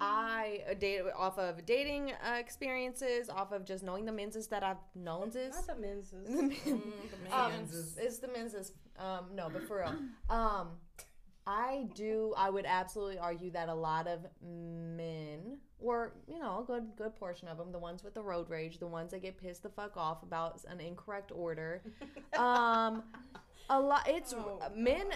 [0.00, 4.62] I uh, date off of dating uh, experiences, off of just knowing the menses that
[4.64, 5.30] I've known.
[5.30, 6.28] This Not the menses.
[7.32, 7.96] um, menses.
[7.98, 8.72] it's the menses.
[8.98, 9.94] Um, no, but for real,
[10.28, 10.70] um,
[11.50, 12.32] I do.
[12.36, 17.16] I would absolutely argue that a lot of men, or you know, a good good
[17.16, 19.68] portion of them, the ones with the road rage, the ones that get pissed the
[19.68, 21.82] fuck off about an incorrect order,
[22.38, 23.02] um,
[23.68, 24.02] a lot.
[24.08, 25.06] It's Oh, men.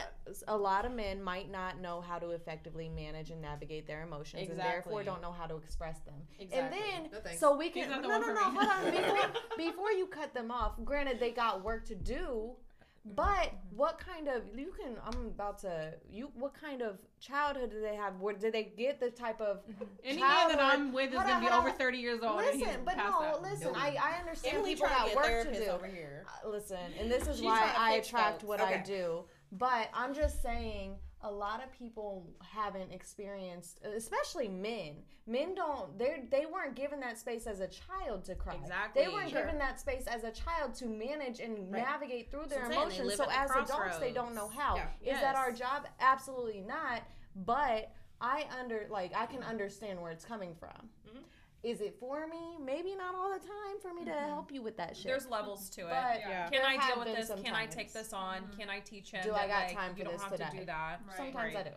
[0.48, 4.48] A lot of men might not know how to effectively manage and navigate their emotions,
[4.48, 6.14] and therefore don't know how to express them.
[6.40, 6.78] Exactly.
[6.78, 8.50] And then, No so we He's can not the no, one no, for no.
[8.50, 8.56] me.
[8.56, 8.90] Hold on,
[9.56, 10.72] before before you cut them off.
[10.84, 12.56] Granted, they got work to do,
[13.04, 14.96] but what kind of you can?
[15.04, 16.30] I'm about to you.
[16.34, 18.18] What kind of childhood did they have?
[18.20, 19.60] Where did they get the type of
[20.02, 22.40] Any man that I'm with is gonna be over 30 years old.
[22.40, 23.42] and he's Listen, but past no, that.
[23.42, 23.72] listen.
[23.72, 23.78] No.
[23.78, 25.70] I I understand Emily people to got work to do.
[25.70, 26.24] over here.
[26.44, 28.44] Uh, listen, and this is She's why I attract folks.
[28.44, 29.24] what I do.
[29.52, 34.96] But I'm just saying, a lot of people haven't experienced, especially men.
[35.26, 35.98] Men don't.
[35.98, 38.54] They they weren't given that space as a child to cry.
[38.54, 39.02] Exactly.
[39.04, 39.40] They weren't Sure.
[39.40, 41.82] given that space as a child to manage and Right.
[41.82, 43.14] navigate through their So emotions.
[43.16, 44.80] So at the as adults, they don't know crossroads.
[44.80, 44.90] how.
[45.00, 45.14] Yeah.
[45.14, 45.86] Is that our job?
[45.98, 47.02] Absolutely not.
[47.34, 50.90] But I under like I can understand where it's coming from.
[51.64, 51.72] Mm-hmm.
[51.72, 52.56] Is it for me?
[52.64, 54.28] Maybe not all the time for me to mm-hmm.
[54.28, 55.06] help you with that shit.
[55.06, 55.90] There's levels to it.
[55.90, 56.48] But Yeah.
[56.48, 57.28] Can I deal with this?
[57.28, 58.42] some Can I take this on?
[58.42, 58.60] Mm-hmm.
[58.60, 59.22] Can I teach him?
[59.24, 60.50] Do that, I got like, time You for don't this have today?
[60.50, 61.00] to do that.
[61.06, 61.16] Right.
[61.16, 61.70] Sometimes I do.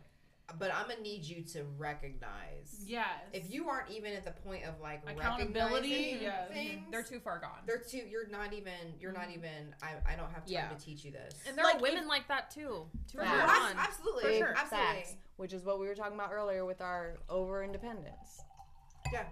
[0.57, 2.81] But I'm gonna need you to recognize.
[2.85, 3.05] Yes.
[3.33, 6.45] If you aren't even at the point of like Accountability, yes.
[6.45, 6.53] Mm-hmm.
[6.53, 7.59] things, They're too far gone.
[7.65, 8.01] They're too.
[8.09, 8.71] You're not even.
[8.99, 9.75] You're not even.
[9.83, 9.95] I.
[10.09, 10.69] I don't have time Yeah.
[10.69, 11.33] to teach you this.
[11.47, 12.85] and there Like, are women like that too.
[13.11, 13.75] Too far Abs- gone.
[13.77, 14.23] absolutely.
[14.23, 14.53] Big sure.
[14.55, 14.87] Absolutely.
[14.87, 18.41] facts, which is what we were talking about earlier with our over independence.
[19.11, 19.25] Yeah.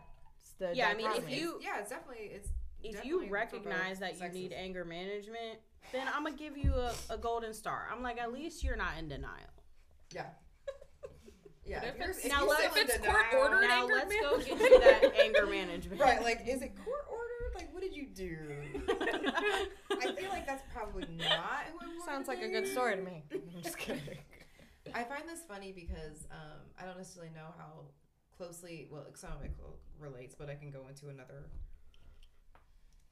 [0.60, 1.40] Yeah, I mean, if dichotomy.
[1.40, 2.26] you- Yeah, it's definitely.
[2.34, 2.50] It's.
[2.84, 4.40] if definitely you recognize that you sexes.
[4.42, 5.60] need anger management,
[5.92, 7.88] then I'm gonna give you a, a golden star.
[7.92, 9.34] I'm like, at least you're not in denial.
[10.14, 10.26] Yeah.
[11.68, 11.80] Yeah.
[11.80, 14.14] But if you're- it's- if now let's- if it's court denial- ordered- Now anger let's
[14.22, 14.60] go management.
[14.60, 16.00] get you that anger management.
[16.02, 17.56] Right, like, is it court ordered?
[17.56, 18.38] Like, what did you do?
[18.90, 23.02] I feel like that's probably not who I'm sounds going like a good story to
[23.02, 23.24] me.
[23.34, 24.02] I'm just kidding.
[24.94, 27.86] I find this funny because um, I don't necessarily know how
[28.38, 31.50] closely, well, some of it clo- relates, but I can go into another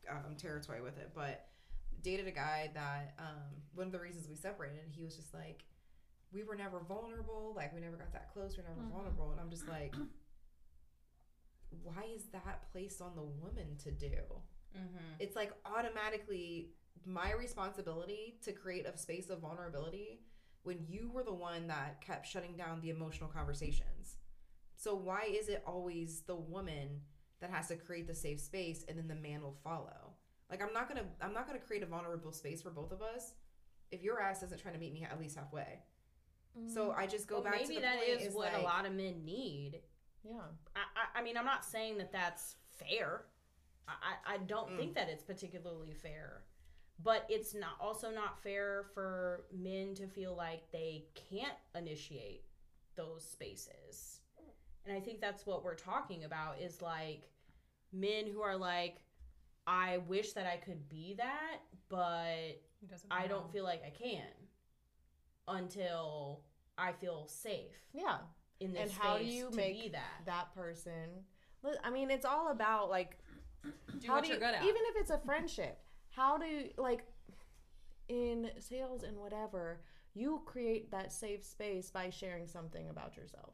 [0.09, 1.11] um, territory with it.
[1.15, 1.47] But
[2.01, 5.63] dated a guy that um, one of the reasons we separated, he was just like,
[6.32, 7.53] we were never vulnerable.
[7.55, 8.57] Like, we never got that close.
[8.57, 9.32] We are never vulnerable.
[9.32, 9.95] And I'm just like,
[11.84, 14.15] why is that placed on the woman to do?
[14.76, 15.13] Mm-hmm.
[15.19, 16.71] it's like automatically
[17.05, 20.21] my responsibility to create a space of vulnerability
[20.63, 24.15] when you were the one that kept shutting down the emotional conversations.
[24.84, 26.99] So why is it always the woman
[27.39, 30.11] that has to create the safe space and then the man will follow?
[30.49, 32.91] Like I'm not going to I'm not going to create a vulnerable space for both
[32.91, 33.34] of us
[33.91, 35.79] if your ass isn't trying to meet me at least halfway.
[36.67, 38.61] So I just go Well, back maybe to the that point is is what like,
[38.61, 39.79] a lot of men need.
[40.23, 40.34] Yeah.
[40.75, 43.21] I, I, I mean, I'm not saying that that's fair.
[43.88, 43.93] I,
[44.31, 44.77] I I don't Mm.
[44.77, 46.43] think that it's particularly fair,
[47.01, 52.43] but it's not also not fair for men to feel like they can't initiate
[52.95, 54.19] those spaces.
[54.86, 57.29] And I think that's what we're talking about is like
[57.91, 58.97] men who are like,
[59.65, 61.59] I wish that I could be that,
[61.89, 62.59] but
[63.09, 64.23] I don't feel like I can
[65.47, 66.41] until
[66.77, 68.17] I feel safe Yeah.
[68.59, 70.25] in this And how do space you to make be that.
[70.25, 71.09] that person?
[71.84, 73.17] I mean, it's all about like
[73.99, 74.63] do how what do you're you, good at.
[74.63, 75.79] even if it's a friendship
[76.09, 77.05] how do you, like
[78.09, 79.79] in sales and whatever
[80.13, 83.53] you create that safe space by sharing something about yourself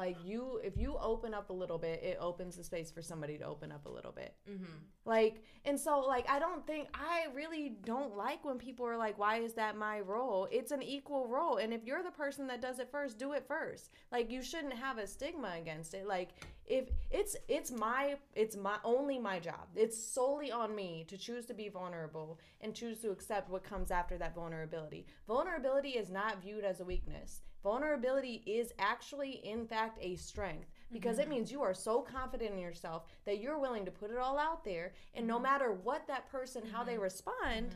[0.00, 3.36] like you if you open up a little bit it opens the space for somebody
[3.36, 4.34] to open up a little bit.
[4.50, 4.64] Mm-hmm.
[5.04, 9.18] like and so like i don't think i really don't like when people are like
[9.18, 10.48] why is that my role?
[10.50, 13.44] It's an equal role and if you're the person that does it first do it
[13.46, 13.90] first.
[14.10, 16.06] Like you shouldn't have a stigma against it.
[16.06, 16.30] Like
[16.66, 19.66] if it's it's my it's my only my job.
[19.76, 23.90] It's solely on me to choose to be vulnerable and choose to accept what comes
[23.90, 25.06] after that vulnerability.
[25.26, 31.18] Vulnerability is not viewed as a weakness vulnerability is actually in fact a strength because
[31.18, 31.32] it mm-hmm.
[31.32, 34.64] means you are so confident in yourself that you're willing to put it all out
[34.64, 35.44] there and no mm-hmm.
[35.44, 37.02] matter what that person how they mm-hmm.
[37.02, 37.74] respond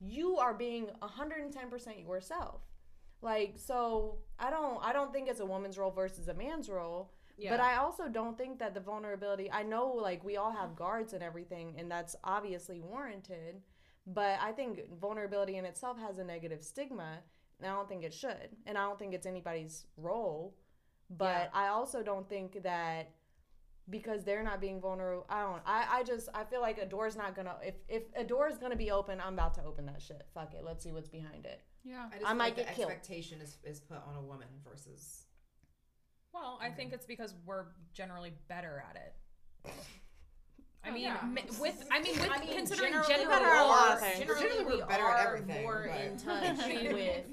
[0.00, 2.62] you are being 110% yourself.
[3.20, 7.10] Like so i don't i don't think it's a woman's role versus a man's role
[7.36, 7.50] Yeah.
[7.50, 11.14] but i also don't think that the vulnerability i know like we all have guards
[11.14, 13.60] and everything and that's obviously warranted
[14.06, 17.18] but i think vulnerability in itself has a negative stigma
[17.62, 20.56] i don't think it should and i don't think it's anybody's role
[21.10, 23.10] but i also don't think that
[23.90, 25.24] because they're not being vulnerable.
[25.28, 25.62] I don't.
[25.64, 27.56] I, I just I feel like a door's not gonna.
[27.62, 30.26] If if a door is gonna be open, I'm about to open that shit.
[30.34, 30.62] Fuck it.
[30.64, 31.62] Let's see what's behind it.
[31.84, 32.06] Yeah.
[32.12, 32.90] I just I might like the get killed.
[32.90, 35.24] expectation is, is put on a woman versus
[36.32, 39.72] Well, I think it's because we're generally better at it.
[40.84, 41.28] I Oh, mean, yeah.
[41.60, 44.18] with I mean, with I mean, considering generally general we are- Okay.
[44.18, 46.58] generally Generally we're we better at everything, more but- in touch
[46.92, 47.26] with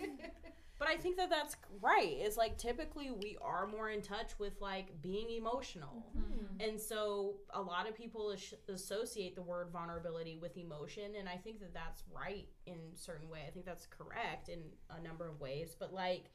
[0.78, 2.12] But I think that that's right.
[2.20, 6.04] It's like typically we are more in touch with like being emotional.
[6.18, 6.60] Mm-hmm.
[6.70, 11.16] And so a lot of people as- associate the word vulnerability with emotion.
[11.18, 13.46] And I think that that's right in a certain way.
[13.48, 14.60] I think that's correct in
[14.90, 15.78] a number of ways.
[15.80, 16.26] But like,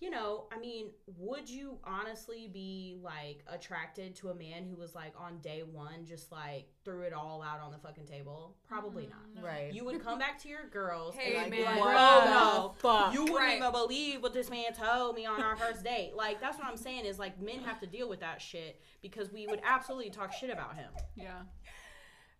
[0.00, 4.94] you know, I mean, would you honestly be like attracted to a man who was
[4.94, 8.56] like on day one just like threw it all out on the fucking table?
[8.68, 9.12] Probably mm-hmm.
[9.12, 9.36] not.
[9.36, 9.44] Mm-hmm.
[9.44, 9.72] Right.
[9.72, 11.78] You would come back to your girls Hey, and like, be man.
[11.78, 11.96] like, Bruh.
[11.96, 13.12] oh no, Fuck.
[13.12, 13.56] you wouldn't Right.
[13.58, 16.12] even believe what this man told me on our first date.
[16.14, 19.32] Like that's what I'm saying is like men have to deal with that shit because
[19.32, 20.90] we would absolutely talk shit about him.
[21.16, 21.40] Yeah.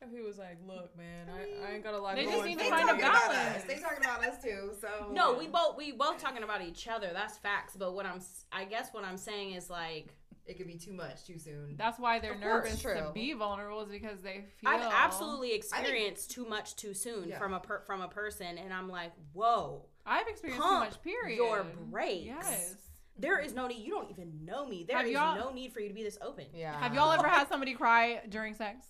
[0.03, 2.47] If he was like, "Look, man, I, I ain't got a lot They going." just
[2.47, 3.57] need to they me." find a talking about balance.
[3.59, 3.65] us.
[3.65, 4.71] They talking about us too.
[4.81, 7.11] So No, we both we both talking about each other.
[7.13, 7.75] That's facts.
[7.77, 8.21] But what I'm
[8.53, 10.15] I guess what I'm saying is like
[10.47, 11.75] it could be too much too soon.
[11.77, 12.95] That's why they're Of nervous true.
[12.95, 14.71] to be vulnerable is because they feel.
[14.71, 17.39] I've absolutely experienced too much too soon Yeah.
[17.39, 21.03] from a per, from a person, and I'm like, whoa, I've experienced Pump too much.
[21.03, 21.37] Period.
[21.37, 22.25] your brakes.
[22.25, 22.77] Yes.
[23.19, 23.85] there is no need.
[23.85, 24.85] You don't even know me.
[24.89, 26.47] There Have is no need for you to be this open.
[26.55, 26.79] Yeah.
[26.81, 28.87] Have y'all ever had somebody cry during sex?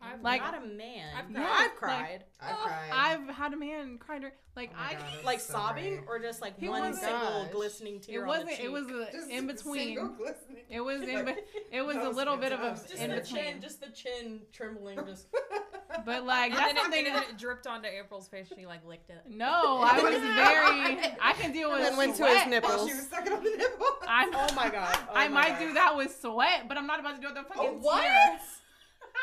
[0.00, 1.34] I've Like- not a man.
[1.36, 2.24] I've cried.
[2.40, 2.90] I've Like- I've cried.
[2.92, 4.94] I've had a man cry during like Oh I.
[4.94, 6.08] God, like so sobbing brave.
[6.08, 7.52] or just like He one wasn't- single Gosh.
[7.52, 8.48] glistening tear It wasn't.
[8.50, 8.62] the.
[8.64, 10.16] It was a, Just in a single between.
[10.16, 10.64] glistening.
[10.68, 11.24] It was in.
[11.26, 13.42] Like- It was a little bit of a just in the between.
[13.44, 15.04] chin, just the chin trembling.
[15.04, 15.26] Just
[16.04, 17.22] But like And that's then, it, that.
[17.24, 18.46] then it dripped onto April's face.
[18.56, 19.22] She like licked it.
[19.28, 21.12] No, I was very.
[21.20, 22.88] I can deal with And then went to his While nipples.
[22.88, 23.86] she was sucking on the nipple.
[24.06, 24.96] I'm, oh my god.
[25.10, 25.66] Oh I my might God.
[25.66, 27.78] do that with sweat, but I'm not about to do it with the fucking Oh,
[27.80, 28.02] what?
[28.02, 28.40] tears.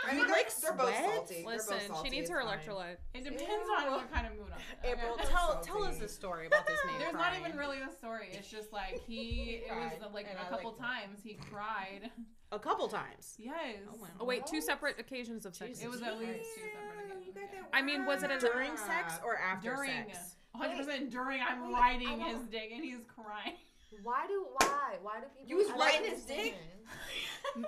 [0.06, 1.14] I mean, You they're, like they're both sweat?
[1.16, 1.36] salty.
[1.36, 2.10] They're Listen, both salty.
[2.10, 2.58] she needs it's her fine.
[2.60, 2.98] electrolyte.
[3.14, 4.98] It depends on what kind of mood I'm in.
[4.98, 5.26] April, okay?
[5.26, 5.68] tell Salty.
[5.70, 7.00] tell us the story about this man.
[7.00, 7.42] There's crying.
[7.42, 8.30] not even really a story.
[8.32, 10.84] It's just like he, it was like and a I couple liked it.
[10.84, 12.12] times he cried.
[12.52, 13.36] a couple times.
[13.38, 13.56] Yes.
[13.92, 14.08] Oh, wow.
[14.22, 15.82] Oh wait, two separate occasions of sex.
[15.82, 17.36] It was at least two separate occasions.
[17.36, 20.06] that I mean, was it a- During sex or after During.
[20.12, 20.36] sex?
[20.56, 23.56] 100% during, I'm Wait, riding his dick and he's crying.
[24.04, 25.50] Why do why why do people?
[25.50, 26.56] You was I don't his dick?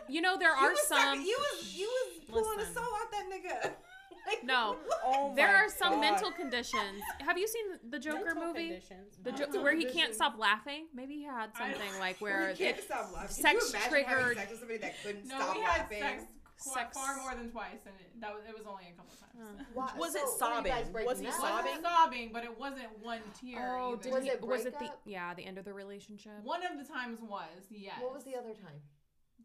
[0.10, 0.98] You know, there are was some.
[0.99, 2.74] sucking- you was you was pulling Listen.
[2.74, 3.72] the soul out that nigga.
[4.28, 4.76] Like, No.
[5.06, 6.02] Oh There are some God.
[6.02, 7.02] mental conditions.
[7.26, 8.68] Have you seen the Joker Mental movie?
[8.72, 9.16] conditions.
[9.24, 10.88] The jo- Mental where he can't stop laughing.
[10.94, 13.30] Maybe he had I- something like Where where you can't it, stop laughing.
[13.30, 15.99] sex you triggered- sex with somebody that couldn't No, stop we had laughing?
[16.02, 16.24] sex,
[16.59, 16.97] quite, Sex.
[16.97, 19.61] far more than twice, and it, that was, it was only a couple times.
[19.73, 21.05] Why- Was so it sobbing?
[21.05, 21.34] Was he up?
[21.34, 21.65] Sobbing?
[21.65, 23.77] wasn't sobbing, but it wasn't one tear.
[23.77, 24.03] oh, either.
[24.03, 26.34] did Was he, it was it the yeah the end of the relationship?
[26.43, 27.95] One of the times was yes.
[28.01, 28.81] What was the other time?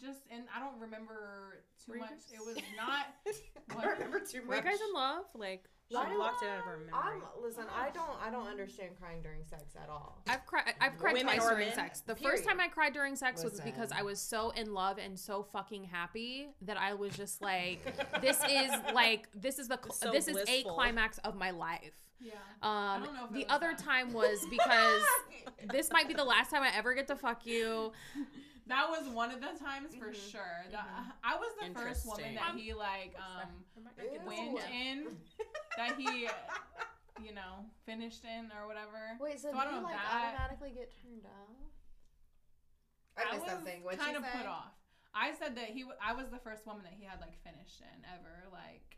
[0.00, 2.10] Just and I don't remember too Were much.
[2.32, 3.06] It was not.
[3.78, 4.48] I don't remember too much.
[4.48, 5.24] Were you guys in love?
[5.34, 6.92] Like She Why do- blocked it out of her memory.
[6.94, 7.64] I'm listen.
[7.78, 8.08] I don't.
[8.26, 10.22] I don't understand crying during sex at all.
[10.26, 10.72] I've cried.
[10.80, 11.74] I've cried Women twice or during men?
[11.76, 12.00] sex.
[12.00, 12.44] The first Period.
[12.48, 15.84] time I cried during sex was because I was so in love and so fucking
[15.84, 17.84] happy that I was just like,
[18.22, 20.72] "This is like this is the cl- So this is a blissful.
[20.74, 22.32] climax of my life." Yeah.
[22.62, 23.78] Um, don't know if it the was other that.
[23.84, 25.02] time was because
[25.72, 27.92] this might be the last time I ever get to fuck you.
[28.66, 30.30] That was one of the times for Mm-hmm.
[30.30, 30.64] sure.
[30.70, 30.86] That,
[31.24, 32.58] I was the first woman that Interesting.
[32.62, 33.48] he like um
[33.98, 34.20] Ew.
[34.26, 35.06] went in,
[35.76, 36.28] that he
[37.22, 39.18] you know finished in or whatever.
[39.20, 40.24] Wait, so, So I do don't you know like that.
[40.34, 41.58] automatically get turned off?
[43.18, 43.82] I missed was something.
[43.82, 44.30] What kind of say?
[44.38, 44.72] put off.
[45.14, 45.82] I said that he.
[45.84, 48.96] w- I was the first woman that he had like finished in ever, like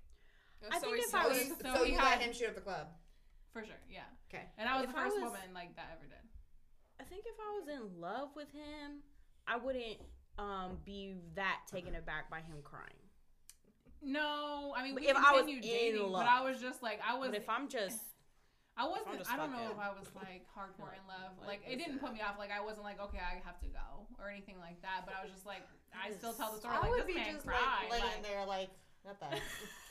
[0.71, 2.49] I think if So, I was you, so so he you had- let him shoot
[2.49, 2.89] at the club.
[3.53, 4.07] for sure, yeah.
[4.31, 4.45] Okay.
[4.57, 6.23] And I was If the first was- woman like that ever did.
[7.01, 9.03] I think if I was in love with him,
[9.47, 9.99] I wouldn't
[10.39, 12.99] um be that taken aback by him crying.
[14.03, 16.25] No, I mean we if I was continued in dating, love.
[16.25, 17.31] but I was just like I was.
[17.31, 17.99] But if I'm just
[18.77, 19.17] I wasn't.
[19.19, 21.39] just I don't know fucking- if I was like hardcore in love.
[21.39, 22.05] What Like it didn't that?
[22.05, 22.37] put me off.
[22.39, 25.03] Like I wasn't like okay, I have to go or anything like that.
[25.07, 25.63] But I was just like
[25.95, 27.89] I still tell the story I like would this be man just cried.
[27.89, 28.71] like laying like- there, like
[29.05, 29.39] not that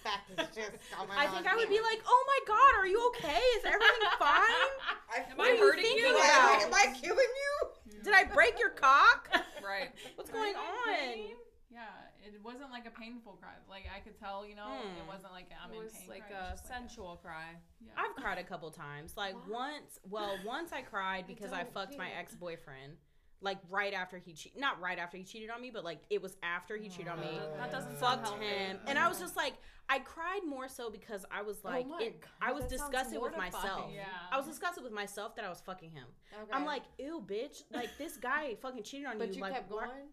[0.04, 0.72] fact is just.
[0.92, 1.78] coming I on think I would me.
[1.78, 3.40] be like, "Oh my god, are you okay?
[3.58, 4.70] Is everything fine?
[5.10, 6.16] I, Am What I are you hurting thinking you?
[6.16, 6.62] about?
[6.64, 8.02] Am I killing you?
[8.04, 9.30] Did I break your cock?
[9.64, 9.92] Right.
[10.16, 11.36] What's Are going on?" pain?
[11.72, 11.80] Yeah,
[12.22, 13.54] it wasn't like a painful cry.
[13.70, 15.08] Like I could tell, you know, it Hmm.
[15.08, 16.10] wasn't like I'm it in was pain.
[16.10, 16.38] like cry.
[16.38, 17.56] It was a just like sensual cry.
[17.80, 17.94] yeah.
[17.98, 19.16] I've cried a couple times.
[19.16, 22.98] Like once, well, once I cried because I, don't fucked my ex boyfriend.
[23.44, 26.22] Like right after he cheated, not right after he cheated on me, but like it
[26.22, 27.28] was after he cheated on me.
[27.38, 28.46] That- that doesn't Fucked healthy.
[28.46, 29.54] him, and I was just like,
[29.90, 32.90] I cried more so because I was like, my it, God, I was that sounds
[32.90, 33.52] disgusted with mortifying.
[33.64, 33.92] myself.
[33.94, 34.06] Yeah.
[34.32, 36.06] I was disgusted with myself that I was fucking him.
[36.42, 36.52] Okay.
[36.54, 37.64] I'm like, ew, bitch.
[37.72, 39.36] Like this guy fucking cheated on but you.
[39.36, 40.08] you like, kept why- going.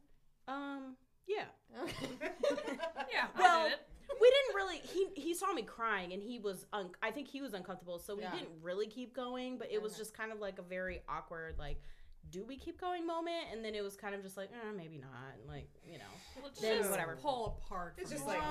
[0.48, 0.96] Um,
[1.28, 1.44] Yeah.
[3.12, 3.26] Yeah.
[3.38, 3.78] Well, I did it.
[4.20, 7.40] we didn't really he he saw me crying and he was un- i think he
[7.40, 8.32] was uncomfortable so we Yeah.
[8.32, 10.00] didn't really keep going but it was Okay.
[10.00, 11.80] just kind of like a very awkward like
[12.30, 14.98] do we keep going moment and then it was kind of just like eh, maybe
[14.98, 16.04] not and like you know
[16.42, 17.16] Let's then just whatever.
[17.20, 17.94] pull apart.
[17.98, 18.38] It's just there.
[18.38, 18.44] like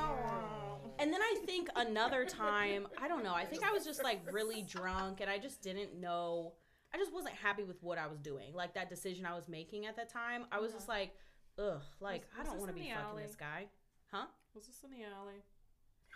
[0.99, 4.19] and then i think another time i don't know i think i was just like
[4.31, 6.53] really drunk and i just didn't know
[6.93, 9.85] i just wasn't happy with what i was doing like that decision i was making
[9.85, 11.13] at that time i was just like
[11.57, 13.23] ugh like Was- i don't want to be fucking alley?
[13.23, 13.65] this guy
[14.11, 14.25] huh
[14.55, 15.43] Was this in the alley?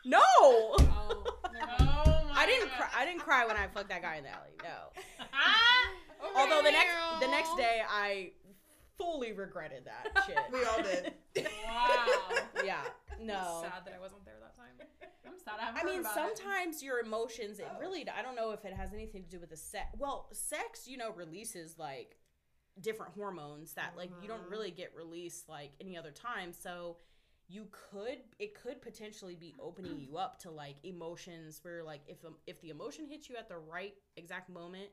[0.06, 0.19] no
[0.95, 2.02] Oh, never mind.
[2.06, 2.90] Oh my I didn't cry.
[2.95, 4.49] I didn't cry when I fucked that guy in the alley.
[4.64, 4.90] No.
[6.35, 8.31] Although the next the next day I
[8.97, 10.37] fully regretted that shit.
[10.51, 11.13] we all did.
[11.65, 12.05] Wow.
[12.63, 12.81] yeah.
[13.19, 13.59] I'm No.
[13.63, 14.87] sad that I wasn't there that time.
[15.25, 15.55] I'm sad.
[15.59, 16.37] I, I mean, about it.
[16.37, 17.59] sometimes your emotions.
[17.59, 18.05] It really.
[18.09, 19.87] I don't know if it has anything to do with the sex.
[19.97, 22.17] Well, sex, you know, releases like
[22.81, 26.51] different hormones that like you don't really get released like any other time.
[26.53, 26.97] So
[27.49, 32.23] you could it could potentially be opening you up to like emotions where like if
[32.25, 34.89] um, if the emotion hits you at the right exact moment,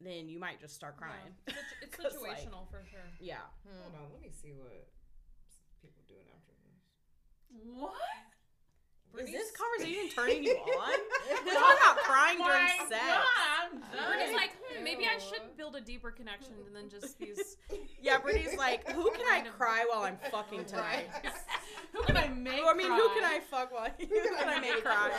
[0.00, 1.32] then you might just start crying.
[1.46, 1.54] Yeah.
[1.54, 3.08] Situ- It's 'Cause, like- situational for sure.
[3.20, 3.46] Yeah.
[3.64, 4.86] Hold on, let me see what
[5.80, 6.82] people doing after this.
[7.74, 7.94] what?
[9.18, 10.98] Is this Brittany's- conversation turning you on?
[11.44, 13.04] We're talking about crying My during sex.
[13.06, 13.24] God,
[13.62, 14.06] I'm done.
[14.08, 17.56] Brittany's like, hmm, maybe I should build a deeper connection than then just these.
[18.02, 21.08] Yeah, Brittany's like, who can I cry while I'm fucking tonight?
[21.92, 22.60] who can I make?
[22.64, 23.88] I mean, who can I fuck while?
[23.98, 25.10] Who can I make cry?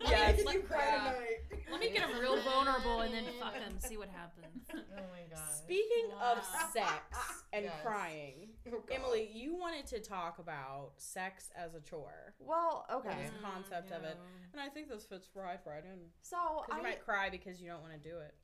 [0.00, 0.28] Yeah, Yes.
[0.36, 0.98] can you Let- cry yeah.
[1.12, 1.62] tonight?
[1.70, 4.62] Let me get him real vulnerable and then fuck him, see what happens.
[4.72, 4.76] Oh
[5.10, 5.52] my god.
[5.54, 6.38] Speaking of
[6.72, 7.74] sex and Yes.
[7.84, 12.32] crying, Oh, Emily, you wanted to talk about sex as a chore.
[12.38, 13.28] Well, okay.
[13.32, 14.16] This concept of it,
[14.52, 15.98] and I think this fits right right in.
[16.22, 16.36] So
[16.70, 18.34] I you might cry because you don't want to do it.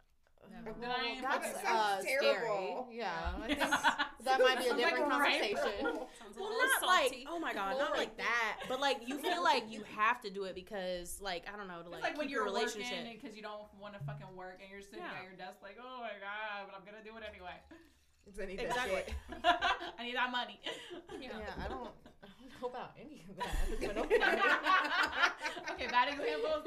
[0.50, 0.72] Never.
[0.80, 2.24] Then I ain't that's fucking uh, sounds scary.
[2.24, 2.88] terrible.
[2.92, 3.10] Yeah,
[3.42, 3.58] I think
[4.24, 5.58] that might be a Sounds like different conversation.
[6.38, 6.86] Well, not salty.
[6.86, 10.30] like oh my god, not like that, but like you feel like you have to
[10.30, 12.96] do it because like I don't know to like, like when you're relationship.
[12.96, 15.18] working because you don't want to fucking work and you're sitting Yeah.
[15.18, 17.58] at your desk like, oh my god, but I'm gonna do it anyway.
[18.40, 19.02] I need that Exactly.
[19.08, 19.14] shit.
[19.98, 20.60] I need that money.
[21.18, 21.28] Yeah.
[21.40, 22.17] Yeah, I don't, I
[22.48, 23.96] don't know about any of that.
[23.98, 24.16] okay.
[25.72, 26.64] okay, bad examples.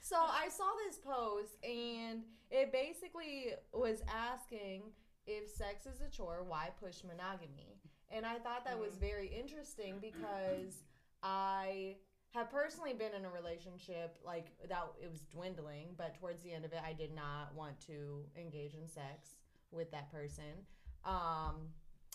[0.00, 4.84] So I saw this post and it basically was asking
[5.26, 7.76] if sex is a chore, why push monogamy?
[8.10, 10.84] And I thought that was very interesting because
[11.22, 11.96] I
[12.30, 16.64] have personally been in a relationship like that it was dwindling, but towards the end
[16.64, 19.36] of it I did not want to engage in sex
[19.70, 20.64] with that person.
[21.04, 21.68] Um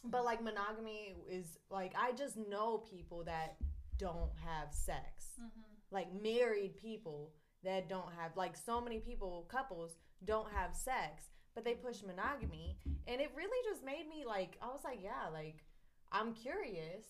[0.03, 3.57] but like monogamy is like I just know people that
[3.97, 5.25] don't have sex.
[5.39, 5.61] Mm-hmm.
[5.91, 7.31] Like married people
[7.63, 12.77] that don't have like so many people couples don't have sex but they push monogamy.
[13.07, 15.63] And it really just made me like i was like yeah like
[16.11, 17.05] i'm curious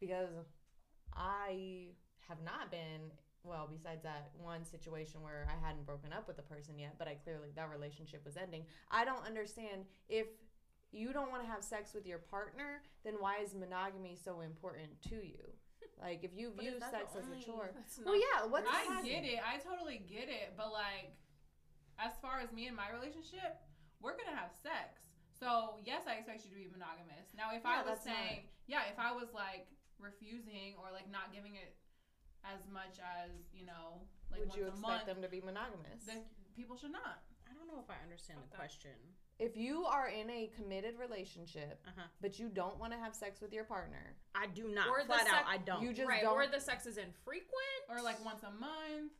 [0.00, 0.28] because
[1.14, 1.86] i
[2.28, 3.12] have not been
[3.44, 7.06] well besides that one situation where i hadn't broken up with a person yet but
[7.06, 8.64] i clearly that relationship was ending.
[8.90, 10.26] I don't understand if
[10.96, 14.88] you don't want to have sex with your partner then why is monogamy so important
[15.02, 15.44] to you
[16.02, 18.48] like if you view sex the as a chore That's well, yeah.
[18.48, 19.12] What's I happening?
[19.12, 19.40] get it.
[19.44, 20.52] I totally get it.
[20.56, 21.12] But like,
[22.00, 23.56] as far as me and my relationship,
[24.00, 25.00] we're gonna have sex.
[25.32, 27.32] So yes, I expect you to be monogamous.
[27.36, 29.68] Now, if I was that's not- saying, yeah, if I was like
[30.00, 31.76] refusing or like not giving it
[32.44, 35.40] as much as you know, like Would once you a expect month, them to be
[35.40, 36.04] monogamous?
[36.04, 36.24] then
[36.56, 37.24] people should not.
[37.48, 38.60] I don't know if I understand the Fuck that.
[38.64, 38.96] question.
[39.38, 42.02] If you are in a committed relationship, Uh-huh.
[42.22, 44.88] but you don't want to have sex with your partner, I do not.
[44.88, 45.82] Or the flat out, I don't.
[45.82, 46.32] you just right, don't.
[46.34, 49.12] or the sex is infrequent, Or like once a month.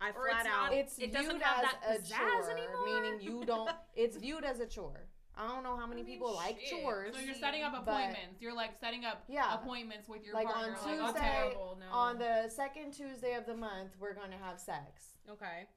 [0.00, 0.62] I or flat it's out.
[0.62, 2.84] not- it's it viewed doesn't have as that a chore, anymore.
[2.84, 3.70] meaning you don't.
[3.94, 5.08] It's viewed as a chore.
[5.34, 7.14] I don't know how many I mean, people like chores.
[7.16, 8.42] So you're setting up but- appointments.
[8.42, 9.54] You're like setting up Yeah.
[9.54, 10.52] appointments with your partner.
[10.52, 10.96] Like on partner.
[11.02, 11.76] like, Tuesday, terrible.
[11.80, 11.86] No.
[11.96, 15.16] On the second Tuesday of the month, we're gonna have sex.
[15.30, 15.68] okay.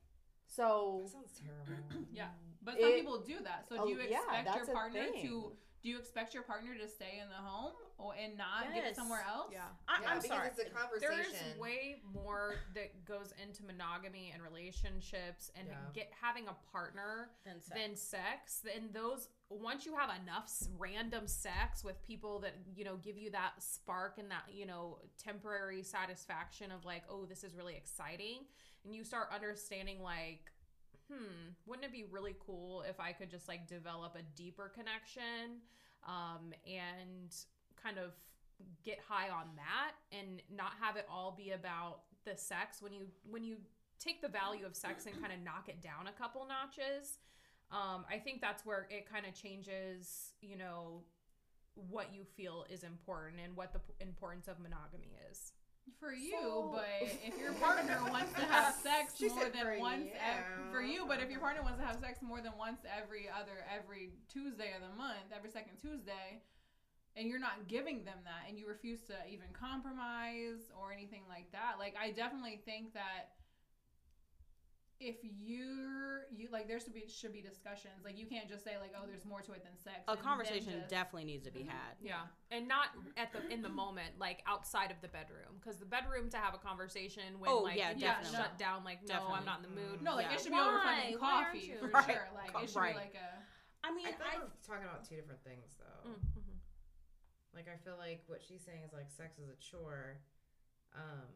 [0.48, 2.06] So That sounds terrible.
[2.12, 2.30] Yeah,
[2.66, 3.70] but some It- people do that.
[3.70, 5.58] So Oh, do you yeah, expect that's your partner to?
[5.84, 8.96] Do you expect your partner to stay in the home or and not get it
[8.96, 9.52] somewhere else?
[9.54, 9.68] yeah.
[9.88, 10.48] I, Yeah, I'm because sorry.
[10.48, 11.32] it's a conversation.
[11.32, 15.78] There's way more that goes into monogamy and relationships and Yeah.
[15.94, 17.80] get having a partner Then sex.
[17.80, 18.66] than sex.
[18.74, 23.30] And those once you have enough random sex with people that you know give you
[23.30, 28.48] that spark and that you know temporary satisfaction of like, oh, this is really exciting,
[28.86, 30.52] and you start understanding like.
[31.12, 35.62] Hmm, wouldn't it be really cool if I could just like develop a deeper connection
[36.08, 37.34] um, and
[37.82, 38.14] kind of
[38.84, 43.08] get high on that and not have it all be about the sex when you
[43.30, 43.58] when you
[44.00, 47.20] take the value of sex and kind of knock it down a couple notches
[47.72, 51.04] um, i think that's where it kind of changes you know
[51.76, 55.52] what you feel is important and what the importance of monogamy is.
[56.00, 56.86] For you, So- but
[57.26, 61.22] if your partner wants to have sex She more than once, ev- for you, but
[61.22, 64.82] if your partner wants to have sex more than once every other every Tuesday of
[64.82, 66.42] the month, every second Tuesday,
[67.16, 71.52] and you're not giving them that, and you refuse to even compromise or anything like
[71.52, 73.32] that, like I definitely think that
[75.00, 78.78] if you're you like there should be should be discussions like you can't just say
[78.80, 81.64] like oh there's more to it than sex A conversation just- definitely needs to be
[81.64, 82.00] had.
[82.02, 85.86] Yeah, and not at the in the moment, like outside of the bedroom, because the
[85.86, 88.38] bedroom to have a conversation when Oh, like yeah, you definitely.
[88.40, 89.36] shut down, like no, Definitely.
[89.40, 90.02] I'm not in the mood.
[90.02, 90.36] no like Yeah.
[90.36, 90.96] it should be over Why?
[91.04, 91.78] fucking coffee you?
[91.80, 92.06] for Right.
[92.06, 92.94] sure like it should Right.
[92.96, 93.30] be like a
[93.84, 96.10] I mean, I feel I, like we're talking about two different things though.
[96.10, 96.56] Mm, mhm.
[97.54, 100.18] Like I feel like what she's saying is like sex is a chore.
[100.96, 101.28] Um,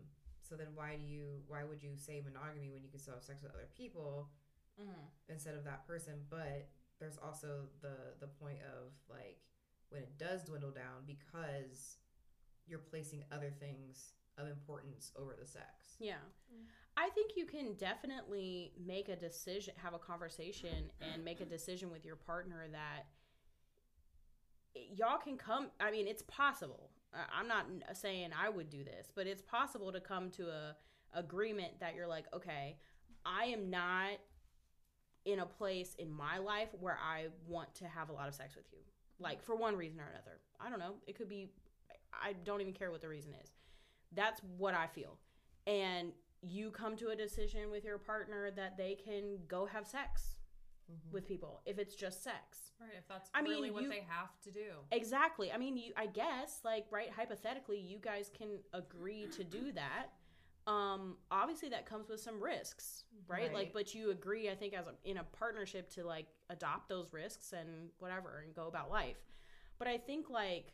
[0.50, 3.24] so then why do you why would you say monogamy when you can still have
[3.24, 4.30] sex with other people
[4.80, 5.10] Mhm.
[5.30, 6.26] instead of that person?
[6.30, 6.68] But
[6.98, 9.40] there's also the the point of like
[9.90, 11.98] when it does dwindle down because
[12.66, 15.98] you're placing other things of importance over the sex.
[16.00, 16.20] Yeah.
[16.98, 21.90] I think you can definitely make a decision, have a conversation, and make a decision
[21.92, 23.08] with your partner that
[24.74, 25.72] y'all can come.
[25.80, 26.89] I mean, it's possible.
[27.14, 30.76] I'm not saying I would do this, but it's possible to come to a
[31.14, 32.78] agreement that you're like, okay,
[33.26, 34.20] I am not
[35.26, 38.56] in a place in my life where I want to have a lot of sex
[38.56, 38.80] with you.
[39.20, 40.40] Like for one reason or another.
[40.60, 40.96] I don't know.
[41.08, 41.50] It could be
[42.14, 43.52] I don't even care what the reason is.
[44.14, 45.18] That's what I feel.
[45.68, 46.12] And
[46.42, 50.39] you come to a decision with your partner that they can go have sex
[51.12, 52.72] with people if it's just sex.
[52.80, 54.72] Right, if that's I mean, really what you- they have to do.
[54.92, 55.52] Exactly.
[55.52, 60.08] I mean, you I guess like right hypothetically you guys can agree to do that.
[60.68, 63.54] Um obviously that comes with some risks, right?
[63.54, 67.12] Like but you agree I think as a, in a partnership to like adopt those
[67.12, 69.18] risks and whatever and go about life.
[69.78, 70.74] But I think like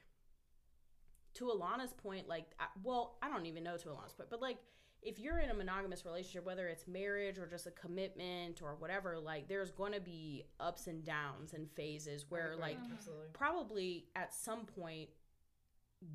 [1.35, 4.57] to Alana's point like I- well, I don't even know to Alana's point, but like
[5.06, 9.19] if you're in a monogamous relationship, whether it's marriage or just a commitment or whatever,
[9.19, 12.94] like there's going to be ups and downs and phases where like mm-hmm.
[12.94, 13.27] absolutely.
[13.34, 15.10] probably at some point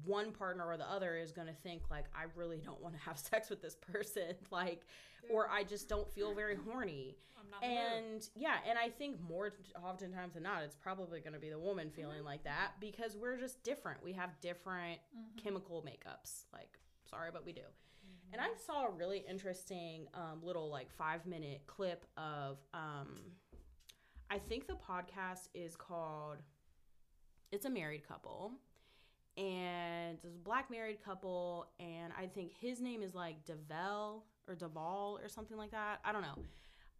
[0.04, 3.00] one partner or the other is going to think like i really don't want to
[3.00, 4.82] have sex with this person like
[5.30, 7.16] or i just don't feel very horny.
[7.38, 10.76] I'm not in the and yeah and i think more t- oftentimes than not it's
[10.76, 12.00] probably going to be the woman mm-hmm.
[12.00, 14.02] feeling like that because we're just different.
[14.04, 15.42] We have different mm-hmm.
[15.42, 16.44] chemical makeups.
[16.52, 17.62] Like sorry but we do
[18.32, 23.16] and i saw a really interesting um, little like five minute clip of um,
[24.30, 26.38] i think the podcast is called
[27.52, 28.52] it's a married couple.
[29.36, 35.24] And a black married couple and i think his name is like devel or deval
[35.24, 36.00] or something like that.
[36.04, 36.38] I don't know.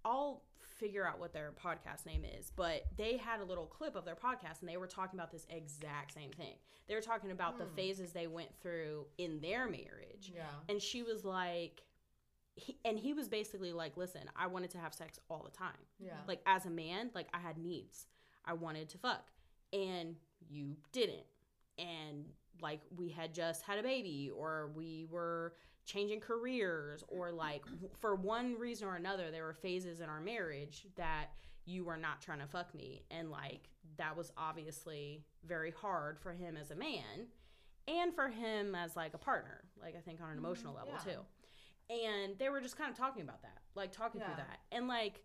[0.04, 0.42] I'll
[0.80, 4.16] figure out what their podcast name is but they had a little clip of their
[4.16, 6.54] podcast and they were talking about this exact same thing.
[6.88, 7.76] They were talking about the hmm.
[7.76, 10.32] phases they went through in their marriage.
[10.34, 10.42] Yeah.
[10.68, 11.82] and she was like
[12.54, 15.82] he, and he was basically like listen i wanted to have sex all the time.
[15.98, 16.14] Yeah.
[16.26, 18.06] like as a man like i had needs.
[18.44, 19.30] I wanted to fuck.
[19.72, 20.16] And
[20.48, 21.26] you didn't.
[21.78, 22.24] And
[22.60, 25.54] like we had just had a baby or we were
[25.90, 27.64] changing careers or like
[27.98, 31.26] for one reason or another there were phases in our marriage that
[31.66, 33.02] you were not trying to fuck me.
[33.10, 37.26] And like that was obviously very hard for him as a man
[37.88, 40.44] and for him as like a partner like i think on an mm-hmm.
[40.44, 41.12] emotional level yeah.
[41.12, 41.20] too.
[41.90, 44.60] And they were just kind of talking about that like talking through that.
[44.70, 45.22] And like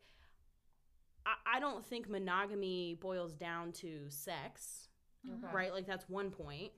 [1.26, 4.88] I, I don't think monogamy boils down to sex
[5.28, 5.54] Okay.
[5.54, 5.74] right?
[5.74, 6.72] Like that's one point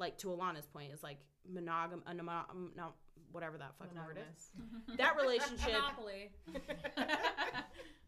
[0.00, 1.18] like to alana's point is like
[1.50, 2.88] monogam a mono- um, no,
[3.32, 4.50] whatever that fucking word is.
[4.98, 6.30] That relationship Monopoly.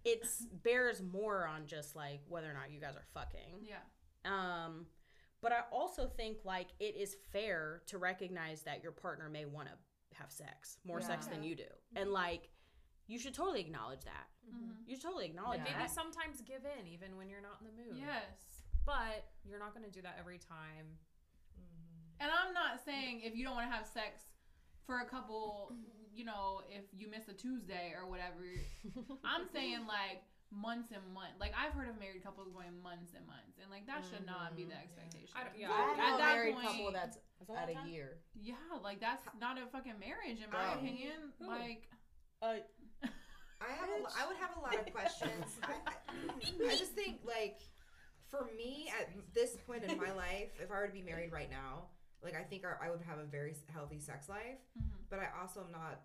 [0.04, 3.60] it's bears more on just like whether or not you guys are fucking.
[3.68, 3.76] Yeah.
[4.24, 4.86] Um
[5.40, 9.66] but i also think like it is fair to recognize that your partner may want
[9.68, 9.74] to
[10.20, 11.70] have sex more sex than you do.
[11.96, 12.48] And like
[13.08, 14.26] you should totally acknowledge that.
[14.48, 14.74] Mhm.
[14.86, 15.78] you should totally acknowledge And that.
[15.78, 17.96] maybe sometimes give in even when you're not in the mood.
[17.96, 18.62] yes.
[18.84, 20.98] But you're not going to do that every time.
[22.20, 24.22] And I'm not saying if you don't want to have sex
[24.86, 25.72] for a couple,
[26.14, 28.42] you know, if you miss a Tuesday or whatever.
[29.24, 31.40] I'm saying like months and months.
[31.40, 34.54] Like I've heard of married couples going months and months, and like that should not
[34.56, 35.32] be the expectation.
[35.34, 37.18] I don't- yeah, I At know a that married point- couple that's
[37.48, 37.88] That's at a time.
[37.88, 38.18] year.
[38.34, 40.78] Yeah, like that's not a fucking marriage in my Oh.
[40.78, 41.32] opinion.
[41.38, 41.46] Who?
[41.48, 41.88] Like
[42.42, 42.58] uh,
[43.62, 45.46] I have a, lo- I would have a lot of questions.
[45.62, 47.60] I, I, I just think like
[48.28, 51.50] for me at this point in my life, if I were to be married right
[51.50, 51.84] now,
[52.22, 54.90] like I think I, I would have a very healthy sex life, Mhm.
[55.10, 56.00] but I also am not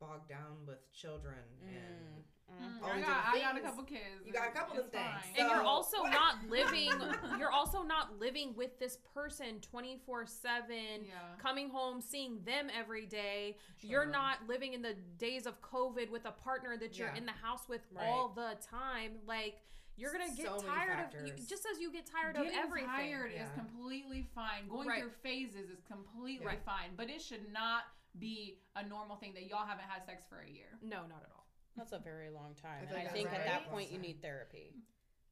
[0.00, 2.24] bogged down with children and
[2.60, 4.26] Mm, all I these got, other I got a couple kids.
[4.26, 5.04] You got a and couple it's of things.
[5.04, 5.34] fine.
[5.38, 6.90] and you're also not living
[7.38, 11.36] you're also not living with this person 24/7 Yeah.
[11.38, 16.26] coming home seeing them every day you're not living in the days of covid with
[16.26, 17.16] a partner that you're Yeah.
[17.16, 18.06] in the house with Right.
[18.06, 19.56] all the time like
[19.96, 22.88] you're gonna get So tired of you, just as you get tired Getting of everything
[22.88, 23.44] tired Yeah.
[23.44, 24.68] is completely fine.
[24.68, 25.00] Going Right.
[25.00, 26.62] through phases is completely Right.
[26.64, 27.84] fine, but it should not
[28.18, 30.78] be a normal thing that y'all haven't had sex for a year.
[30.82, 31.46] no not at all
[31.76, 32.86] That's a very long time.
[32.90, 34.74] I and I think that's at that point you need therapy.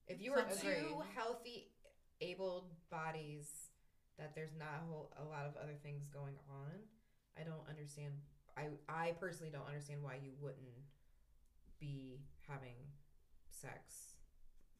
[0.06, 1.70] If you are two healthy,
[2.20, 3.70] able bodies,
[4.16, 6.88] that there's not a whole a lot of other things going on,
[7.36, 8.22] I don't understand.
[8.56, 10.84] I I personally don't understand why you wouldn't
[11.78, 12.76] be having
[13.48, 14.09] sex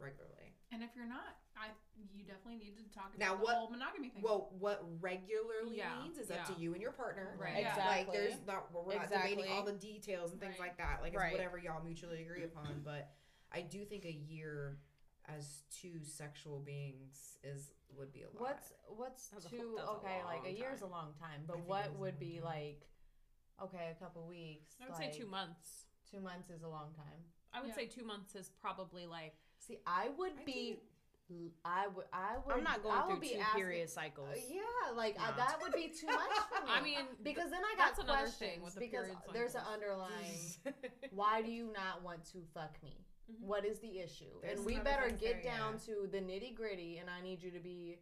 [0.01, 0.57] regularly.
[0.73, 1.69] And if you're not, I
[2.15, 4.23] you definitely need to talk about Now, the whole monogamy thing.
[4.23, 7.37] Well, what regularly Yeah, means is up to you and your partner.
[7.39, 7.55] Right.
[7.55, 8.05] Like, Exactly.
[8.05, 10.69] Like there's not we're not debating all the details and things Right.
[10.71, 11.03] like that.
[11.03, 11.33] Like it's Right.
[11.33, 12.83] whatever y'all mutually agree upon.
[12.83, 13.13] But
[13.53, 14.79] I do think a year
[15.27, 18.41] as two sexual beings is would be a lot.
[18.41, 20.23] What's what's two a- a okay?
[20.25, 22.35] Like a long is a long time, but think it what is a would be
[22.37, 22.45] time.
[22.45, 22.87] like?
[23.63, 24.77] Okay, a couple weeks.
[24.81, 27.23] i would like, say two months Two months is a long time.
[27.53, 27.75] i would Yeah.
[27.75, 30.81] say two months is probably like See, I would I be.
[31.65, 32.07] I would.
[32.13, 32.57] I would.
[32.57, 34.29] I'm not I going would through be two asking- period cycles.
[34.33, 36.19] Uh, yeah, like I, that would be too much
[36.49, 36.71] for me.
[36.73, 39.63] i mean because then I got that's another questions thing with the because there's an
[39.73, 40.11] underlying.
[41.13, 42.97] why do you not want to fuck me?
[43.31, 43.47] Mhm.
[43.47, 44.25] What is the issue?
[44.43, 45.95] There's and we better get there, down yeah.
[45.95, 48.01] to the nitty gritty, and I need you to be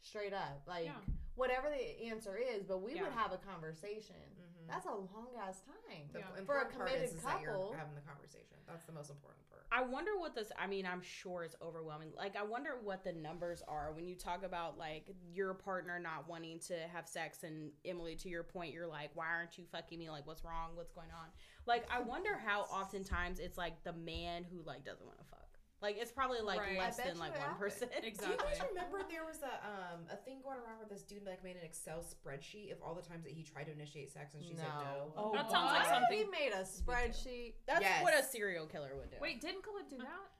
[0.00, 0.92] straight up, like Yeah.
[1.38, 2.64] Whatever the answer is.
[2.64, 4.16] But we would have a conversation.
[4.38, 4.66] Mhm.
[4.68, 6.10] That's a long ass time.
[6.12, 6.26] The Yeah.
[6.44, 8.58] For a part committed is, is that you're couple- having the conversation.
[8.66, 9.64] That's the most important part.
[9.70, 10.50] I wonder what this.
[10.58, 12.12] I mean, I'm sure it's overwhelming.
[12.14, 16.26] Like, I wonder what the numbers are when you talk about like your partner not
[16.28, 19.98] wanting to have sex, and Emily, to your point, you're like, why aren't you fucking
[19.98, 20.10] me?
[20.10, 20.74] Like, what's wrong?
[20.74, 21.28] What's going on?
[21.66, 25.47] Like, I wonder how oftentimes it's like the man who like doesn't want to fuck.
[25.80, 26.76] Like, it's probably like Right.
[26.78, 27.58] less than like one happens.
[27.58, 27.92] percent.
[28.02, 31.24] Do you guys remember there was a um a thing going around where this dude
[31.24, 34.34] like made an Excel spreadsheet of all the times that he tried to initiate sex
[34.34, 35.12] and she said no.
[35.16, 37.54] Oh, That sounds like something- He made a spreadsheet.
[37.66, 38.02] That's Yes.
[38.02, 39.18] what a serial killer would do.
[39.20, 40.30] wait didn't Khalid do that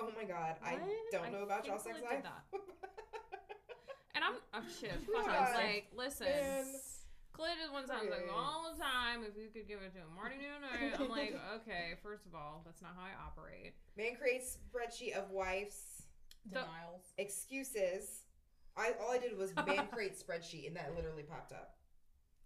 [0.00, 0.74] Oh my god, I
[1.12, 2.24] don't I know about think y'all sex Khalid life.
[2.50, 2.60] did
[4.16, 4.92] And I'm, I'm shit.
[5.08, 5.62] Oh Fuck, my I was God.
[5.64, 6.26] like, listen.
[6.26, 6.64] Man.
[7.34, 8.30] Clint is one time like Okay.
[8.32, 9.24] all the time.
[9.26, 10.94] If you could give it to him, morning, noon, night.
[11.00, 11.94] I'm like, okay.
[12.02, 13.74] First of all, that's not how I operate.
[13.96, 16.04] Man creates spreadsheet of wife's
[16.48, 17.02] Denials.
[17.18, 18.22] excuses.
[18.76, 21.74] I all I did was man create spreadsheet and that literally popped up.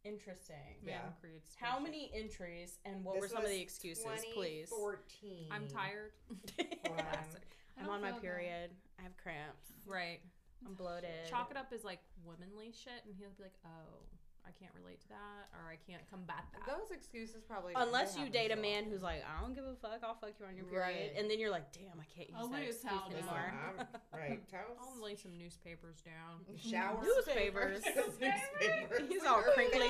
[0.05, 0.57] Interesting.
[0.83, 1.11] Man Yeah.
[1.21, 1.55] creates.
[1.61, 4.69] How many entries and what This were some of the excuses, please?
[4.71, 5.49] Fourteen.
[5.51, 6.13] I'm tired.
[6.87, 6.99] Hold.
[6.99, 8.23] I I'm on my feel that.
[8.23, 8.71] period.
[8.99, 9.69] I have cramps.
[9.87, 10.21] Right.
[10.67, 11.11] I'm bloated.
[11.29, 14.01] Chalk it up as like womanly shit, and he'll be like, oh,
[14.49, 16.65] I can't relate to that, or I can't combat that.
[16.65, 17.75] Those excuses probably.
[17.77, 20.47] Unless you date a man who's like, I don't give a fuck, I'll fuck you
[20.47, 21.13] on your period.
[21.13, 21.13] Right.
[21.21, 23.37] And then you're like, damn, I can't use I'll that lay excuse towel Listen, down.
[23.37, 23.89] anymore.
[24.19, 24.79] Right, towels.
[24.81, 26.41] I'll lay some newspapers down.
[26.57, 27.05] Shower.
[27.05, 27.85] Newspapers.
[28.21, 29.03] Newspapers.
[29.09, 29.87] He's all crinkly.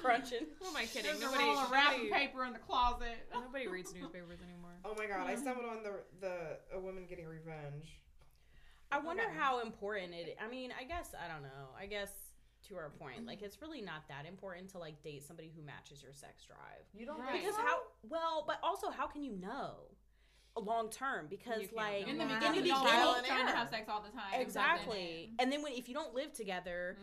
[0.00, 0.46] Crunching.
[0.60, 1.10] Who am I kidding?
[1.10, 3.16] There's a Nobody, roll of wrapping nobody, paper in the closet.
[3.32, 4.76] nobody reads newspapers anymore.
[4.84, 8.00] Oh my god, I stumbled on the the a woman getting revenge.
[8.92, 9.34] I wonder Okay.
[9.36, 10.36] how important it.
[10.42, 11.70] I mean, I guess I don't know.
[11.78, 12.10] I guess
[12.68, 16.02] to our point, like it's really not that important to like date somebody who matches
[16.02, 16.84] your sex drive.
[16.94, 17.32] You don't Right.
[17.32, 17.62] think Because so?
[17.66, 17.78] how?
[18.08, 19.88] Well, but also how can you know
[20.60, 21.26] long term?
[21.28, 22.06] Because You like.
[22.08, 24.00] In the beginning, In the beginning, y'all trial were and trying to have sex all
[24.02, 24.40] the time.
[24.40, 26.96] exactly and then when if you don't live together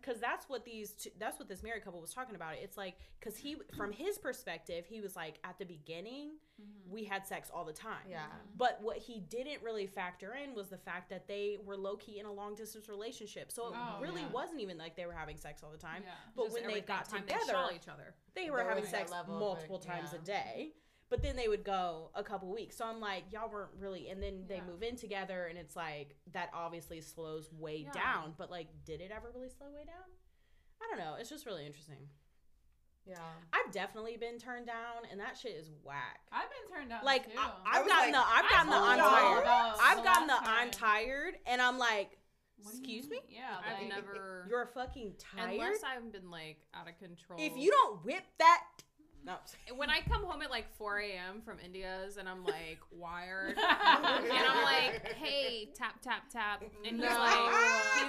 [0.00, 2.96] because that's what these two, that's what this married couple was talking about it's like
[3.20, 6.90] because he from his perspective he was like at the beginning Mhm.
[6.90, 8.24] we had sex all the time Yeah.
[8.56, 12.24] but what he didn't really factor in was the fact that they were low-key in
[12.24, 14.28] a long distance relationship so it Oh, really yeah.
[14.28, 16.12] wasn't even like they were having sex all the time Yeah.
[16.34, 18.14] but Just when they got together they each other.
[18.34, 20.18] they were There having sex level multiple like, times yeah.
[20.18, 20.72] a day
[21.08, 24.22] but then they would go a couple weeks so i'm like y'all weren't really and
[24.22, 24.62] then they Yeah.
[24.70, 27.92] move in together and it's like that obviously slows way Yeah.
[27.92, 30.04] down but like did it ever really slow way down
[30.82, 32.08] i don't know it's just really interesting
[33.06, 33.16] Yeah.
[33.52, 37.26] i've definitely been turned down and that shit is whack I've been turned down like
[37.32, 37.38] too.
[37.38, 39.76] I, I i've gotten like- the i've I gotten the told I'm tired.
[39.80, 42.18] I've gotten the last i'm tired and i'm like
[42.62, 43.38] What do you excuse me mean?
[43.38, 44.46] Yeah, I've never.
[44.48, 47.38] you're fucking tired unless I've been like out of control.
[47.38, 48.62] if you don't whip that
[49.26, 49.34] no
[49.76, 51.42] when I come home at like 4 a.m.
[51.44, 57.00] from India's and I'm like wired, and I'm like, hey, tap tap tap, and he's
[57.00, 57.18] No.
[57.18, 57.54] like,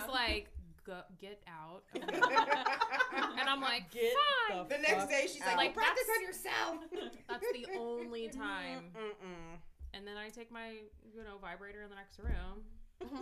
[0.01, 0.47] he's like,
[0.85, 4.13] Go, get out, and I'm like, Get
[4.49, 4.67] fine.
[4.69, 6.77] the next day she's like, Like, "You practice on yourself."
[7.27, 8.91] That's the only time.
[8.95, 9.57] Mm-mm.
[9.93, 10.69] And then I take my,
[11.13, 12.63] you know, vibrator in the next room.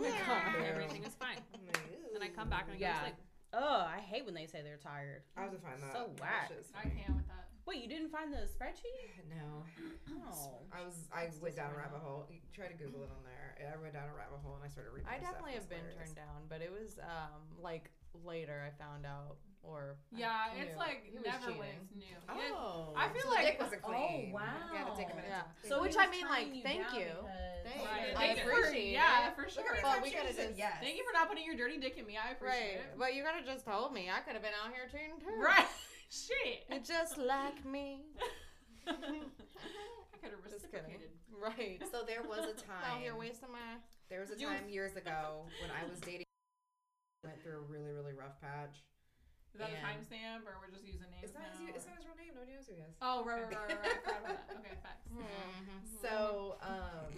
[0.00, 0.56] My God.
[0.58, 1.38] and everything is fine.
[2.12, 2.92] Then I come back and I go Yeah.
[2.94, 3.14] to sleep.
[3.56, 5.22] Oh, I hate when they say they're tired.
[5.36, 5.92] I was to find that.
[5.92, 6.48] So That whack.
[6.52, 7.48] shit's I can't with that.
[7.64, 9.16] Wait, you didn't find the spreadsheet?
[9.32, 9.64] No,
[10.28, 10.60] Oh.
[10.72, 11.08] I was.
[11.12, 12.26] I went down a rabbit hole.
[12.30, 13.56] You try to Google it on there.
[13.58, 15.08] I went down a rabbit hole and I started reading.
[15.10, 16.12] I definitely have been hilarious.
[16.12, 17.90] turned down, but it was um like
[18.24, 21.80] later I found out or I Yeah, it's like he was never when cheating.
[21.82, 22.18] it's new.
[22.38, 24.30] Yeah, Oh, I feel so like- dick wasn't clean.
[24.32, 24.42] wow.
[24.70, 25.28] You had to take a minute.
[25.28, 25.42] Yeah.
[25.62, 27.04] To So Which I mean, like, you thank you.
[27.06, 27.26] because-
[27.66, 28.08] Thank Right.
[28.10, 28.14] you.
[28.14, 29.34] Thank I you for- appreciate yeah, it.
[29.34, 29.64] for sure.
[29.64, 30.76] how many But times we she coulda said yes.
[30.80, 32.16] Thank you for not putting your dirty dick in me.
[32.16, 32.96] I appreciate Right, it.
[32.98, 34.08] but you could have just told me.
[34.08, 35.34] I could have been out here cheating too.
[35.40, 35.66] Right.
[36.10, 36.62] Shit.
[36.70, 38.04] You're just like me.
[38.86, 40.86] I could have Just kidding.
[40.86, 41.10] reciprocated.
[41.36, 41.82] Right.
[41.90, 42.84] So there was a time.
[42.92, 43.18] Out here time.
[43.18, 43.58] wasting my.
[44.08, 46.25] There was a time years ago when I was dating.
[47.26, 48.82] Went through a really really rough patch.
[49.54, 51.72] Is that a timestamp, or we're just using names It's not his.
[51.74, 52.36] It's not his real name.
[52.36, 52.92] Nobody knows who he is.
[53.00, 53.80] Oh, right, right, right, right.
[53.80, 53.88] right.
[53.88, 54.56] I forgot about that.
[54.60, 55.08] Okay, facts.
[56.02, 57.08] So, um,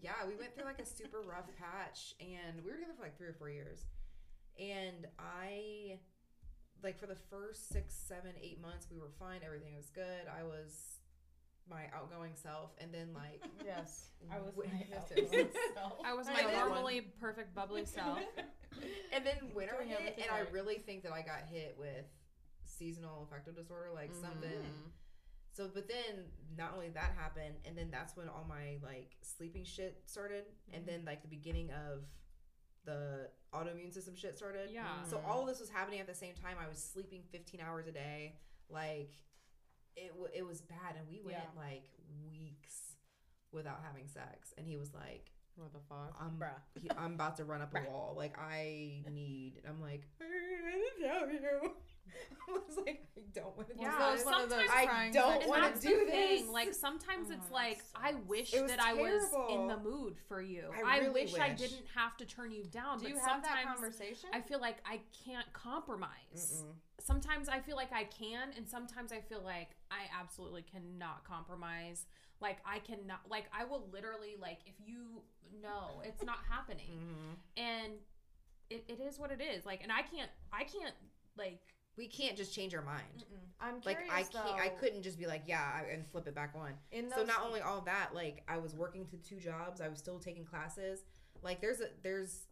[0.00, 3.18] yeah, we went through like a super rough patch, and we were together for like
[3.18, 3.84] three or four years.
[4.58, 5.98] And I,
[6.82, 9.40] like, for the first six, seven, eight months, we were fine.
[9.44, 10.30] Everything was good.
[10.30, 10.98] I was
[11.68, 14.10] my outgoing self, and then like, Yes.
[14.32, 15.10] I was w- my Yes,
[16.04, 18.18] I was my normally perfect bubbly self.
[19.12, 22.04] and then winter Doing hit, and I really think that I got hit with
[22.64, 24.50] seasonal affective disorder, like something.
[24.50, 24.90] Mhm.
[25.52, 26.26] So, but then
[26.56, 30.86] not only that happened, and then that's when all my like sleeping shit started, and
[30.86, 32.04] then like the beginning of
[32.84, 34.70] the autoimmune system shit started.
[34.70, 35.02] Yeah.
[35.04, 36.56] So all this was happening at the same time.
[36.64, 38.36] I was sleeping 15 hours a day.
[38.70, 39.12] Like
[39.96, 41.60] it w- it was bad, and we went Yeah.
[41.60, 41.88] like
[42.30, 42.94] weeks
[43.50, 45.32] without having sex, and he was like.
[45.58, 46.14] What the fuck?
[46.20, 46.50] I'm, Bruh.
[46.80, 48.14] he, I'm about to run up a wall.
[48.16, 49.54] Like I need.
[49.68, 50.02] I'm like.
[50.20, 50.24] I
[50.72, 51.72] didn't tell you.
[52.48, 54.24] I was like, I don't want to do Yeah, this.
[54.24, 56.40] one of those sometimes- I crying don't sex And wanna do the thing.
[56.46, 56.48] this.
[56.48, 59.76] Like sometimes it's Oh, like that I wish It was that I was in the
[59.76, 60.70] mood for you.
[60.74, 62.98] I I, really wish, I didn't have to turn you down.
[62.98, 64.30] Do but you have that sometimes conversation?
[64.32, 66.62] I feel like I can't compromise.
[66.64, 66.72] Mm-mm.
[67.04, 72.06] Sometimes I feel like I can, and sometimes I feel like I absolutely cannot compromise.
[72.40, 73.20] Like I cannot.
[73.28, 75.22] Like I will literally like if you
[75.62, 77.36] know it's not happening, Mhm.
[77.56, 77.92] and
[78.70, 79.64] it, it is what it is.
[79.66, 80.30] Like, and I can't.
[80.52, 80.94] I can't
[81.36, 81.60] like.
[81.96, 83.24] We can't just change our mind.
[83.60, 84.60] I'm Like I can't.
[84.60, 86.74] I couldn't just be like, yeah, and flip it back on.
[86.92, 89.80] In So not only all that, like I was working to two jobs.
[89.80, 91.02] I was still taking classes.
[91.42, 92.46] Like there's a there's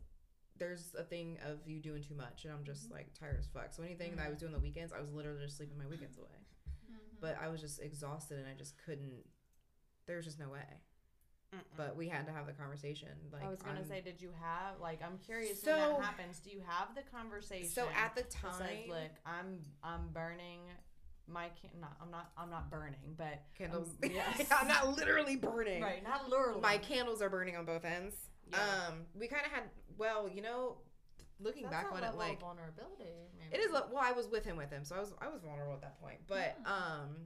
[0.58, 2.94] there's a thing of you doing too much, and I'm just mm-hmm.
[2.94, 3.72] like tired as fuck.
[3.72, 4.46] So anything that I was mm-hmm.
[4.46, 6.26] doing the weekends, I was literally just sleeping my weekends away.
[6.90, 7.16] Mm-hmm.
[7.20, 9.22] But I was just exhausted, and I just couldn't.
[10.06, 10.64] There was just no way.
[11.76, 13.08] But we had to have the conversation.
[13.32, 15.00] Like I was gonna on- say, did you have like?
[15.02, 16.38] I'm curious So- when that happens.
[16.40, 17.68] Do you have the conversation?
[17.68, 20.60] So at the time, says, look, I'm I'm burning
[21.28, 23.88] my can not I'm not I'm not burning, but candles.
[24.02, 24.46] um, yes.
[24.50, 25.82] I'm not literally burning.
[25.82, 26.60] right, not literally.
[26.60, 28.14] My candles are burning on both ends.
[28.50, 28.58] Yeah.
[28.88, 29.64] Um, we kind of had.
[29.96, 30.76] Well, you know,
[31.40, 33.28] looking That's back on it, like vulnerability.
[33.38, 33.54] Maybe.
[33.54, 33.72] it is.
[33.72, 36.00] Well, I was with him with him, so I was I was vulnerable at that
[36.00, 36.18] point.
[36.26, 37.16] But um,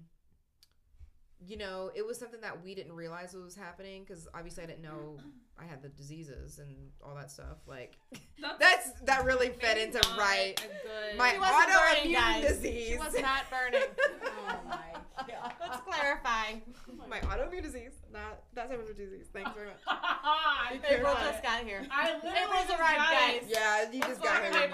[1.47, 4.83] you know, it was something that we didn't realize was happening because obviously I didn't
[4.83, 5.17] know
[5.59, 7.59] I had the diseases and all that stuff.
[7.67, 7.97] Like
[8.59, 10.55] that's that really fed into right.
[10.57, 11.19] good.
[11.19, 12.49] My She wasn't burning, autoimmune guys.
[12.49, 12.89] disease.
[12.89, 13.89] She was not burning.
[14.53, 15.53] Oh my god.
[15.61, 16.55] Let's clarify.
[17.09, 19.27] my autoimmune disease, not that type of disease.
[19.33, 19.77] Thanks very much.
[19.87, 21.87] I April just got here.
[21.91, 23.45] I literally April's just arrived, guys.
[23.47, 24.71] Yeah, you just got here.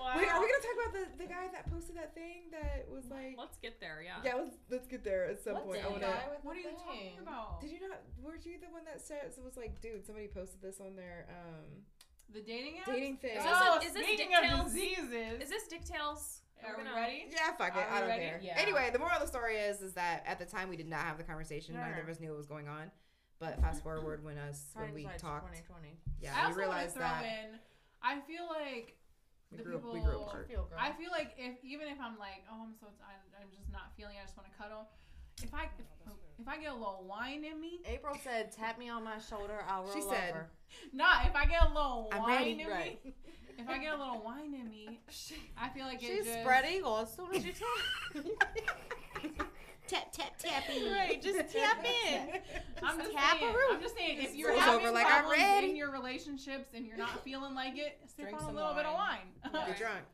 [0.00, 0.16] April to the conference.
[0.16, 0.16] Wow.
[0.16, 3.04] Wait, are we gonna talk about the, the guy that posted that thing that was
[3.10, 3.36] like?
[3.36, 4.00] Let's get there.
[4.04, 4.20] Yeah.
[4.24, 5.84] Yeah, let's let's get there at some What point.
[5.84, 6.00] I wanna.
[6.08, 7.60] guy What are the you talking about?
[7.60, 8.00] Did you not?
[8.22, 11.26] Weren't you the one that said it was like, dude, somebody posted this on their
[11.28, 11.84] um
[12.32, 12.86] The dating app?
[12.88, 13.36] dating thing?
[13.36, 15.42] Is this oh, a- is this speaking Dick of diseases.
[15.42, 16.40] Is this Dick Tales?
[16.60, 17.24] are we gonna- ready?
[17.32, 17.80] yeah, fuck it.
[17.80, 18.22] Are we I don't ready?
[18.24, 18.40] care.
[18.42, 18.56] Yeah.
[18.58, 21.00] Anyway, the moral of the story is is that at the time we did not
[21.04, 21.74] have the conversation.
[21.74, 22.90] No, Neither of us knew what was going on.
[23.38, 25.96] But fast forward when us when we Hindsight's talked, 2020.
[26.20, 27.58] yeah, I we also realized want to throw that in.
[28.02, 28.96] I feel like
[29.50, 29.92] we the grew people.
[29.92, 30.48] we grew apart.
[30.48, 30.78] Feel girl.
[30.78, 33.92] I feel like if even if I'm like, oh, I'm so I, I'm just not
[33.96, 34.14] feeling.
[34.20, 34.88] I just want to cuddle.
[35.42, 38.78] If I if, oh, if I get a little wine in me, April said, "Tap
[38.78, 39.64] me on my shoulder.
[39.68, 40.46] I'll roll She said- over."
[40.92, 41.22] nah.
[41.26, 42.60] If I get a little I'm wine ready.
[42.60, 43.04] in Right.
[43.04, 43.14] me,
[43.58, 45.00] if I get a little wine in me,
[45.58, 46.40] I feel like it She's just.
[46.40, 48.24] spread eagle as soon as you talk.
[49.90, 50.88] Tap tap tapping.
[50.92, 52.28] right, just tap in.
[52.82, 53.52] I'm just Tap saying.
[53.54, 54.18] a I'm just saying.
[54.22, 57.76] If you're having over like, I'm problems in your relationships and you're not feeling like
[57.76, 59.18] it, sip Drink on a some little bit of wine.
[59.52, 59.66] wine.
[59.66, 60.04] Get drunk.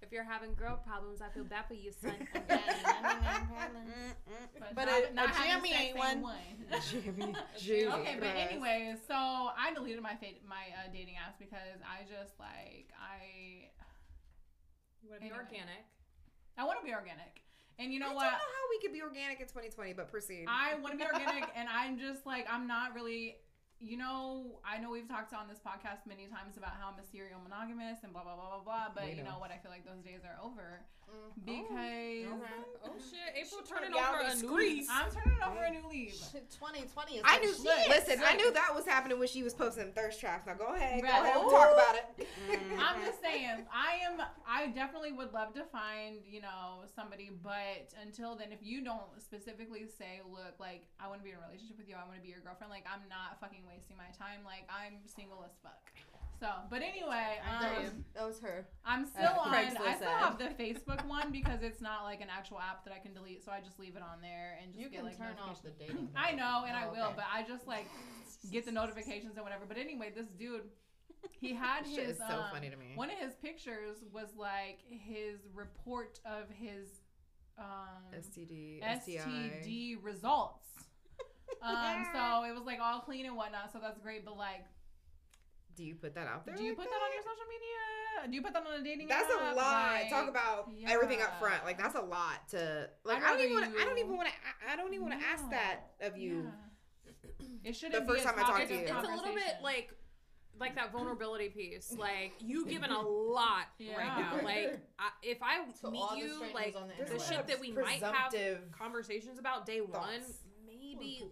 [0.00, 2.14] If you're having girl problems, I feel bad for you, son.
[2.48, 2.60] not,
[4.74, 6.36] But a- not a having Jimmy sex ain't ain't one.
[6.90, 8.50] Jimmy, Jimmy okay, but Christ.
[8.52, 13.68] anyways, so I deleted my fa- my uh, dating apps because I just like I
[15.02, 15.38] You want to be Anyway.
[15.44, 15.84] organic.
[16.58, 17.42] I want to be organic,
[17.78, 18.26] and you know I what?
[18.26, 20.46] I don't know how we could be organic in 2020, but proceed.
[20.48, 23.36] I want to be organic, and I'm just like I'm not really
[23.78, 27.04] you know, I know we've talked on this podcast many times about how I'm a
[27.04, 28.88] serial monogamous and blah blah blah blah blah.
[28.94, 29.52] But you know what?
[29.52, 30.80] I feel like those days are over.
[31.06, 31.44] Mm-hmm.
[31.46, 32.40] because
[32.86, 33.34] Oh shit!
[33.34, 34.86] April She turning turned over a these new leaf.
[34.90, 36.14] I'm turning over a new leaf.
[36.32, 37.52] 2020 is I knew.
[37.52, 37.88] shit.
[37.88, 40.46] Listen, I knew that was happening when she was posting thirst traps.
[40.46, 41.22] Now go ahead, go Right.
[41.22, 42.26] ahead, we'll talk about it.
[42.50, 42.78] Mm.
[42.78, 44.22] I'm just saying, I am.
[44.46, 47.30] I definitely would love to find, you know, somebody.
[47.42, 51.36] But until then, if you don't specifically say, look, like I want to be in
[51.36, 52.70] a relationship with you, I want to be your girlfriend.
[52.70, 54.40] Like I'm not fucking wasting my time.
[54.44, 55.90] Like I'm single as fuck.
[56.38, 58.66] So, but anyway, that, was, um, that was her.
[58.84, 59.52] I'm still on.
[59.52, 60.20] Craigslist I still ad.
[60.22, 63.44] have the Facebook one because it's not like an actual app that I can delete.
[63.44, 65.62] So I just leave it on there and just You get can like turn off
[65.62, 66.08] the dating.
[66.16, 67.14] I know, and I Oh, will, okay.
[67.16, 67.86] but I just like
[68.52, 69.64] get the notifications and whatever.
[69.66, 70.62] But anyway, this dude,
[71.32, 72.92] he had his is so um, funny to me.
[72.96, 76.88] one of his pictures was like his report of his
[77.58, 79.18] um, STD, STI.
[79.64, 80.66] STD results.
[81.62, 83.72] um, so it was like all clean and whatnot.
[83.72, 84.24] So that's great.
[84.24, 84.64] But like,
[85.76, 86.56] Do you put that out there?
[86.56, 88.30] do you like put that on your social media?
[88.30, 89.28] Do you put that on a dating app?
[89.28, 89.52] That's app?
[89.52, 89.92] a lot.
[89.92, 91.64] Like, Talk about everything up front.
[91.64, 92.88] Like that's a lot to.
[93.04, 93.54] Like I'd don't even.
[93.54, 94.34] Wanna, I don't even want to.
[94.34, 96.44] I, I don't even want to ask that of you.
[96.44, 97.48] Yeah.
[97.64, 98.86] It shouldn't first be a time I talked topic to of you.
[98.86, 99.90] It's a little bit like
[100.58, 101.94] like that vulnerability piece.
[102.06, 104.40] Like you given a lot right now.
[104.42, 108.02] Like I, if I To meet you, like on the the, shit that we might
[108.02, 108.32] have
[108.72, 110.38] conversations about day one, thoughts.
[110.66, 111.24] maybe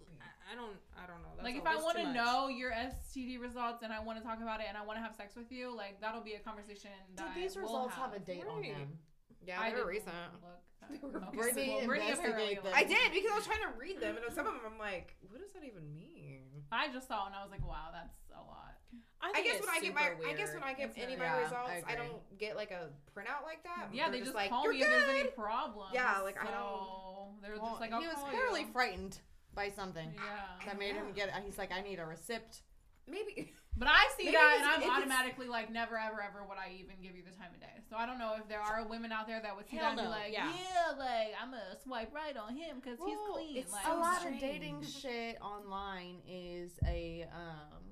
[0.49, 1.33] I, I don't I don't know.
[1.37, 4.41] That's like if I want to know your STD results and I want to talk
[4.43, 6.91] about it and I want to have sex with you, like that'll be a conversation
[7.17, 8.13] Did that these we'll results have.
[8.13, 8.99] have, a date on them?
[9.47, 10.15] Yeah, I they were recent.
[10.41, 11.37] Look, were okay.
[11.37, 12.73] Brittany Well, Brittany apparently them.
[12.75, 15.17] I did because I was trying to read them, and some of them I'm like,
[15.29, 16.45] what does that even mean?
[16.73, 18.77] I just saw and I was like, wow, that's a lot.
[19.25, 21.15] I think guess when I get my, super I guess when I get It's any
[21.15, 23.89] of my Yeah, results, I I, don't get like a printout like that.
[23.93, 25.91] Yeah, They're they just, like, call You're me if there's any good." problems.
[25.95, 29.19] Yeah, like, I don't- They're Well, just like, I'll he was call clearly frightened
[29.55, 30.21] by something Yeah.
[30.67, 31.31] that made him get.
[31.45, 32.63] He's like, I need a receipt.
[33.07, 36.45] Maybe But I see Maybe that it's- and I'm it's- automatically like, never, ever, ever
[36.45, 37.83] would I even give you the time of day.
[37.91, 39.99] So I don't know if there are women out there that would see Hell that
[39.99, 40.49] and be like, yeah.
[40.55, 43.57] yeah, like I'm gonna swipe right on him because he's Well, clean.
[43.57, 44.37] it's like, a so lot strange.
[44.37, 47.83] of dating shit online is a um,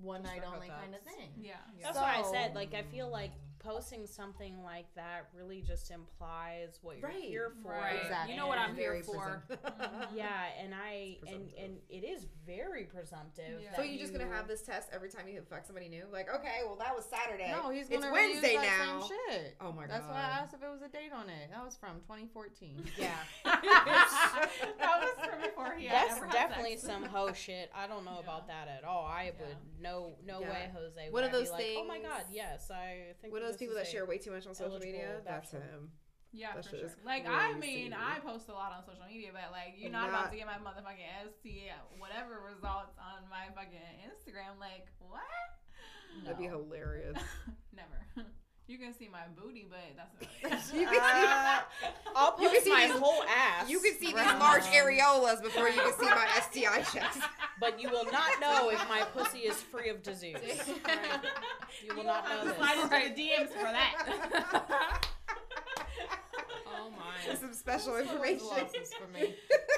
[0.00, 1.30] one night for only kind of thing.
[1.36, 1.56] yeah.
[1.82, 5.90] That's why I So- said, like, I feel like posting something like that really just
[5.90, 7.22] implies what you're Right.
[7.22, 7.72] here for.
[7.72, 7.96] Right.
[8.02, 8.34] Exactly.
[8.34, 9.42] You know what I'm here for.
[10.14, 10.28] Yeah,
[10.58, 13.60] and I and and it is very presumptive.
[13.62, 13.76] Yeah.
[13.76, 16.04] So you're just gonna have this test every time you fuck somebody new?
[16.12, 17.50] Like, okay, well that was Saturday.
[17.50, 19.00] No, he's It's gonna Wednesday that now.
[19.00, 19.56] Same shit.
[19.60, 19.90] Oh my god.
[19.90, 21.50] That's why I asked if it was a date on it.
[21.50, 22.82] That was from 2014.
[22.98, 23.12] Yeah,
[23.44, 26.82] that was from before he had that's had definitely sex.
[26.86, 27.70] some hoe shit.
[27.74, 28.24] I don't know Yeah.
[28.24, 29.04] about that at all.
[29.06, 29.46] I Yeah.
[29.46, 30.50] would no no Yeah.
[30.50, 31.04] way, Jose.
[31.10, 33.47] One would of I be those like, Oh my god, yes, I think One of
[33.47, 35.20] that those people that share way too much on social media.
[35.24, 35.90] That's him.
[36.30, 36.86] Yeah, That for sure.
[36.86, 40.10] is like I mean, I post a lot on social media, but like you're not,
[40.12, 44.60] not- about to get my motherfucking ST whatever results on my fucking Instagram.
[44.60, 45.22] Like what?
[46.24, 47.16] That'd be hilarious.
[47.74, 48.26] Never.
[48.68, 49.80] You can see my booty, but
[50.42, 51.00] that's You can it.
[51.00, 51.60] Uh,
[52.14, 53.68] I'll You can see my these- whole ass.
[53.68, 57.18] You can see these large areolas before you can see my STI checks.
[57.60, 60.36] but you will not know if my pussy is free of disease.
[61.82, 62.84] You will not know Slide this.
[62.84, 65.02] into the DMs for that.
[66.70, 67.34] Oh my.
[67.36, 68.46] Some special information.
[69.00, 69.34] for me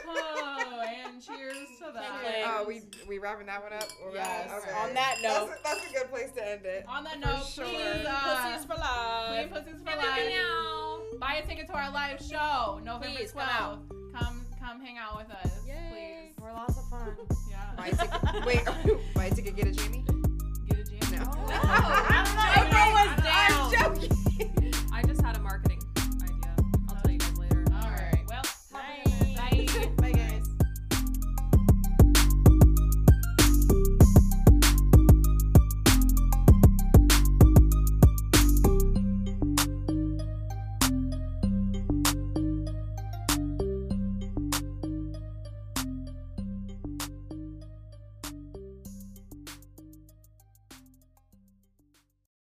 [0.06, 2.22] oh, and cheers to that.
[2.47, 3.89] Oh, we we wrapping that one up.
[4.05, 4.51] All yes.
[4.51, 4.59] Right.
[4.59, 4.72] Okay.
[4.72, 6.85] On that note, that's a, that's a, good place to end it.
[6.89, 7.64] On that note, sure.
[7.64, 9.28] please, uh, pussies for love.
[9.28, 11.20] Clean pussies for life.
[11.20, 13.90] Buy a ticket to our live show, November 12th.
[14.14, 15.74] Come, come, hang out with us, Yay.
[15.93, 16.43] please.
[16.43, 17.14] We're lots of fun.
[17.51, 17.70] yeah.
[17.77, 18.47] Buy a ticket.
[18.47, 19.56] Wait, buy a ticket.
[19.56, 20.05] Get a Jamie.
[20.68, 21.18] Get a Jamie.
[21.18, 21.24] No.
[21.24, 21.32] no.
[21.52, 23.31] I'm, I'm, joking.
[23.32, 24.19] I'm joking.